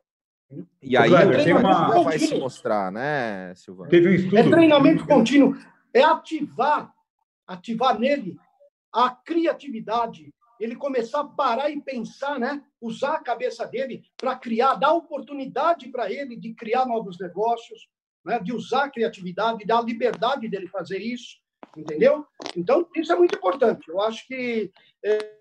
e 0.83 0.97
aí 0.97 1.09
Kleber, 1.09 1.41
o 1.41 1.43
treinamento 1.43 2.05
vai 2.05 2.19
se 2.19 2.39
mostrar, 2.39 2.93
né, 2.93 3.55
Silvano? 3.55 3.89
Teve 3.89 4.09
um 4.09 4.13
estudo. 4.13 4.37
É 4.37 4.43
treinamento 4.43 5.07
contínuo. 5.07 5.57
É 5.95 6.03
ativar, 6.03 6.93
ativar 7.47 7.99
nele 7.99 8.37
a 8.93 9.11
criatividade, 9.11 10.33
ele 10.63 10.77
começar 10.77 11.21
a 11.21 11.25
parar 11.25 11.71
e 11.71 11.81
pensar, 11.81 12.39
né? 12.39 12.65
usar 12.81 13.15
a 13.15 13.23
cabeça 13.23 13.67
dele 13.67 14.05
para 14.17 14.37
criar, 14.37 14.77
dar 14.77 14.93
oportunidade 14.93 15.89
para 15.89 16.11
ele 16.11 16.37
de 16.37 16.55
criar 16.55 16.87
novos 16.87 17.19
negócios, 17.19 17.89
né? 18.25 18.39
de 18.39 18.53
usar 18.53 18.85
a 18.85 18.91
criatividade, 18.91 19.67
dar 19.67 19.79
a 19.79 19.83
liberdade 19.83 20.49
dele 20.49 20.69
fazer 20.69 20.99
isso, 20.99 21.39
entendeu? 21.77 22.25
Então, 22.57 22.89
isso 22.95 23.13
é 23.13 23.17
muito 23.17 23.37
importante. 23.37 23.89
Eu 23.89 24.01
acho 24.01 24.25
que 24.27 24.71
é, 25.05 25.39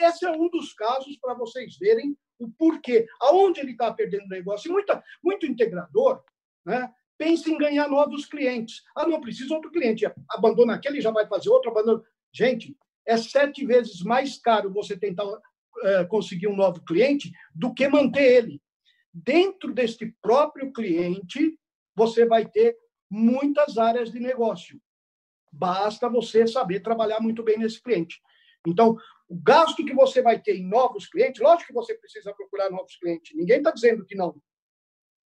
esse 0.00 0.24
é 0.24 0.30
um 0.30 0.48
dos 0.48 0.72
casos 0.72 1.18
para 1.18 1.34
vocês 1.34 1.76
verem 1.76 2.16
o 2.38 2.50
porquê, 2.50 3.06
aonde 3.20 3.60
ele 3.60 3.72
está 3.72 3.92
perdendo 3.92 4.26
negócio. 4.26 4.68
E 4.68 4.72
muita, 4.72 5.04
muito 5.22 5.44
integrador 5.44 6.22
né? 6.64 6.90
pensa 7.18 7.50
em 7.50 7.58
ganhar 7.58 7.88
novos 7.88 8.24
clientes. 8.24 8.82
Ah, 8.96 9.06
não 9.06 9.20
precisa 9.20 9.54
outro 9.54 9.70
cliente. 9.70 10.10
Abandona 10.30 10.74
aquele, 10.74 11.00
já 11.00 11.10
vai 11.10 11.26
fazer 11.26 11.50
outro, 11.50 11.70
abandona. 11.70 12.02
Gente, 12.32 12.74
é 13.06 13.16
sete 13.16 13.64
vezes 13.66 14.02
mais 14.02 14.38
caro 14.38 14.72
você 14.72 14.96
tentar 14.96 15.24
é, 15.82 16.04
conseguir 16.04 16.46
um 16.46 16.56
novo 16.56 16.82
cliente 16.84 17.32
do 17.54 17.72
que 17.72 17.88
manter 17.88 18.22
ele. 18.22 18.62
Dentro 19.12 19.72
deste 19.72 20.14
próprio 20.22 20.72
cliente, 20.72 21.58
você 21.94 22.24
vai 22.24 22.48
ter 22.48 22.76
muitas 23.10 23.76
áreas 23.76 24.10
de 24.10 24.18
negócio. 24.18 24.80
Basta 25.52 26.08
você 26.08 26.46
saber 26.46 26.80
trabalhar 26.80 27.20
muito 27.20 27.42
bem 27.42 27.58
nesse 27.58 27.82
cliente. 27.82 28.20
Então, 28.66 28.96
o 29.28 29.34
gasto 29.34 29.84
que 29.84 29.92
você 29.92 30.22
vai 30.22 30.40
ter 30.40 30.56
em 30.56 30.66
novos 30.66 31.06
clientes, 31.06 31.40
lógico 31.40 31.68
que 31.68 31.74
você 31.74 31.94
precisa 31.94 32.32
procurar 32.32 32.70
novos 32.70 32.96
clientes, 32.96 33.36
ninguém 33.36 33.58
está 33.58 33.70
dizendo 33.70 34.04
que 34.04 34.14
não. 34.14 34.40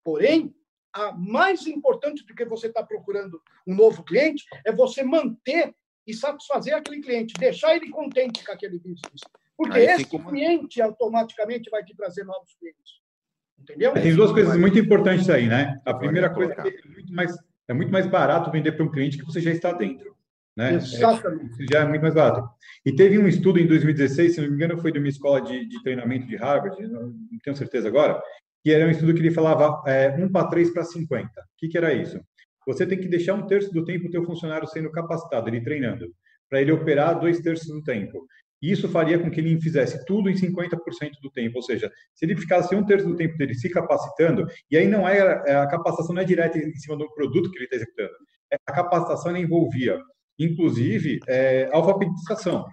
Porém, 0.03 0.55
a 0.93 1.13
mais 1.13 1.67
importante 1.67 2.25
do 2.25 2.35
que 2.35 2.45
você 2.45 2.69
está 2.69 2.83
procurando 2.83 3.43
um 3.67 3.75
novo 3.75 4.03
cliente 4.03 4.45
é 4.65 4.73
você 4.73 5.03
manter 5.03 5.75
e 6.07 6.15
satisfazer 6.15 6.75
aquele 6.75 7.03
cliente, 7.03 7.35
deixar 7.39 7.75
ele 7.75 7.91
contente 7.91 8.45
com 8.45 8.53
aquele 8.53 8.79
business. 8.79 9.21
Porque 9.57 9.79
Aí 9.79 9.87
esse 9.87 10.15
uma... 10.15 10.31
cliente 10.31 10.81
automaticamente 10.81 11.71
vai 11.71 11.83
te 11.83 11.95
trazer 11.97 12.25
novos 12.25 12.55
clientes. 12.59 13.01
Entendeu? 13.59 13.93
Tem 13.95 14.15
duas 14.15 14.33
coisas 14.33 14.57
muito 14.57 14.79
importantes 14.79 15.29
aí, 15.29 15.49
né? 15.49 15.81
A 15.85 15.95
primeira 15.95 16.31
coisa 16.31 16.53
é 16.53 16.71
que 16.71 16.87
é 16.87 16.91
muito 16.91 17.13
mais, 17.13 17.35
é 17.67 17.73
muito 17.73 17.91
mais 17.91 18.07
barato 18.07 18.51
vender 18.51 18.73
para 18.73 18.85
um 18.85 18.91
cliente 18.91 19.19
que 19.19 19.25
você 19.25 19.41
já 19.41 19.51
está 19.51 19.73
dentro. 19.73 20.15
Né? 20.57 20.75
Exatamente. 20.75 21.63
É, 21.65 21.67
já 21.73 21.81
é 21.81 21.89
muito 21.89 22.03
mais 22.03 22.15
barato. 22.15 22.49
E 22.85 22.95
teve 22.95 23.19
um 23.19 23.27
estudo 23.27 23.59
em 23.59 23.67
2016, 23.67 24.35
se 24.35 24.41
não 24.41 24.49
me 24.49 24.55
engano, 24.55 24.81
foi 24.81 24.93
de 24.93 24.99
uma 24.99 25.09
escola 25.09 25.41
de, 25.41 25.67
de 25.67 25.83
treinamento 25.83 26.27
de 26.27 26.37
Harvard, 26.37 26.81
não 26.87 27.13
tenho 27.43 27.57
certeza 27.57 27.89
agora, 27.89 28.23
que 28.63 28.73
era 28.73 28.87
um 28.87 28.91
estudo 28.91 29.13
que 29.13 29.21
ele 29.21 29.31
falava 29.31 29.83
é, 29.87 30.11
1 30.17 30.31
para 30.31 30.49
3 30.49 30.71
para 30.71 30.85
50. 30.85 31.29
O 31.29 31.45
que, 31.59 31.69
que 31.69 31.77
era 31.77 31.93
isso? 31.93 32.21
Você 32.67 32.85
tem 32.85 32.99
que 32.99 33.09
deixar 33.09 33.35
um 33.35 33.47
terço 33.47 33.73
do 33.73 33.85
tempo 33.85 34.09
o 34.09 34.11
teu 34.11 34.25
funcionário 34.25 34.67
sendo 34.67 34.91
capacitado, 34.91 35.49
ele 35.49 35.63
treinando, 35.63 36.13
para 36.51 36.61
ele 36.61 36.73
operar 36.73 37.19
dois 37.19 37.41
terços 37.41 37.69
do 37.69 37.83
tempo. 37.83 38.27
Isso 38.61 38.89
faria 38.89 39.19
com 39.19 39.31
que 39.31 39.39
ele 39.39 39.61
fizesse 39.61 40.05
tudo 40.07 40.31
em 40.31 40.35
50% 40.35 40.79
do 41.23 41.31
tempo, 41.31 41.57
ou 41.57 41.63
seja, 41.63 41.91
se 42.15 42.25
ele 42.25 42.37
ficasse 42.37 42.75
um 42.75 42.85
terço 42.85 43.07
do 43.07 43.15
tempo 43.15 43.37
dele 43.37 43.55
se 43.55 43.69
capacitando, 43.69 44.47
e 44.71 44.77
aí 44.77 44.89
não 44.89 45.07
é, 45.07 45.19
é 45.47 45.57
a 45.57 45.67
capacitação 45.67 46.15
não 46.15 46.23
é 46.23 46.25
direta 46.25 46.59
em 46.59 46.75
cima 46.75 46.97
do 46.97 47.13
produto 47.15 47.51
que 47.51 47.59
ele 47.59 47.65
está 47.65 47.77
executando, 47.77 48.15
é, 48.53 48.57
a 48.67 48.73
capacitação 48.73 49.37
envolvia, 49.37 49.99
inclusive, 50.39 51.21
é, 51.29 51.69
alfabetização. 51.73 52.65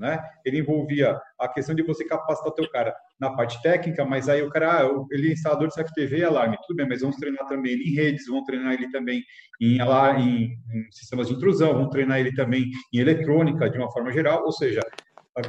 Né? 0.00 0.18
Ele 0.46 0.60
envolvia 0.60 1.20
a 1.38 1.46
questão 1.46 1.74
de 1.74 1.82
você 1.82 2.06
capacitar 2.06 2.50
o 2.50 2.54
teu 2.54 2.68
cara 2.70 2.94
na 3.20 3.36
parte 3.36 3.60
técnica, 3.60 4.02
mas 4.02 4.30
aí 4.30 4.42
o 4.42 4.48
cara, 4.48 4.80
ah, 4.80 4.90
ele 5.10 5.28
é 5.28 5.32
instalador 5.32 5.68
de 5.68 5.74
CFTV 5.74 6.18
e 6.18 6.24
alarme, 6.24 6.56
tudo 6.66 6.76
bem, 6.78 6.88
mas 6.88 7.02
vamos 7.02 7.16
treinar 7.16 7.46
também 7.46 7.72
ele 7.72 7.90
em 7.90 7.94
redes, 7.94 8.26
vamos 8.26 8.46
treinar 8.46 8.72
ele 8.72 8.90
também 8.90 9.22
em, 9.60 9.78
alarme, 9.78 10.22
em, 10.22 10.44
em 10.78 10.90
sistemas 10.90 11.28
de 11.28 11.34
intrusão, 11.34 11.74
vamos 11.74 11.90
treinar 11.90 12.18
ele 12.18 12.32
também 12.32 12.70
em 12.94 12.98
eletrônica, 12.98 13.68
de 13.68 13.76
uma 13.76 13.92
forma 13.92 14.10
geral, 14.10 14.42
ou 14.42 14.52
seja, 14.52 14.80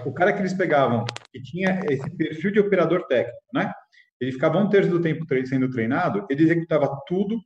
o 0.06 0.14
cara 0.14 0.34
que 0.34 0.40
eles 0.40 0.54
pegavam, 0.54 1.06
que 1.32 1.42
tinha 1.42 1.80
esse 1.90 2.10
perfil 2.18 2.52
de 2.52 2.60
operador 2.60 3.08
técnico, 3.08 3.40
né? 3.54 3.72
Ele 4.20 4.34
ficava 4.34 4.60
um 4.60 4.70
terço 4.70 4.90
do 4.90 5.02
tempo 5.02 5.26
sendo 5.46 5.70
treinado, 5.70 6.28
ele 6.30 6.44
executava 6.44 6.94
tudo 7.08 7.40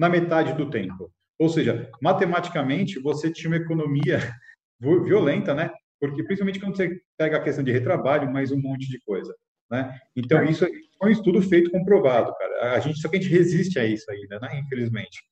na 0.00 0.08
metade 0.08 0.54
do 0.54 0.70
tempo. 0.70 1.12
Ou 1.38 1.48
seja, 1.50 1.88
matematicamente, 2.02 2.98
você 2.98 3.30
tinha 3.30 3.50
uma 3.50 3.58
economia 3.58 4.18
violenta, 4.80 5.54
né? 5.54 5.70
Porque 6.00 6.22
principalmente 6.22 6.60
quando 6.60 6.76
você 6.76 7.00
pega 7.16 7.38
a 7.38 7.42
questão 7.42 7.64
de 7.64 7.72
retrabalho, 7.72 8.30
mais 8.30 8.52
um 8.52 8.60
monte 8.60 8.88
de 8.88 9.00
coisa, 9.00 9.34
né? 9.70 9.98
Então 10.14 10.42
isso 10.44 10.64
é 10.64 10.70
um 11.02 11.08
estudo 11.08 11.40
feito 11.42 11.70
comprovado, 11.70 12.34
cara. 12.34 12.74
A 12.74 12.80
gente 12.80 13.00
só 13.00 13.08
que 13.08 13.16
a 13.16 13.20
gente 13.20 13.32
resiste 13.32 13.78
a 13.78 13.84
isso 13.84 14.10
ainda, 14.10 14.38
né? 14.40 14.60
Infelizmente. 14.60 15.22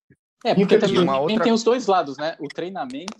É, 0.44 0.54
porque 0.54 0.78
também 0.78 1.00
uma 1.00 1.18
outra... 1.18 1.42
tem 1.42 1.52
os 1.52 1.64
dois 1.64 1.86
lados, 1.86 2.18
né? 2.18 2.36
O 2.38 2.48
treinamento 2.48 3.14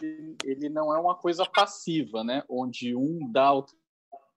ele, 0.00 0.36
ele 0.44 0.68
não 0.68 0.94
é 0.94 0.98
uma 0.98 1.16
coisa 1.16 1.44
passiva, 1.44 2.22
né? 2.22 2.42
Onde 2.48 2.94
um 2.94 3.30
dá 3.32 3.52
o 3.52 3.66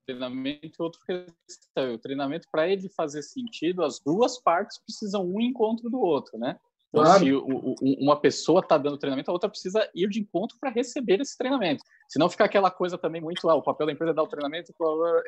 treinamento 0.07 0.66
e 0.66 0.76
o 0.80 0.84
outro 0.84 0.99
recebe. 1.07 1.93
O 1.93 1.99
treinamento, 1.99 2.47
para 2.51 2.68
ele 2.68 2.89
fazer 2.89 3.22
sentido, 3.22 3.84
as 3.84 3.99
duas 3.99 4.41
partes 4.41 4.80
precisam 4.80 5.24
um 5.26 5.39
encontro 5.39 5.89
do 5.89 5.99
outro, 5.99 6.38
né? 6.39 6.59
Então, 6.91 7.05
claro. 7.05 7.23
se 7.23 7.33
o, 7.33 7.45
o, 7.47 7.75
uma 7.99 8.19
pessoa 8.19 8.59
está 8.59 8.77
dando 8.77 8.97
treinamento, 8.97 9.31
a 9.31 9.33
outra 9.33 9.49
precisa 9.49 9.89
ir 9.95 10.09
de 10.09 10.19
encontro 10.19 10.57
para 10.59 10.69
receber 10.69 11.21
esse 11.21 11.37
treinamento. 11.37 11.83
Senão 12.09 12.29
fica 12.29 12.43
aquela 12.43 12.69
coisa 12.69 12.97
também 12.97 13.21
muito, 13.21 13.49
ah, 13.49 13.55
o 13.55 13.63
papel 13.63 13.87
da 13.87 13.93
empresa 13.93 14.11
é 14.11 14.13
dar 14.13 14.23
o 14.23 14.27
treinamento, 14.27 14.73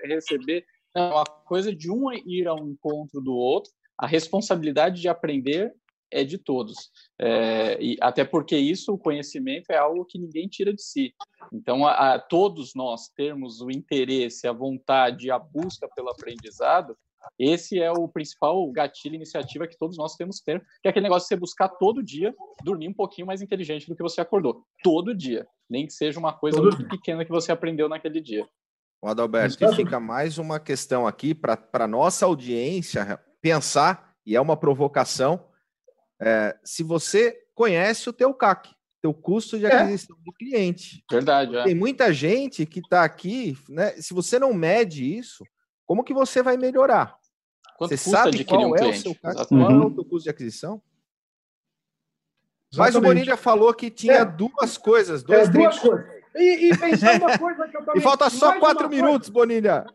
é 0.04 0.08
receber. 0.08 0.66
Não, 0.94 1.18
a 1.18 1.26
coisa 1.26 1.74
de 1.74 1.90
um 1.90 2.12
ir 2.12 2.48
ao 2.48 2.60
encontro 2.68 3.22
do 3.22 3.34
outro, 3.34 3.72
a 3.98 4.06
responsabilidade 4.06 5.02
de 5.02 5.08
aprender 5.08 5.74
é 6.12 6.24
de 6.24 6.38
todos. 6.38 6.92
É, 7.20 7.82
e 7.82 7.98
até 8.00 8.24
porque 8.24 8.56
isso, 8.56 8.94
o 8.94 8.98
conhecimento, 8.98 9.72
é 9.72 9.78
algo 9.78 10.06
que 10.06 10.20
ninguém 10.20 10.48
tira 10.48 10.74
de 10.74 10.84
si. 10.84 11.14
Então, 11.52 11.86
a, 11.86 12.14
a, 12.14 12.20
todos 12.20 12.76
nós 12.76 13.08
termos 13.16 13.62
o 13.62 13.72
interesse, 13.72 14.48
a 14.48 14.54
vontade, 14.54 15.32
a 15.32 15.40
busca 15.40 15.90
pelo 15.96 16.10
aprendizado, 16.10 16.96
esse 17.38 17.80
é 17.80 17.92
o 17.92 18.08
principal 18.08 18.70
gatilho, 18.72 19.16
iniciativa 19.16 19.68
que 19.68 19.78
todos 19.78 19.98
nós 19.98 20.16
temos 20.16 20.40
que 20.40 20.46
ter, 20.46 20.60
que 20.82 20.88
é 20.88 20.90
aquele 20.90 21.04
negócio 21.04 21.26
de 21.26 21.30
você 21.30 21.36
buscar 21.36 21.70
todo 21.70 22.04
dia 22.04 22.34
dormir 22.64 22.88
um 22.88 22.94
pouquinho 22.94 23.28
mais 23.28 23.42
inteligente 23.42 23.88
do 23.88 23.96
que 23.96 24.04
você 24.04 24.22
acordou. 24.22 24.64
Todo 24.84 25.16
dia. 25.16 25.48
Nem 25.70 25.88
que 25.88 25.94
seja 25.94 26.20
uma 26.20 26.34
coisa 26.34 26.58
todo 26.58 26.68
muito 26.68 26.80
dia. 26.80 26.90
pequena 26.90 27.26
que 27.26 27.32
você 27.32 27.52
aprendeu 27.52 27.90
naquele 27.90 28.22
dia. 28.22 28.48
O 29.02 29.08
Adalberto, 29.08 29.64
e 29.64 29.76
fica 29.76 30.00
mais 30.00 30.38
uma 30.38 30.60
questão 30.60 31.06
aqui 31.06 31.34
para 31.34 31.60
a 31.74 31.88
nossa 31.88 32.26
audiência 32.26 33.20
pensar, 33.42 34.16
e 34.26 34.36
é 34.36 34.40
uma 34.40 34.56
provocação, 34.56 35.46
é, 36.22 36.58
se 36.64 36.84
você 36.84 37.38
conhece 37.54 38.10
o 38.10 38.14
teu 38.14 38.34
CAC, 38.34 38.70
teu 39.02 39.14
custo 39.14 39.60
de 39.60 39.66
é. 39.66 39.76
aquisição 39.76 40.16
é. 40.18 40.24
do 40.24 40.32
cliente. 40.32 41.04
Verdade. 41.12 41.58
É. 41.58 41.64
Tem 41.66 41.76
muita 41.76 42.14
gente 42.14 42.66
que 42.66 42.80
está 42.80 43.04
aqui, 43.04 43.58
né? 43.68 43.90
Se 44.02 44.14
você 44.14 44.40
não 44.40 44.54
mede 44.54 45.18
isso, 45.18 45.44
como 45.86 46.04
que 46.04 46.14
você 46.14 46.42
vai 46.42 46.58
melhorar? 46.58 47.18
Quanto 47.78 47.90
você 47.90 47.98
sabe 47.98 48.44
qual 48.46 48.70
um 48.70 48.76
é 48.76 48.80
cliente? 48.80 49.00
o 49.00 49.02
seu 49.02 49.16
CAC, 49.16 49.48
qual 49.48 49.72
é 49.72 49.76
o 49.76 49.92
teu 49.92 50.06
custo 50.06 50.24
de 50.24 50.30
aquisição? 50.30 50.82
Exatamente. 52.72 52.78
Mas 52.78 52.96
o 52.96 53.02
Bonilha 53.02 53.38
falou 53.38 53.74
que 53.74 53.92
tinha 53.92 54.14
é. 54.14 54.26
duas 54.26 54.78
coisas, 54.78 55.24
dois 55.24 55.50
é, 55.50 55.52
duas 55.52 55.80
coisas. 55.80 56.06
E, 56.36 56.72
e 56.72 56.78
pensando 56.78 57.24
uma 57.24 57.38
coisa 57.38 57.68
que 57.68 57.78
eu 57.78 57.86
também... 57.86 58.02
E 58.02 58.02
falta 58.02 58.30
só 58.30 58.60
quatro 58.60 58.90
minutos, 58.90 59.30
coisa... 59.30 59.32
Bonilha. 59.32 59.86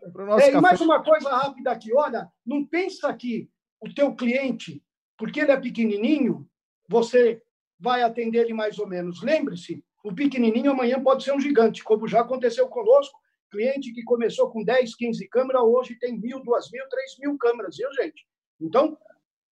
É, 0.41 0.53
e 0.53 0.61
mais 0.61 0.80
uma 0.80 1.03
coisa 1.03 1.28
rápida 1.28 1.72
aqui. 1.72 1.93
Olha, 1.93 2.28
não 2.47 2.64
pensa 2.64 3.12
que 3.14 3.51
o 3.80 3.93
teu 3.93 4.14
cliente 4.14 4.80
porque 5.18 5.41
ele 5.41 5.51
é 5.51 5.57
pequenininho, 5.61 6.49
você 6.89 7.43
vai 7.78 8.03
atender 8.03 8.39
ele 8.39 8.55
mais 8.55 8.78
ou 8.78 8.86
menos. 8.86 9.20
Lembre-se, 9.20 9.84
o 10.05 10.14
pequenininho 10.14 10.70
amanhã 10.70 11.03
pode 11.03 11.24
ser 11.24 11.32
um 11.32 11.41
gigante, 11.41 11.82
como 11.82 12.07
já 12.07 12.20
aconteceu 12.20 12.68
conosco. 12.68 13.18
Cliente 13.51 13.92
que 13.92 14.03
começou 14.03 14.51
com 14.51 14.62
10, 14.62 14.94
15 14.94 15.28
câmeras, 15.28 15.62
hoje 15.62 15.99
tem 15.99 16.18
mil, 16.18 16.42
duas 16.42 16.70
mil, 16.70 16.86
três 16.88 17.16
mil 17.18 17.36
câmeras, 17.38 17.76
viu, 17.76 17.92
gente? 17.94 18.26
Então, 18.61 18.96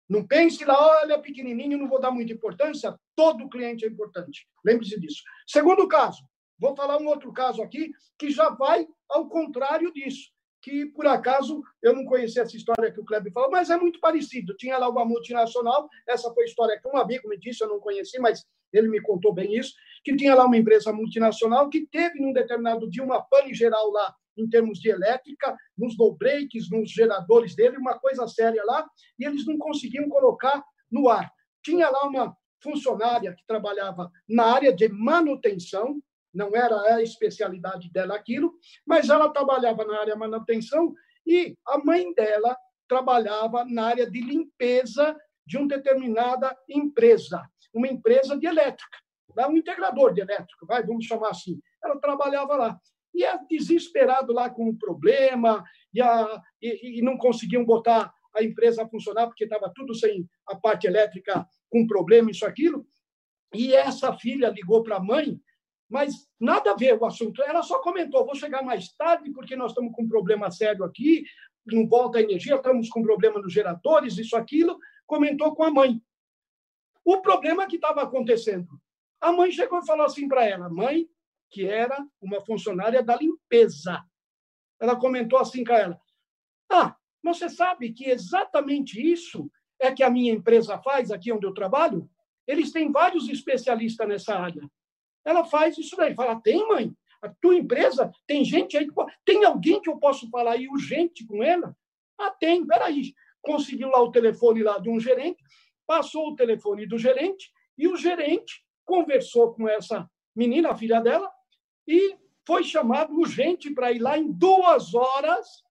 não 0.08 0.26
pense 0.26 0.64
lá, 0.64 1.00
olha, 1.00 1.18
pequenininho, 1.18 1.78
não 1.78 1.88
vou 1.88 2.00
dar 2.00 2.10
muita 2.10 2.32
importância. 2.32 2.94
Todo 3.14 3.48
cliente 3.48 3.84
é 3.84 3.88
importante. 3.88 4.46
Lembre-se 4.64 5.00
disso. 5.00 5.22
Segundo 5.46 5.88
caso, 5.88 6.22
vou 6.58 6.76
falar 6.76 6.98
um 6.98 7.06
outro 7.06 7.32
caso 7.32 7.62
aqui 7.62 7.90
que 8.18 8.30
já 8.30 8.50
vai 8.50 8.86
ao 9.08 9.28
contrário 9.28 9.92
disso 9.92 10.35
que, 10.66 10.84
por 10.86 11.06
acaso, 11.06 11.62
eu 11.80 11.94
não 11.94 12.04
conhecia 12.04 12.42
essa 12.42 12.56
história 12.56 12.90
que 12.90 13.00
o 13.00 13.04
Kleber 13.04 13.32
falou, 13.32 13.48
mas 13.48 13.70
é 13.70 13.76
muito 13.76 14.00
parecido. 14.00 14.56
Tinha 14.56 14.76
lá 14.76 14.88
uma 14.88 15.04
multinacional, 15.04 15.88
essa 16.08 16.28
foi 16.34 16.42
a 16.42 16.46
história 16.46 16.80
que 16.82 16.88
um 16.88 16.96
amigo 16.96 17.28
me 17.28 17.38
disse, 17.38 17.62
eu 17.62 17.68
não 17.68 17.78
conheci, 17.78 18.18
mas 18.18 18.44
ele 18.72 18.88
me 18.88 19.00
contou 19.00 19.32
bem 19.32 19.56
isso, 19.56 19.72
que 20.02 20.16
tinha 20.16 20.34
lá 20.34 20.44
uma 20.44 20.56
empresa 20.56 20.92
multinacional 20.92 21.70
que 21.70 21.86
teve, 21.86 22.18
num 22.18 22.32
determinado 22.32 22.90
dia, 22.90 23.04
uma 23.04 23.22
pane 23.22 23.54
geral 23.54 23.92
lá, 23.92 24.12
em 24.36 24.48
termos 24.48 24.80
de 24.80 24.88
elétrica, 24.88 25.56
nos 25.78 25.96
no 25.96 26.12
breaks, 26.16 26.68
nos 26.68 26.90
geradores 26.90 27.54
dele, 27.54 27.76
uma 27.76 27.96
coisa 27.96 28.26
séria 28.26 28.64
lá, 28.64 28.84
e 29.20 29.24
eles 29.24 29.46
não 29.46 29.56
conseguiam 29.58 30.08
colocar 30.08 30.64
no 30.90 31.08
ar. 31.08 31.30
Tinha 31.62 31.88
lá 31.88 32.08
uma 32.08 32.36
funcionária 32.60 33.32
que 33.36 33.46
trabalhava 33.46 34.10
na 34.28 34.46
área 34.46 34.74
de 34.74 34.88
manutenção, 34.88 36.02
não 36.36 36.54
era 36.54 36.94
a 36.94 37.02
especialidade 37.02 37.90
dela 37.90 38.14
aquilo, 38.14 38.54
mas 38.86 39.08
ela 39.08 39.32
trabalhava 39.32 39.84
na 39.84 40.00
área 40.00 40.12
de 40.12 40.18
manutenção 40.18 40.94
e 41.26 41.56
a 41.66 41.78
mãe 41.78 42.12
dela 42.14 42.56
trabalhava 42.86 43.64
na 43.64 43.86
área 43.86 44.08
de 44.08 44.20
limpeza 44.20 45.16
de 45.44 45.56
uma 45.56 45.66
determinada 45.66 46.56
empresa, 46.68 47.42
uma 47.74 47.88
empresa 47.88 48.36
de 48.36 48.46
elétrica, 48.46 48.98
um 49.48 49.56
integrador 49.56 50.12
de 50.12 50.20
elétrica, 50.20 50.66
vai, 50.66 50.84
vamos 50.84 51.04
chamar 51.04 51.30
assim. 51.30 51.60
Ela 51.82 51.98
trabalhava 52.00 52.56
lá. 52.56 52.80
E 53.14 53.24
é 53.24 53.38
desesperado 53.50 54.32
lá 54.32 54.50
com 54.50 54.68
o 54.68 54.78
problema, 54.78 55.64
e, 55.92 56.00
a, 56.00 56.42
e, 56.60 56.98
e 56.98 57.02
não 57.02 57.16
conseguiam 57.16 57.64
botar 57.64 58.12
a 58.34 58.42
empresa 58.42 58.82
a 58.82 58.88
funcionar, 58.88 59.26
porque 59.26 59.44
estava 59.44 59.72
tudo 59.74 59.94
sem 59.94 60.28
a 60.46 60.54
parte 60.54 60.86
elétrica 60.86 61.46
com 61.70 61.86
problema, 61.86 62.30
isso, 62.30 62.44
aquilo. 62.44 62.86
E 63.54 63.74
essa 63.74 64.12
filha 64.18 64.48
ligou 64.48 64.82
para 64.82 64.96
a 64.96 65.02
mãe 65.02 65.40
mas 65.88 66.28
nada 66.38 66.72
a 66.72 66.76
ver 66.76 66.98
o 66.98 67.04
assunto. 67.04 67.42
Ela 67.42 67.62
só 67.62 67.80
comentou: 67.80 68.24
vou 68.24 68.34
chegar 68.34 68.62
mais 68.62 68.92
tarde 68.92 69.30
porque 69.32 69.56
nós 69.56 69.72
estamos 69.72 69.92
com 69.92 70.02
um 70.02 70.08
problema 70.08 70.50
sério 70.50 70.84
aqui, 70.84 71.24
não 71.64 71.86
volta 71.86 72.18
a 72.18 72.22
energia, 72.22 72.56
estamos 72.56 72.88
com 72.88 73.02
problema 73.02 73.40
nos 73.40 73.52
geradores, 73.52 74.18
isso, 74.18 74.36
aquilo. 74.36 74.78
Comentou 75.06 75.54
com 75.54 75.62
a 75.62 75.70
mãe. 75.70 76.00
O 77.04 77.20
problema 77.20 77.66
que 77.66 77.76
estava 77.76 78.02
acontecendo. 78.02 78.68
A 79.20 79.32
mãe 79.32 79.50
chegou 79.52 79.78
e 79.78 79.86
falou 79.86 80.06
assim 80.06 80.28
para 80.28 80.44
ela: 80.44 80.68
mãe, 80.68 81.08
que 81.50 81.64
era 81.64 82.04
uma 82.20 82.44
funcionária 82.44 83.02
da 83.02 83.16
limpeza. 83.16 84.04
Ela 84.80 84.96
comentou 84.96 85.38
assim 85.38 85.64
com 85.64 85.72
ela: 85.72 86.00
Ah, 86.70 86.96
você 87.22 87.48
sabe 87.48 87.92
que 87.92 88.10
exatamente 88.10 89.00
isso 89.00 89.50
é 89.80 89.92
que 89.92 90.02
a 90.02 90.10
minha 90.10 90.32
empresa 90.32 90.78
faz 90.78 91.10
aqui 91.10 91.32
onde 91.32 91.46
eu 91.46 91.54
trabalho? 91.54 92.08
Eles 92.46 92.70
têm 92.70 92.92
vários 92.92 93.28
especialistas 93.28 94.06
nessa 94.06 94.36
área. 94.36 94.62
Ela 95.26 95.44
faz 95.44 95.76
isso 95.76 95.96
daí. 95.96 96.14
Fala, 96.14 96.40
tem, 96.40 96.66
mãe? 96.68 96.96
A 97.20 97.28
tua 97.28 97.56
empresa 97.56 98.12
tem 98.26 98.44
gente 98.44 98.76
aí 98.76 98.86
que 98.86 98.94
tem 99.24 99.44
alguém 99.44 99.80
que 99.82 99.90
eu 99.90 99.98
posso 99.98 100.30
falar 100.30 100.52
aí 100.52 100.68
urgente 100.68 101.26
com 101.26 101.42
ela? 101.42 101.76
Ah, 102.16 102.30
tem, 102.30 102.64
peraí. 102.64 103.12
Conseguiu 103.42 103.88
lá 103.88 104.00
o 104.00 104.12
telefone 104.12 104.62
lá 104.62 104.78
de 104.78 104.88
um 104.88 105.00
gerente, 105.00 105.42
passou 105.84 106.28
o 106.28 106.36
telefone 106.36 106.86
do 106.86 106.96
gerente 106.96 107.50
e 107.76 107.88
o 107.88 107.96
gerente 107.96 108.64
conversou 108.84 109.52
com 109.52 109.68
essa 109.68 110.08
menina, 110.34 110.70
a 110.70 110.76
filha 110.76 111.00
dela, 111.00 111.28
e 111.88 112.16
foi 112.46 112.62
chamado 112.62 113.12
urgente 113.12 113.72
para 113.74 113.90
ir 113.90 113.98
lá 113.98 114.16
em 114.16 114.30
duas 114.30 114.94
horas. 114.94 115.64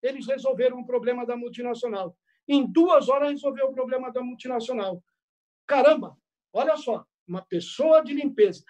Eles 0.00 0.26
resolveram 0.26 0.78
o 0.78 0.86
problema 0.86 1.26
da 1.26 1.36
multinacional. 1.36 2.16
Em 2.46 2.64
duas 2.64 3.08
horas 3.08 3.30
resolveu 3.30 3.66
o 3.66 3.74
problema 3.74 4.12
da 4.12 4.22
multinacional. 4.22 5.02
Caramba, 5.66 6.16
olha 6.52 6.76
só, 6.76 7.04
uma 7.26 7.42
pessoa 7.42 8.02
de 8.02 8.12
limpeza 8.12 8.64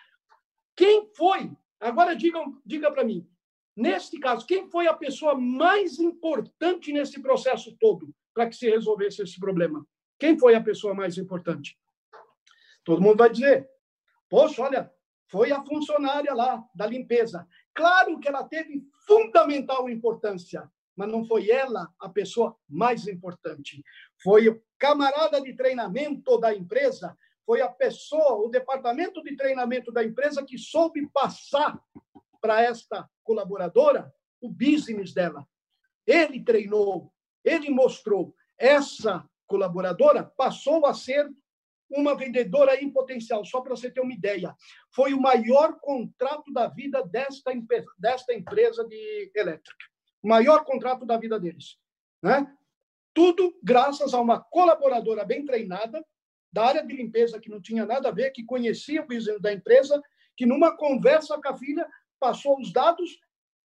quem 0.80 1.12
foi? 1.14 1.52
Agora 1.78 2.16
digam, 2.16 2.58
diga 2.64 2.90
para 2.90 3.04
mim. 3.04 3.28
Neste 3.76 4.18
caso, 4.18 4.46
quem 4.46 4.66
foi 4.70 4.86
a 4.86 4.94
pessoa 4.94 5.34
mais 5.34 5.98
importante 5.98 6.90
nesse 6.90 7.20
processo 7.20 7.76
todo 7.78 8.14
para 8.32 8.48
que 8.48 8.56
se 8.56 8.70
resolvesse 8.70 9.20
esse 9.20 9.38
problema? 9.38 9.86
Quem 10.18 10.38
foi 10.38 10.54
a 10.54 10.62
pessoa 10.62 10.94
mais 10.94 11.18
importante? 11.18 11.78
Todo 12.82 13.02
mundo 13.02 13.18
vai 13.18 13.28
dizer: 13.28 13.68
Poxa, 14.26 14.62
olha, 14.62 14.90
foi 15.26 15.52
a 15.52 15.62
funcionária 15.62 16.32
lá 16.32 16.64
da 16.74 16.86
limpeza. 16.86 17.46
Claro 17.74 18.18
que 18.18 18.26
ela 18.26 18.44
teve 18.44 18.82
fundamental 19.06 19.86
importância, 19.86 20.66
mas 20.96 21.10
não 21.10 21.26
foi 21.26 21.50
ela 21.50 21.92
a 22.00 22.08
pessoa 22.08 22.56
mais 22.66 23.06
importante. 23.06 23.84
Foi 24.22 24.48
o 24.48 24.62
camarada 24.78 25.42
de 25.42 25.52
treinamento 25.54 26.38
da 26.38 26.54
empresa 26.54 27.14
foi 27.50 27.62
a 27.62 27.68
pessoa, 27.68 28.46
o 28.46 28.48
departamento 28.48 29.20
de 29.24 29.34
treinamento 29.34 29.90
da 29.90 30.04
empresa 30.04 30.44
que 30.44 30.56
soube 30.56 31.04
passar 31.08 31.82
para 32.40 32.62
esta 32.62 33.10
colaboradora 33.24 34.14
o 34.40 34.48
business 34.48 35.12
dela. 35.12 35.44
Ele 36.06 36.44
treinou, 36.44 37.12
ele 37.44 37.68
mostrou. 37.68 38.32
Essa 38.56 39.28
colaboradora 39.48 40.22
passou 40.22 40.86
a 40.86 40.94
ser 40.94 41.28
uma 41.90 42.16
vendedora 42.16 42.80
em 42.80 42.88
potencial, 42.88 43.44
só 43.44 43.60
para 43.60 43.74
você 43.74 43.90
ter 43.90 44.00
uma 44.00 44.14
ideia. 44.14 44.54
Foi 44.94 45.12
o 45.12 45.20
maior 45.20 45.80
contrato 45.80 46.52
da 46.52 46.68
vida 46.68 47.02
desta, 47.02 47.50
desta 47.98 48.32
empresa 48.32 48.86
de 48.86 49.32
elétrica. 49.34 49.86
O 50.22 50.28
maior 50.28 50.64
contrato 50.64 51.04
da 51.04 51.18
vida 51.18 51.40
deles. 51.40 51.76
Né? 52.22 52.46
Tudo 53.12 53.58
graças 53.60 54.14
a 54.14 54.20
uma 54.20 54.38
colaboradora 54.38 55.24
bem 55.24 55.44
treinada, 55.44 56.00
da 56.52 56.66
área 56.66 56.86
de 56.86 56.94
limpeza 56.94 57.40
que 57.40 57.50
não 57.50 57.60
tinha 57.60 57.86
nada 57.86 58.08
a 58.08 58.12
ver, 58.12 58.30
que 58.30 58.44
conhecia 58.44 59.02
o 59.02 59.06
business 59.06 59.40
da 59.40 59.52
empresa, 59.52 60.02
que 60.36 60.46
numa 60.46 60.76
conversa 60.76 61.40
com 61.40 61.48
a 61.48 61.56
filha 61.56 61.86
passou 62.18 62.58
os 62.58 62.72
dados 62.72 63.18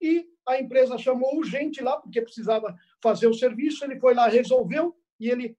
e 0.01 0.27
a 0.47 0.59
empresa 0.59 0.97
chamou 0.97 1.37
urgente 1.37 1.81
lá, 1.81 1.97
porque 1.97 2.21
precisava 2.21 2.75
fazer 3.01 3.27
o 3.27 3.33
serviço, 3.33 3.85
ele 3.85 3.99
foi 3.99 4.13
lá, 4.13 4.27
resolveu, 4.27 4.95
e 5.19 5.29
ele. 5.29 5.55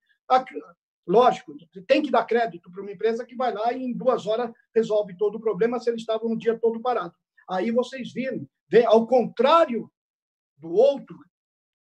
Lógico, 1.07 1.55
tem 1.87 2.01
que 2.01 2.11
dar 2.11 2.25
crédito 2.25 2.71
para 2.71 2.81
uma 2.81 2.93
empresa 2.93 3.25
que 3.25 3.35
vai 3.35 3.53
lá 3.53 3.73
e 3.73 3.83
em 3.83 3.93
duas 3.93 4.27
horas 4.27 4.51
resolve 4.75 5.17
todo 5.17 5.37
o 5.37 5.41
problema 5.41 5.79
se 5.79 5.91
ele 5.91 5.97
estava 5.97 6.27
um 6.27 6.37
dia 6.37 6.59
todo 6.59 6.81
parado. 6.81 7.15
Aí 7.49 7.71
vocês 7.71 8.13
viram, 8.13 8.49
ao 8.87 9.07
contrário 9.07 9.91
do 10.57 10.73
outro 10.73 11.19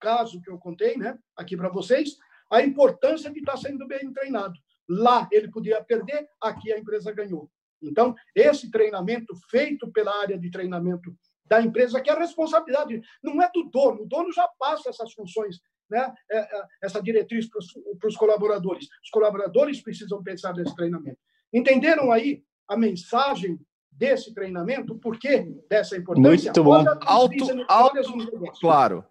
caso 0.00 0.40
que 0.40 0.50
eu 0.50 0.58
contei 0.58 0.96
né, 0.96 1.18
aqui 1.36 1.54
para 1.54 1.68
vocês, 1.68 2.16
a 2.50 2.62
importância 2.62 3.30
de 3.30 3.40
estar 3.40 3.58
sendo 3.58 3.86
bem 3.86 4.10
treinado. 4.12 4.58
Lá 4.90 5.28
ele 5.30 5.48
podia 5.48 5.82
perder, 5.84 6.28
aqui 6.42 6.72
a 6.72 6.78
empresa 6.78 7.12
ganhou. 7.12 7.48
Então, 7.80 8.12
esse 8.34 8.70
treinamento 8.70 9.32
feito 9.48 9.90
pela 9.92 10.12
área 10.20 10.36
de 10.36 10.50
treinamento 10.50 11.14
da 11.46 11.62
empresa, 11.62 12.00
que 12.00 12.10
é 12.10 12.12
a 12.12 12.18
responsabilidade 12.18 13.00
não 13.22 13.40
é 13.40 13.48
do 13.54 13.70
dono, 13.70 14.02
o 14.02 14.06
dono 14.06 14.32
já 14.32 14.48
passa 14.58 14.90
essas 14.90 15.12
funções, 15.12 15.60
né? 15.88 16.12
É, 16.30 16.38
é, 16.38 16.64
essa 16.82 17.00
diretriz 17.00 17.48
para 17.48 18.08
os 18.08 18.16
colaboradores. 18.16 18.86
Os 19.02 19.10
colaboradores 19.10 19.80
precisam 19.80 20.22
pensar 20.22 20.54
nesse 20.54 20.74
treinamento. 20.74 21.18
Entenderam 21.52 22.10
aí 22.10 22.42
a 22.68 22.76
mensagem 22.76 23.58
desse 23.90 24.34
treinamento? 24.34 24.98
Por 24.98 25.18
que 25.18 25.46
dessa 25.68 25.96
importância? 25.96 26.52
Muito 26.52 26.64
bom. 26.64 26.84
Alto, 27.02 27.64
alto, 27.68 28.50
claro. 28.60 29.04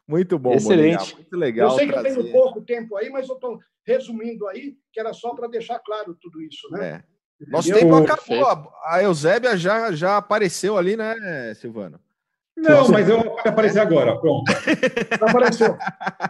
Muito 0.07 0.39
bom, 0.39 0.53
Excelente. 0.53 1.15
Muito 1.15 1.35
legal. 1.35 1.69
Eu 1.69 1.75
sei 1.75 1.87
trazer. 1.87 2.13
que 2.13 2.19
eu 2.19 2.23
tenho 2.23 2.33
pouco 2.33 2.61
tempo 2.61 2.95
aí, 2.95 3.09
mas 3.09 3.27
eu 3.27 3.35
estou 3.35 3.59
resumindo 3.85 4.47
aí, 4.47 4.75
que 4.91 4.99
era 4.99 5.13
só 5.13 5.33
para 5.33 5.47
deixar 5.47 5.79
claro 5.79 6.17
tudo 6.21 6.41
isso, 6.41 6.69
né? 6.71 7.03
É. 7.03 7.49
Nosso 7.51 7.71
tempo 7.71 7.95
acabou. 7.95 8.71
A 8.85 9.03
Eusébia 9.03 9.55
já, 9.57 9.91
já 9.91 10.17
apareceu 10.17 10.77
ali, 10.77 10.95
né, 10.95 11.53
Silvano? 11.55 11.99
Não, 12.57 12.89
mas 12.89 13.07
eu 13.07 13.21
vou 13.21 13.39
aparecer 13.45 13.79
agora. 13.79 14.19
Pronto. 14.19 14.51
Apareceu. 15.21 15.77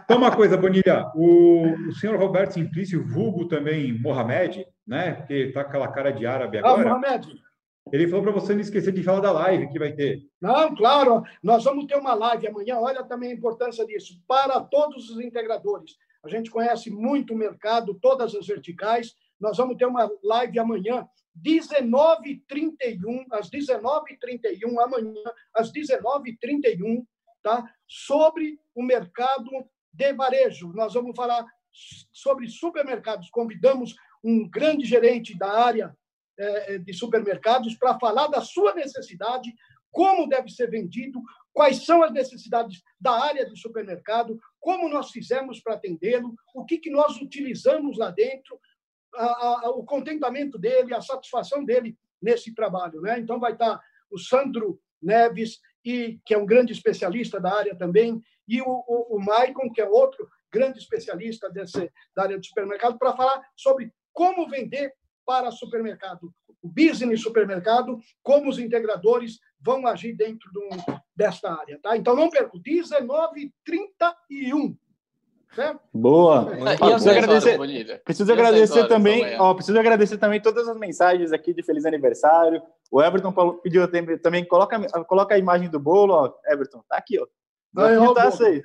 Então, 0.04 0.18
uma 0.18 0.30
coisa, 0.30 0.58
Bonilha. 0.58 1.10
O, 1.14 1.88
o 1.88 1.92
senhor 1.94 2.18
Roberto 2.18 2.52
Simplício, 2.52 3.02
vulgo 3.02 3.48
também 3.48 3.98
Mohamed, 3.98 4.66
né? 4.86 5.12
Porque 5.12 5.34
está 5.34 5.64
com 5.64 5.70
aquela 5.70 5.88
cara 5.88 6.10
de 6.10 6.26
árabe 6.26 6.58
ah, 6.58 6.60
agora. 6.60 6.82
Ah, 6.82 6.98
Mohamed. 6.98 7.42
Ele 7.92 8.08
falou 8.08 8.22
para 8.22 8.32
você 8.32 8.52
não 8.54 8.60
esquecer 8.60 8.92
de 8.92 9.02
falar 9.02 9.20
da 9.20 9.32
live 9.32 9.68
que 9.68 9.78
vai 9.78 9.92
ter. 9.92 10.22
Não, 10.40 10.74
claro. 10.74 11.22
Nós 11.42 11.64
vamos 11.64 11.86
ter 11.86 11.96
uma 11.96 12.14
live 12.14 12.46
amanhã. 12.46 12.78
Olha 12.78 13.02
também 13.04 13.30
a 13.30 13.34
importância 13.34 13.84
disso. 13.86 14.20
Para 14.26 14.60
todos 14.60 15.10
os 15.10 15.20
integradores. 15.20 15.96
A 16.22 16.28
gente 16.28 16.50
conhece 16.50 16.90
muito 16.90 17.32
o 17.32 17.36
mercado, 17.36 17.98
todas 18.00 18.34
as 18.34 18.46
verticais. 18.46 19.14
Nós 19.40 19.56
vamos 19.56 19.76
ter 19.76 19.86
uma 19.86 20.10
live 20.22 20.58
amanhã, 20.58 21.06
19h31, 21.40 23.26
às 23.30 23.48
19h31, 23.48 24.82
amanhã, 24.82 25.14
às 25.54 25.72
19h31, 25.72 27.06
tá? 27.42 27.72
sobre 27.86 28.58
o 28.74 28.82
mercado 28.82 29.50
de 29.92 30.12
varejo. 30.12 30.72
Nós 30.72 30.94
vamos 30.94 31.16
falar 31.16 31.46
sobre 32.12 32.48
supermercados. 32.48 33.30
Convidamos 33.30 33.94
um 34.22 34.48
grande 34.48 34.84
gerente 34.84 35.38
da 35.38 35.52
área 35.52 35.96
de 36.84 36.92
supermercados 36.92 37.74
para 37.76 37.98
falar 37.98 38.28
da 38.28 38.40
sua 38.40 38.74
necessidade, 38.74 39.52
como 39.90 40.28
deve 40.28 40.48
ser 40.50 40.70
vendido, 40.70 41.20
quais 41.52 41.84
são 41.84 42.02
as 42.02 42.12
necessidades 42.12 42.82
da 43.00 43.12
área 43.12 43.44
de 43.44 43.58
supermercado, 43.58 44.38
como 44.60 44.88
nós 44.88 45.10
fizemos 45.10 45.60
para 45.60 45.74
atendê-lo, 45.74 46.34
o 46.54 46.64
que, 46.64 46.78
que 46.78 46.90
nós 46.90 47.20
utilizamos 47.20 47.98
lá 47.98 48.10
dentro, 48.10 48.60
o 49.74 49.84
contentamento 49.84 50.58
dele, 50.58 50.94
a 50.94 51.00
satisfação 51.00 51.64
dele 51.64 51.96
nesse 52.22 52.54
trabalho. 52.54 53.00
Né? 53.00 53.18
Então, 53.18 53.40
vai 53.40 53.52
estar 53.52 53.80
o 54.10 54.18
Sandro 54.18 54.80
Neves, 55.02 55.58
e, 55.84 56.20
que 56.24 56.34
é 56.34 56.38
um 56.38 56.46
grande 56.46 56.72
especialista 56.72 57.40
da 57.40 57.54
área 57.54 57.74
também, 57.74 58.20
e 58.46 58.60
o, 58.60 58.84
o, 58.86 59.18
Maicon, 59.18 59.72
que 59.72 59.80
é 59.80 59.88
outro 59.88 60.28
grande 60.52 60.78
especialista 60.78 61.50
desse, 61.50 61.90
da 62.14 62.24
área 62.24 62.38
de 62.38 62.46
supermercado, 62.46 62.98
para 62.98 63.16
falar 63.16 63.42
sobre 63.56 63.92
como 64.12 64.48
vender 64.48 64.92
para 65.28 65.50
supermercado, 65.50 66.32
o 66.62 66.68
business 66.68 67.20
supermercado, 67.20 67.98
como 68.22 68.48
os 68.48 68.58
integradores 68.58 69.38
vão 69.60 69.86
agir 69.86 70.14
dentro 70.14 70.50
do, 70.50 70.66
desta 71.14 71.52
área. 71.52 71.78
Tá? 71.82 71.98
Então, 71.98 72.16
não 72.16 72.30
perco, 72.30 72.58
19h31. 72.58 74.74
Certo? 75.54 75.80
Boa. 75.92 76.46
preciso 76.46 77.10
agradecer, 77.10 77.58
preciso 78.04 78.32
agradecer 78.32 78.88
também, 78.88 79.38
ó, 79.38 79.52
preciso 79.52 79.78
agradecer 79.78 80.16
também 80.16 80.40
todas 80.40 80.66
as 80.66 80.78
mensagens 80.78 81.30
aqui 81.30 81.52
de 81.52 81.62
feliz 81.62 81.84
aniversário. 81.84 82.62
O 82.90 83.02
Everton 83.02 83.34
pediu 83.62 83.86
também, 84.22 84.46
coloca, 84.46 84.80
coloca 85.04 85.34
a 85.34 85.38
imagem 85.38 85.68
do 85.68 85.78
bolo, 85.78 86.14
ó, 86.14 86.32
Everton, 86.50 86.82
tá 86.88 86.96
aqui, 86.96 87.20
ó. 87.20 87.26
Vai, 87.70 87.98
ó, 87.98 88.14
tá 88.14 88.30
aí. 88.46 88.62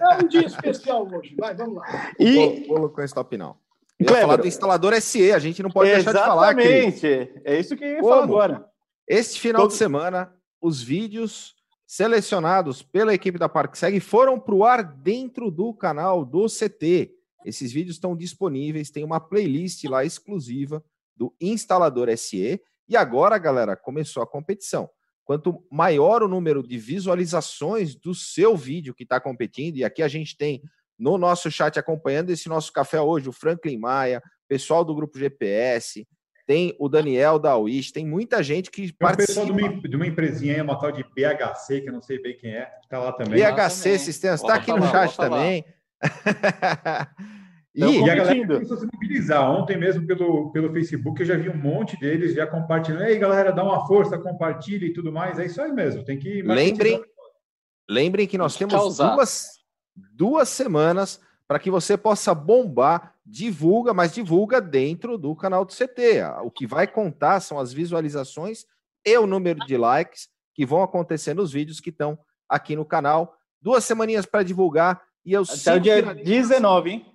É 0.00 0.24
um 0.24 0.28
dia 0.28 0.46
especial 0.46 1.04
hoje. 1.12 1.34
Vai, 1.36 1.52
vamos 1.56 1.74
lá. 1.76 2.12
E 2.18 2.64
bolo 2.68 2.90
com 2.90 3.02
stop 3.02 3.36
não. 3.36 3.63
Eu 3.98 4.14
ia 4.14 4.20
falar 4.20 4.36
do 4.36 4.46
instalador 4.46 5.00
SE, 5.00 5.32
a 5.32 5.38
gente 5.38 5.62
não 5.62 5.70
pode 5.70 5.90
deixar 5.90 6.12
de 6.12 6.18
falar. 6.18 6.58
Exatamente. 6.58 7.06
É 7.44 7.58
isso 7.58 7.76
que 7.76 7.84
eu 7.84 7.88
ia 7.88 8.02
falar 8.02 8.24
agora. 8.24 8.66
Este 9.06 9.40
final 9.40 9.62
Todo... 9.62 9.70
de 9.70 9.76
semana, 9.76 10.32
os 10.60 10.82
vídeos 10.82 11.54
selecionados 11.86 12.82
pela 12.82 13.14
equipe 13.14 13.38
da 13.38 13.48
ParkSeg 13.48 14.00
foram 14.00 14.40
para 14.40 14.54
o 14.54 14.64
ar 14.64 14.82
dentro 14.82 15.50
do 15.50 15.72
canal 15.72 16.24
do 16.24 16.46
CT. 16.46 17.14
Esses 17.44 17.70
vídeos 17.72 17.96
estão 17.96 18.16
disponíveis, 18.16 18.90
tem 18.90 19.04
uma 19.04 19.20
playlist 19.20 19.84
lá 19.84 20.04
exclusiva 20.04 20.82
do 21.14 21.34
instalador 21.40 22.08
SE. 22.16 22.60
E 22.88 22.96
agora, 22.96 23.38
galera, 23.38 23.76
começou 23.76 24.22
a 24.22 24.26
competição. 24.26 24.90
Quanto 25.24 25.64
maior 25.70 26.22
o 26.22 26.28
número 26.28 26.66
de 26.66 26.76
visualizações 26.76 27.94
do 27.94 28.14
seu 28.14 28.56
vídeo 28.56 28.94
que 28.94 29.04
está 29.04 29.20
competindo, 29.20 29.76
e 29.76 29.84
aqui 29.84 30.02
a 30.02 30.08
gente 30.08 30.36
tem 30.36 30.62
no 31.04 31.18
nosso 31.18 31.50
chat 31.50 31.78
acompanhando 31.78 32.30
esse 32.30 32.48
nosso 32.48 32.72
café 32.72 32.98
hoje 32.98 33.28
o 33.28 33.32
Franklin 33.32 33.76
Maia, 33.76 34.22
pessoal 34.48 34.82
do 34.82 34.94
grupo 34.94 35.18
GPS, 35.18 36.08
tem 36.46 36.74
o 36.78 36.88
Daniel 36.88 37.38
da 37.38 37.54
Wish, 37.58 37.92
tem 37.92 38.06
muita 38.06 38.42
gente 38.42 38.70
que 38.70 38.84
tem 38.84 38.96
participa. 38.98 39.42
pessoal 39.42 39.46
de 39.46 39.52
uma, 39.52 39.82
de 39.82 39.96
uma 39.96 40.06
empresinha 40.06 40.54
aí, 40.54 40.62
uma 40.62 40.78
tal 40.78 40.90
de 40.90 41.02
BHC, 41.02 41.82
que 41.82 41.90
eu 41.90 41.92
não 41.92 42.00
sei 42.00 42.22
bem 42.22 42.34
quem 42.38 42.54
é, 42.54 42.70
está 42.82 42.98
lá 42.98 43.12
também. 43.12 43.34
BHC 43.34 43.98
Sistemas, 43.98 44.40
está 44.40 44.54
aqui 44.54 44.72
no 44.72 44.86
chat 44.86 45.14
também. 45.14 45.62
e, 47.74 47.84
e, 47.84 48.10
a 48.10 48.14
galera 48.14 48.46
começou 48.46 48.76
a 48.78 48.80
se 48.80 48.86
mobilizar. 48.90 49.50
Ontem 49.50 49.76
mesmo 49.76 50.06
pelo, 50.06 50.50
pelo 50.52 50.72
Facebook 50.72 51.20
eu 51.20 51.26
já 51.26 51.36
vi 51.36 51.50
um 51.50 51.56
monte 51.56 52.00
deles 52.00 52.32
já 52.32 52.46
compartilhando. 52.46 53.04
Ei, 53.04 53.18
galera, 53.18 53.52
dá 53.52 53.62
uma 53.62 53.86
força, 53.86 54.18
compartilha 54.18 54.86
e 54.86 54.92
tudo 54.94 55.12
mais. 55.12 55.38
É 55.38 55.44
isso 55.44 55.60
aí 55.60 55.70
mesmo, 55.70 56.02
tem 56.02 56.18
que... 56.18 56.40
Lembrem, 56.40 56.98
lembrem 57.90 58.26
que 58.26 58.38
nós 58.38 58.56
temos 58.56 58.96
duas, 58.96 59.63
duas 59.94 60.48
semanas 60.48 61.20
para 61.46 61.58
que 61.58 61.70
você 61.70 61.96
possa 61.96 62.34
bombar, 62.34 63.14
divulga, 63.24 63.92
mas 63.92 64.14
divulga 64.14 64.60
dentro 64.60 65.18
do 65.18 65.34
canal 65.36 65.64
do 65.64 65.72
CT. 65.72 66.22
O 66.42 66.50
que 66.50 66.66
vai 66.66 66.86
contar 66.86 67.40
são 67.40 67.58
as 67.58 67.72
visualizações 67.72 68.64
e 69.04 69.16
o 69.18 69.26
número 69.26 69.60
de 69.66 69.76
likes 69.76 70.28
que 70.54 70.64
vão 70.64 70.82
acontecer 70.82 71.34
nos 71.34 71.52
vídeos 71.52 71.80
que 71.80 71.90
estão 71.90 72.18
aqui 72.48 72.74
no 72.74 72.84
canal. 72.84 73.36
Duas 73.60 73.84
semaninhas 73.84 74.26
para 74.26 74.42
divulgar 74.42 75.02
e 75.24 75.32
eu 75.32 75.42
Até 75.42 75.74
o 75.74 75.80
dia 75.80 76.14
19, 76.14 76.90
hein? 76.90 77.06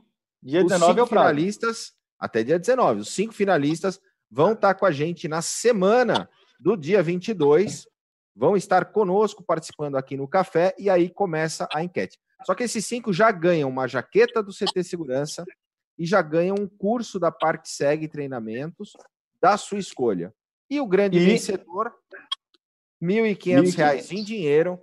Dia 0.42 0.64
19 0.64 1.00
é 1.00 1.04
o 1.04 1.08
finalistas, 1.08 1.94
até 2.20 2.44
dia 2.44 2.58
19. 2.58 3.02
Os 3.02 3.10
cinco 3.10 3.34
finalistas 3.34 4.00
vão 4.30 4.54
estar 4.54 4.74
com 4.76 4.86
a 4.86 4.92
gente 4.92 5.28
na 5.28 5.42
semana 5.42 6.30
do 6.60 6.76
dia 6.76 7.02
22, 7.02 7.88
vão 8.36 8.56
estar 8.56 8.86
conosco 8.86 9.44
participando 9.44 9.96
aqui 9.96 10.16
no 10.16 10.28
café 10.28 10.74
e 10.78 10.90
aí 10.90 11.10
começa 11.10 11.68
a 11.74 11.84
enquete. 11.84 12.20
Só 12.46 12.56
que 12.56 12.64
esses 12.64 12.86
cinco 12.86 13.12
já 13.12 13.32
ganham 13.32 13.70
uma 13.70 13.88
jaqueta 13.88 14.42
do 14.42 14.52
CT 14.52 14.84
Segurança 14.84 15.46
e 15.98 16.06
já 16.06 16.22
ganham 16.22 16.56
um 16.60 16.68
curso 16.68 17.20
da 17.20 17.32
Parque 17.32 17.70
Segue 17.70 18.08
Treinamentos 18.08 18.94
da 19.42 19.58
sua 19.58 19.80
escolha. 19.80 20.34
E 20.70 20.80
o 20.80 20.88
grande 20.88 21.18
e... 21.18 21.26
vencedor, 21.26 21.94
R$ 23.02 23.08
1.500 23.08 24.12
em 24.12 24.24
dinheiro, 24.24 24.80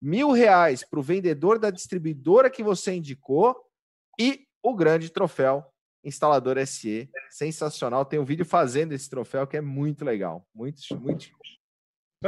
mil 0.00 0.30
reais 0.30 0.84
para 0.84 1.00
o 1.00 1.02
vendedor 1.02 1.58
da 1.58 1.70
distribuidora 1.70 2.50
que 2.50 2.62
você 2.62 2.94
indicou 2.94 3.56
e 4.18 4.46
o 4.62 4.74
grande 4.74 5.10
troféu 5.10 5.64
instalador 6.04 6.64
SE. 6.66 7.08
Sensacional. 7.30 8.04
Tem 8.04 8.18
um 8.18 8.24
vídeo 8.24 8.44
fazendo 8.44 8.92
esse 8.92 9.08
troféu 9.08 9.46
que 9.46 9.56
é 9.56 9.60
muito 9.60 10.04
legal. 10.04 10.46
Muito, 10.54 10.80
muito. 11.00 11.22
Isso 11.24 11.34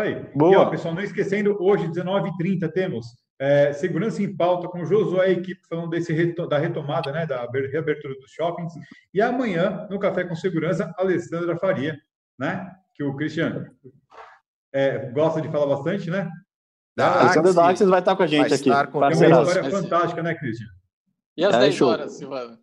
aí. 0.00 0.14
Boa. 0.34 0.52
E, 0.52 0.56
ó, 0.56 0.70
pessoal, 0.70 0.94
não 0.94 1.02
esquecendo, 1.02 1.56
hoje, 1.62 1.86
19h30, 1.88 2.72
temos 2.72 3.06
é, 3.38 3.72
segurança 3.72 4.22
em 4.22 4.34
pauta 4.34 4.68
com 4.68 4.84
Josué 4.84 5.28
e 5.28 5.30
a 5.30 5.38
equipe 5.38 5.60
falando 5.68 5.90
desse 5.90 6.12
da 6.48 6.58
retomada, 6.58 7.12
né, 7.12 7.26
da 7.26 7.46
reabertura 7.70 8.14
dos 8.14 8.30
shoppings. 8.30 8.72
E 9.12 9.20
amanhã, 9.20 9.86
no 9.90 9.98
Café 9.98 10.24
com 10.24 10.34
Segurança, 10.34 10.92
Alessandra 10.96 11.56
Faria, 11.56 11.98
né, 12.38 12.70
que 12.94 13.02
o 13.02 13.14
Cristiano 13.14 13.66
é, 14.72 15.10
gosta 15.10 15.40
de 15.40 15.48
falar 15.48 15.66
bastante, 15.66 16.10
né? 16.10 16.30
Da 16.96 17.20
Alessandra 17.20 17.52
da 17.52 17.68
Axis 17.68 17.88
vai 17.88 18.00
estar 18.00 18.16
com 18.16 18.22
a 18.22 18.26
gente 18.26 18.54
aqui. 18.54 18.70
Com 18.90 18.98
uma 18.98 19.12
história 19.12 19.70
fantástica, 19.70 20.22
né, 20.22 20.34
Cristiano? 20.34 20.72
E 21.36 21.44
as 21.44 21.54
é, 21.54 21.58
10 21.60 21.82
horas, 21.82 22.12
Silvana? 22.12 22.58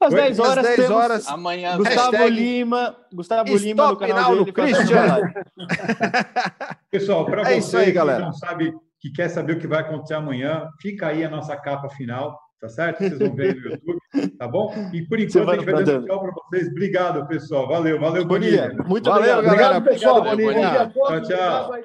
Às 0.00 0.12
10 0.12 0.38
horas, 0.38 0.66
às 0.66 0.76
10 0.76 0.90
horas 0.90 1.28
amanhã 1.28 1.76
Gustavo 1.78 2.10
hashtag 2.10 2.30
Lima, 2.30 2.96
Gustavo 3.12 3.56
Lima 3.56 3.90
no 3.90 3.96
canal 3.96 4.36
do 4.36 4.52
Christian. 4.52 5.32
Pessoal, 6.90 7.24
para 7.24 7.40
É 7.40 7.44
vocês 7.44 7.64
isso 7.64 7.76
aí, 7.78 7.86
que 7.86 7.92
galera. 7.92 8.26
não 8.26 8.32
sabe, 8.34 8.74
que 9.04 9.10
quer 9.10 9.28
saber 9.28 9.52
o 9.52 9.58
que 9.58 9.66
vai 9.66 9.80
acontecer 9.80 10.14
amanhã, 10.14 10.66
fica 10.80 11.08
aí 11.08 11.22
a 11.22 11.28
nossa 11.28 11.54
capa 11.54 11.90
final, 11.90 12.40
tá 12.58 12.70
certo? 12.70 13.00
Vocês 13.00 13.18
vão 13.18 13.34
ver 13.34 13.54
no 13.54 13.60
YouTube, 13.70 14.00
tá 14.38 14.48
bom? 14.48 14.74
E 14.94 15.02
por 15.02 15.20
enquanto 15.20 15.50
a 15.50 15.54
gente 15.56 15.70
vai 15.70 15.84
dando 15.84 16.06
tchau 16.06 16.20
para 16.22 16.32
vocês. 16.32 16.68
Obrigado, 16.68 17.26
pessoal. 17.26 17.68
Valeu, 17.68 18.00
valeu, 18.00 18.24
Bonilha. 18.24 18.74
Muito 18.86 19.10
Valeu, 19.10 19.40
obrigado. 19.40 19.58
galera. 19.58 19.76
Obrigado, 19.76 19.84
pessoal. 19.84 20.32
Obrigado. 20.32 20.92
Tchau, 20.94 21.22
tchau. 21.22 21.72
Aí. 21.74 21.82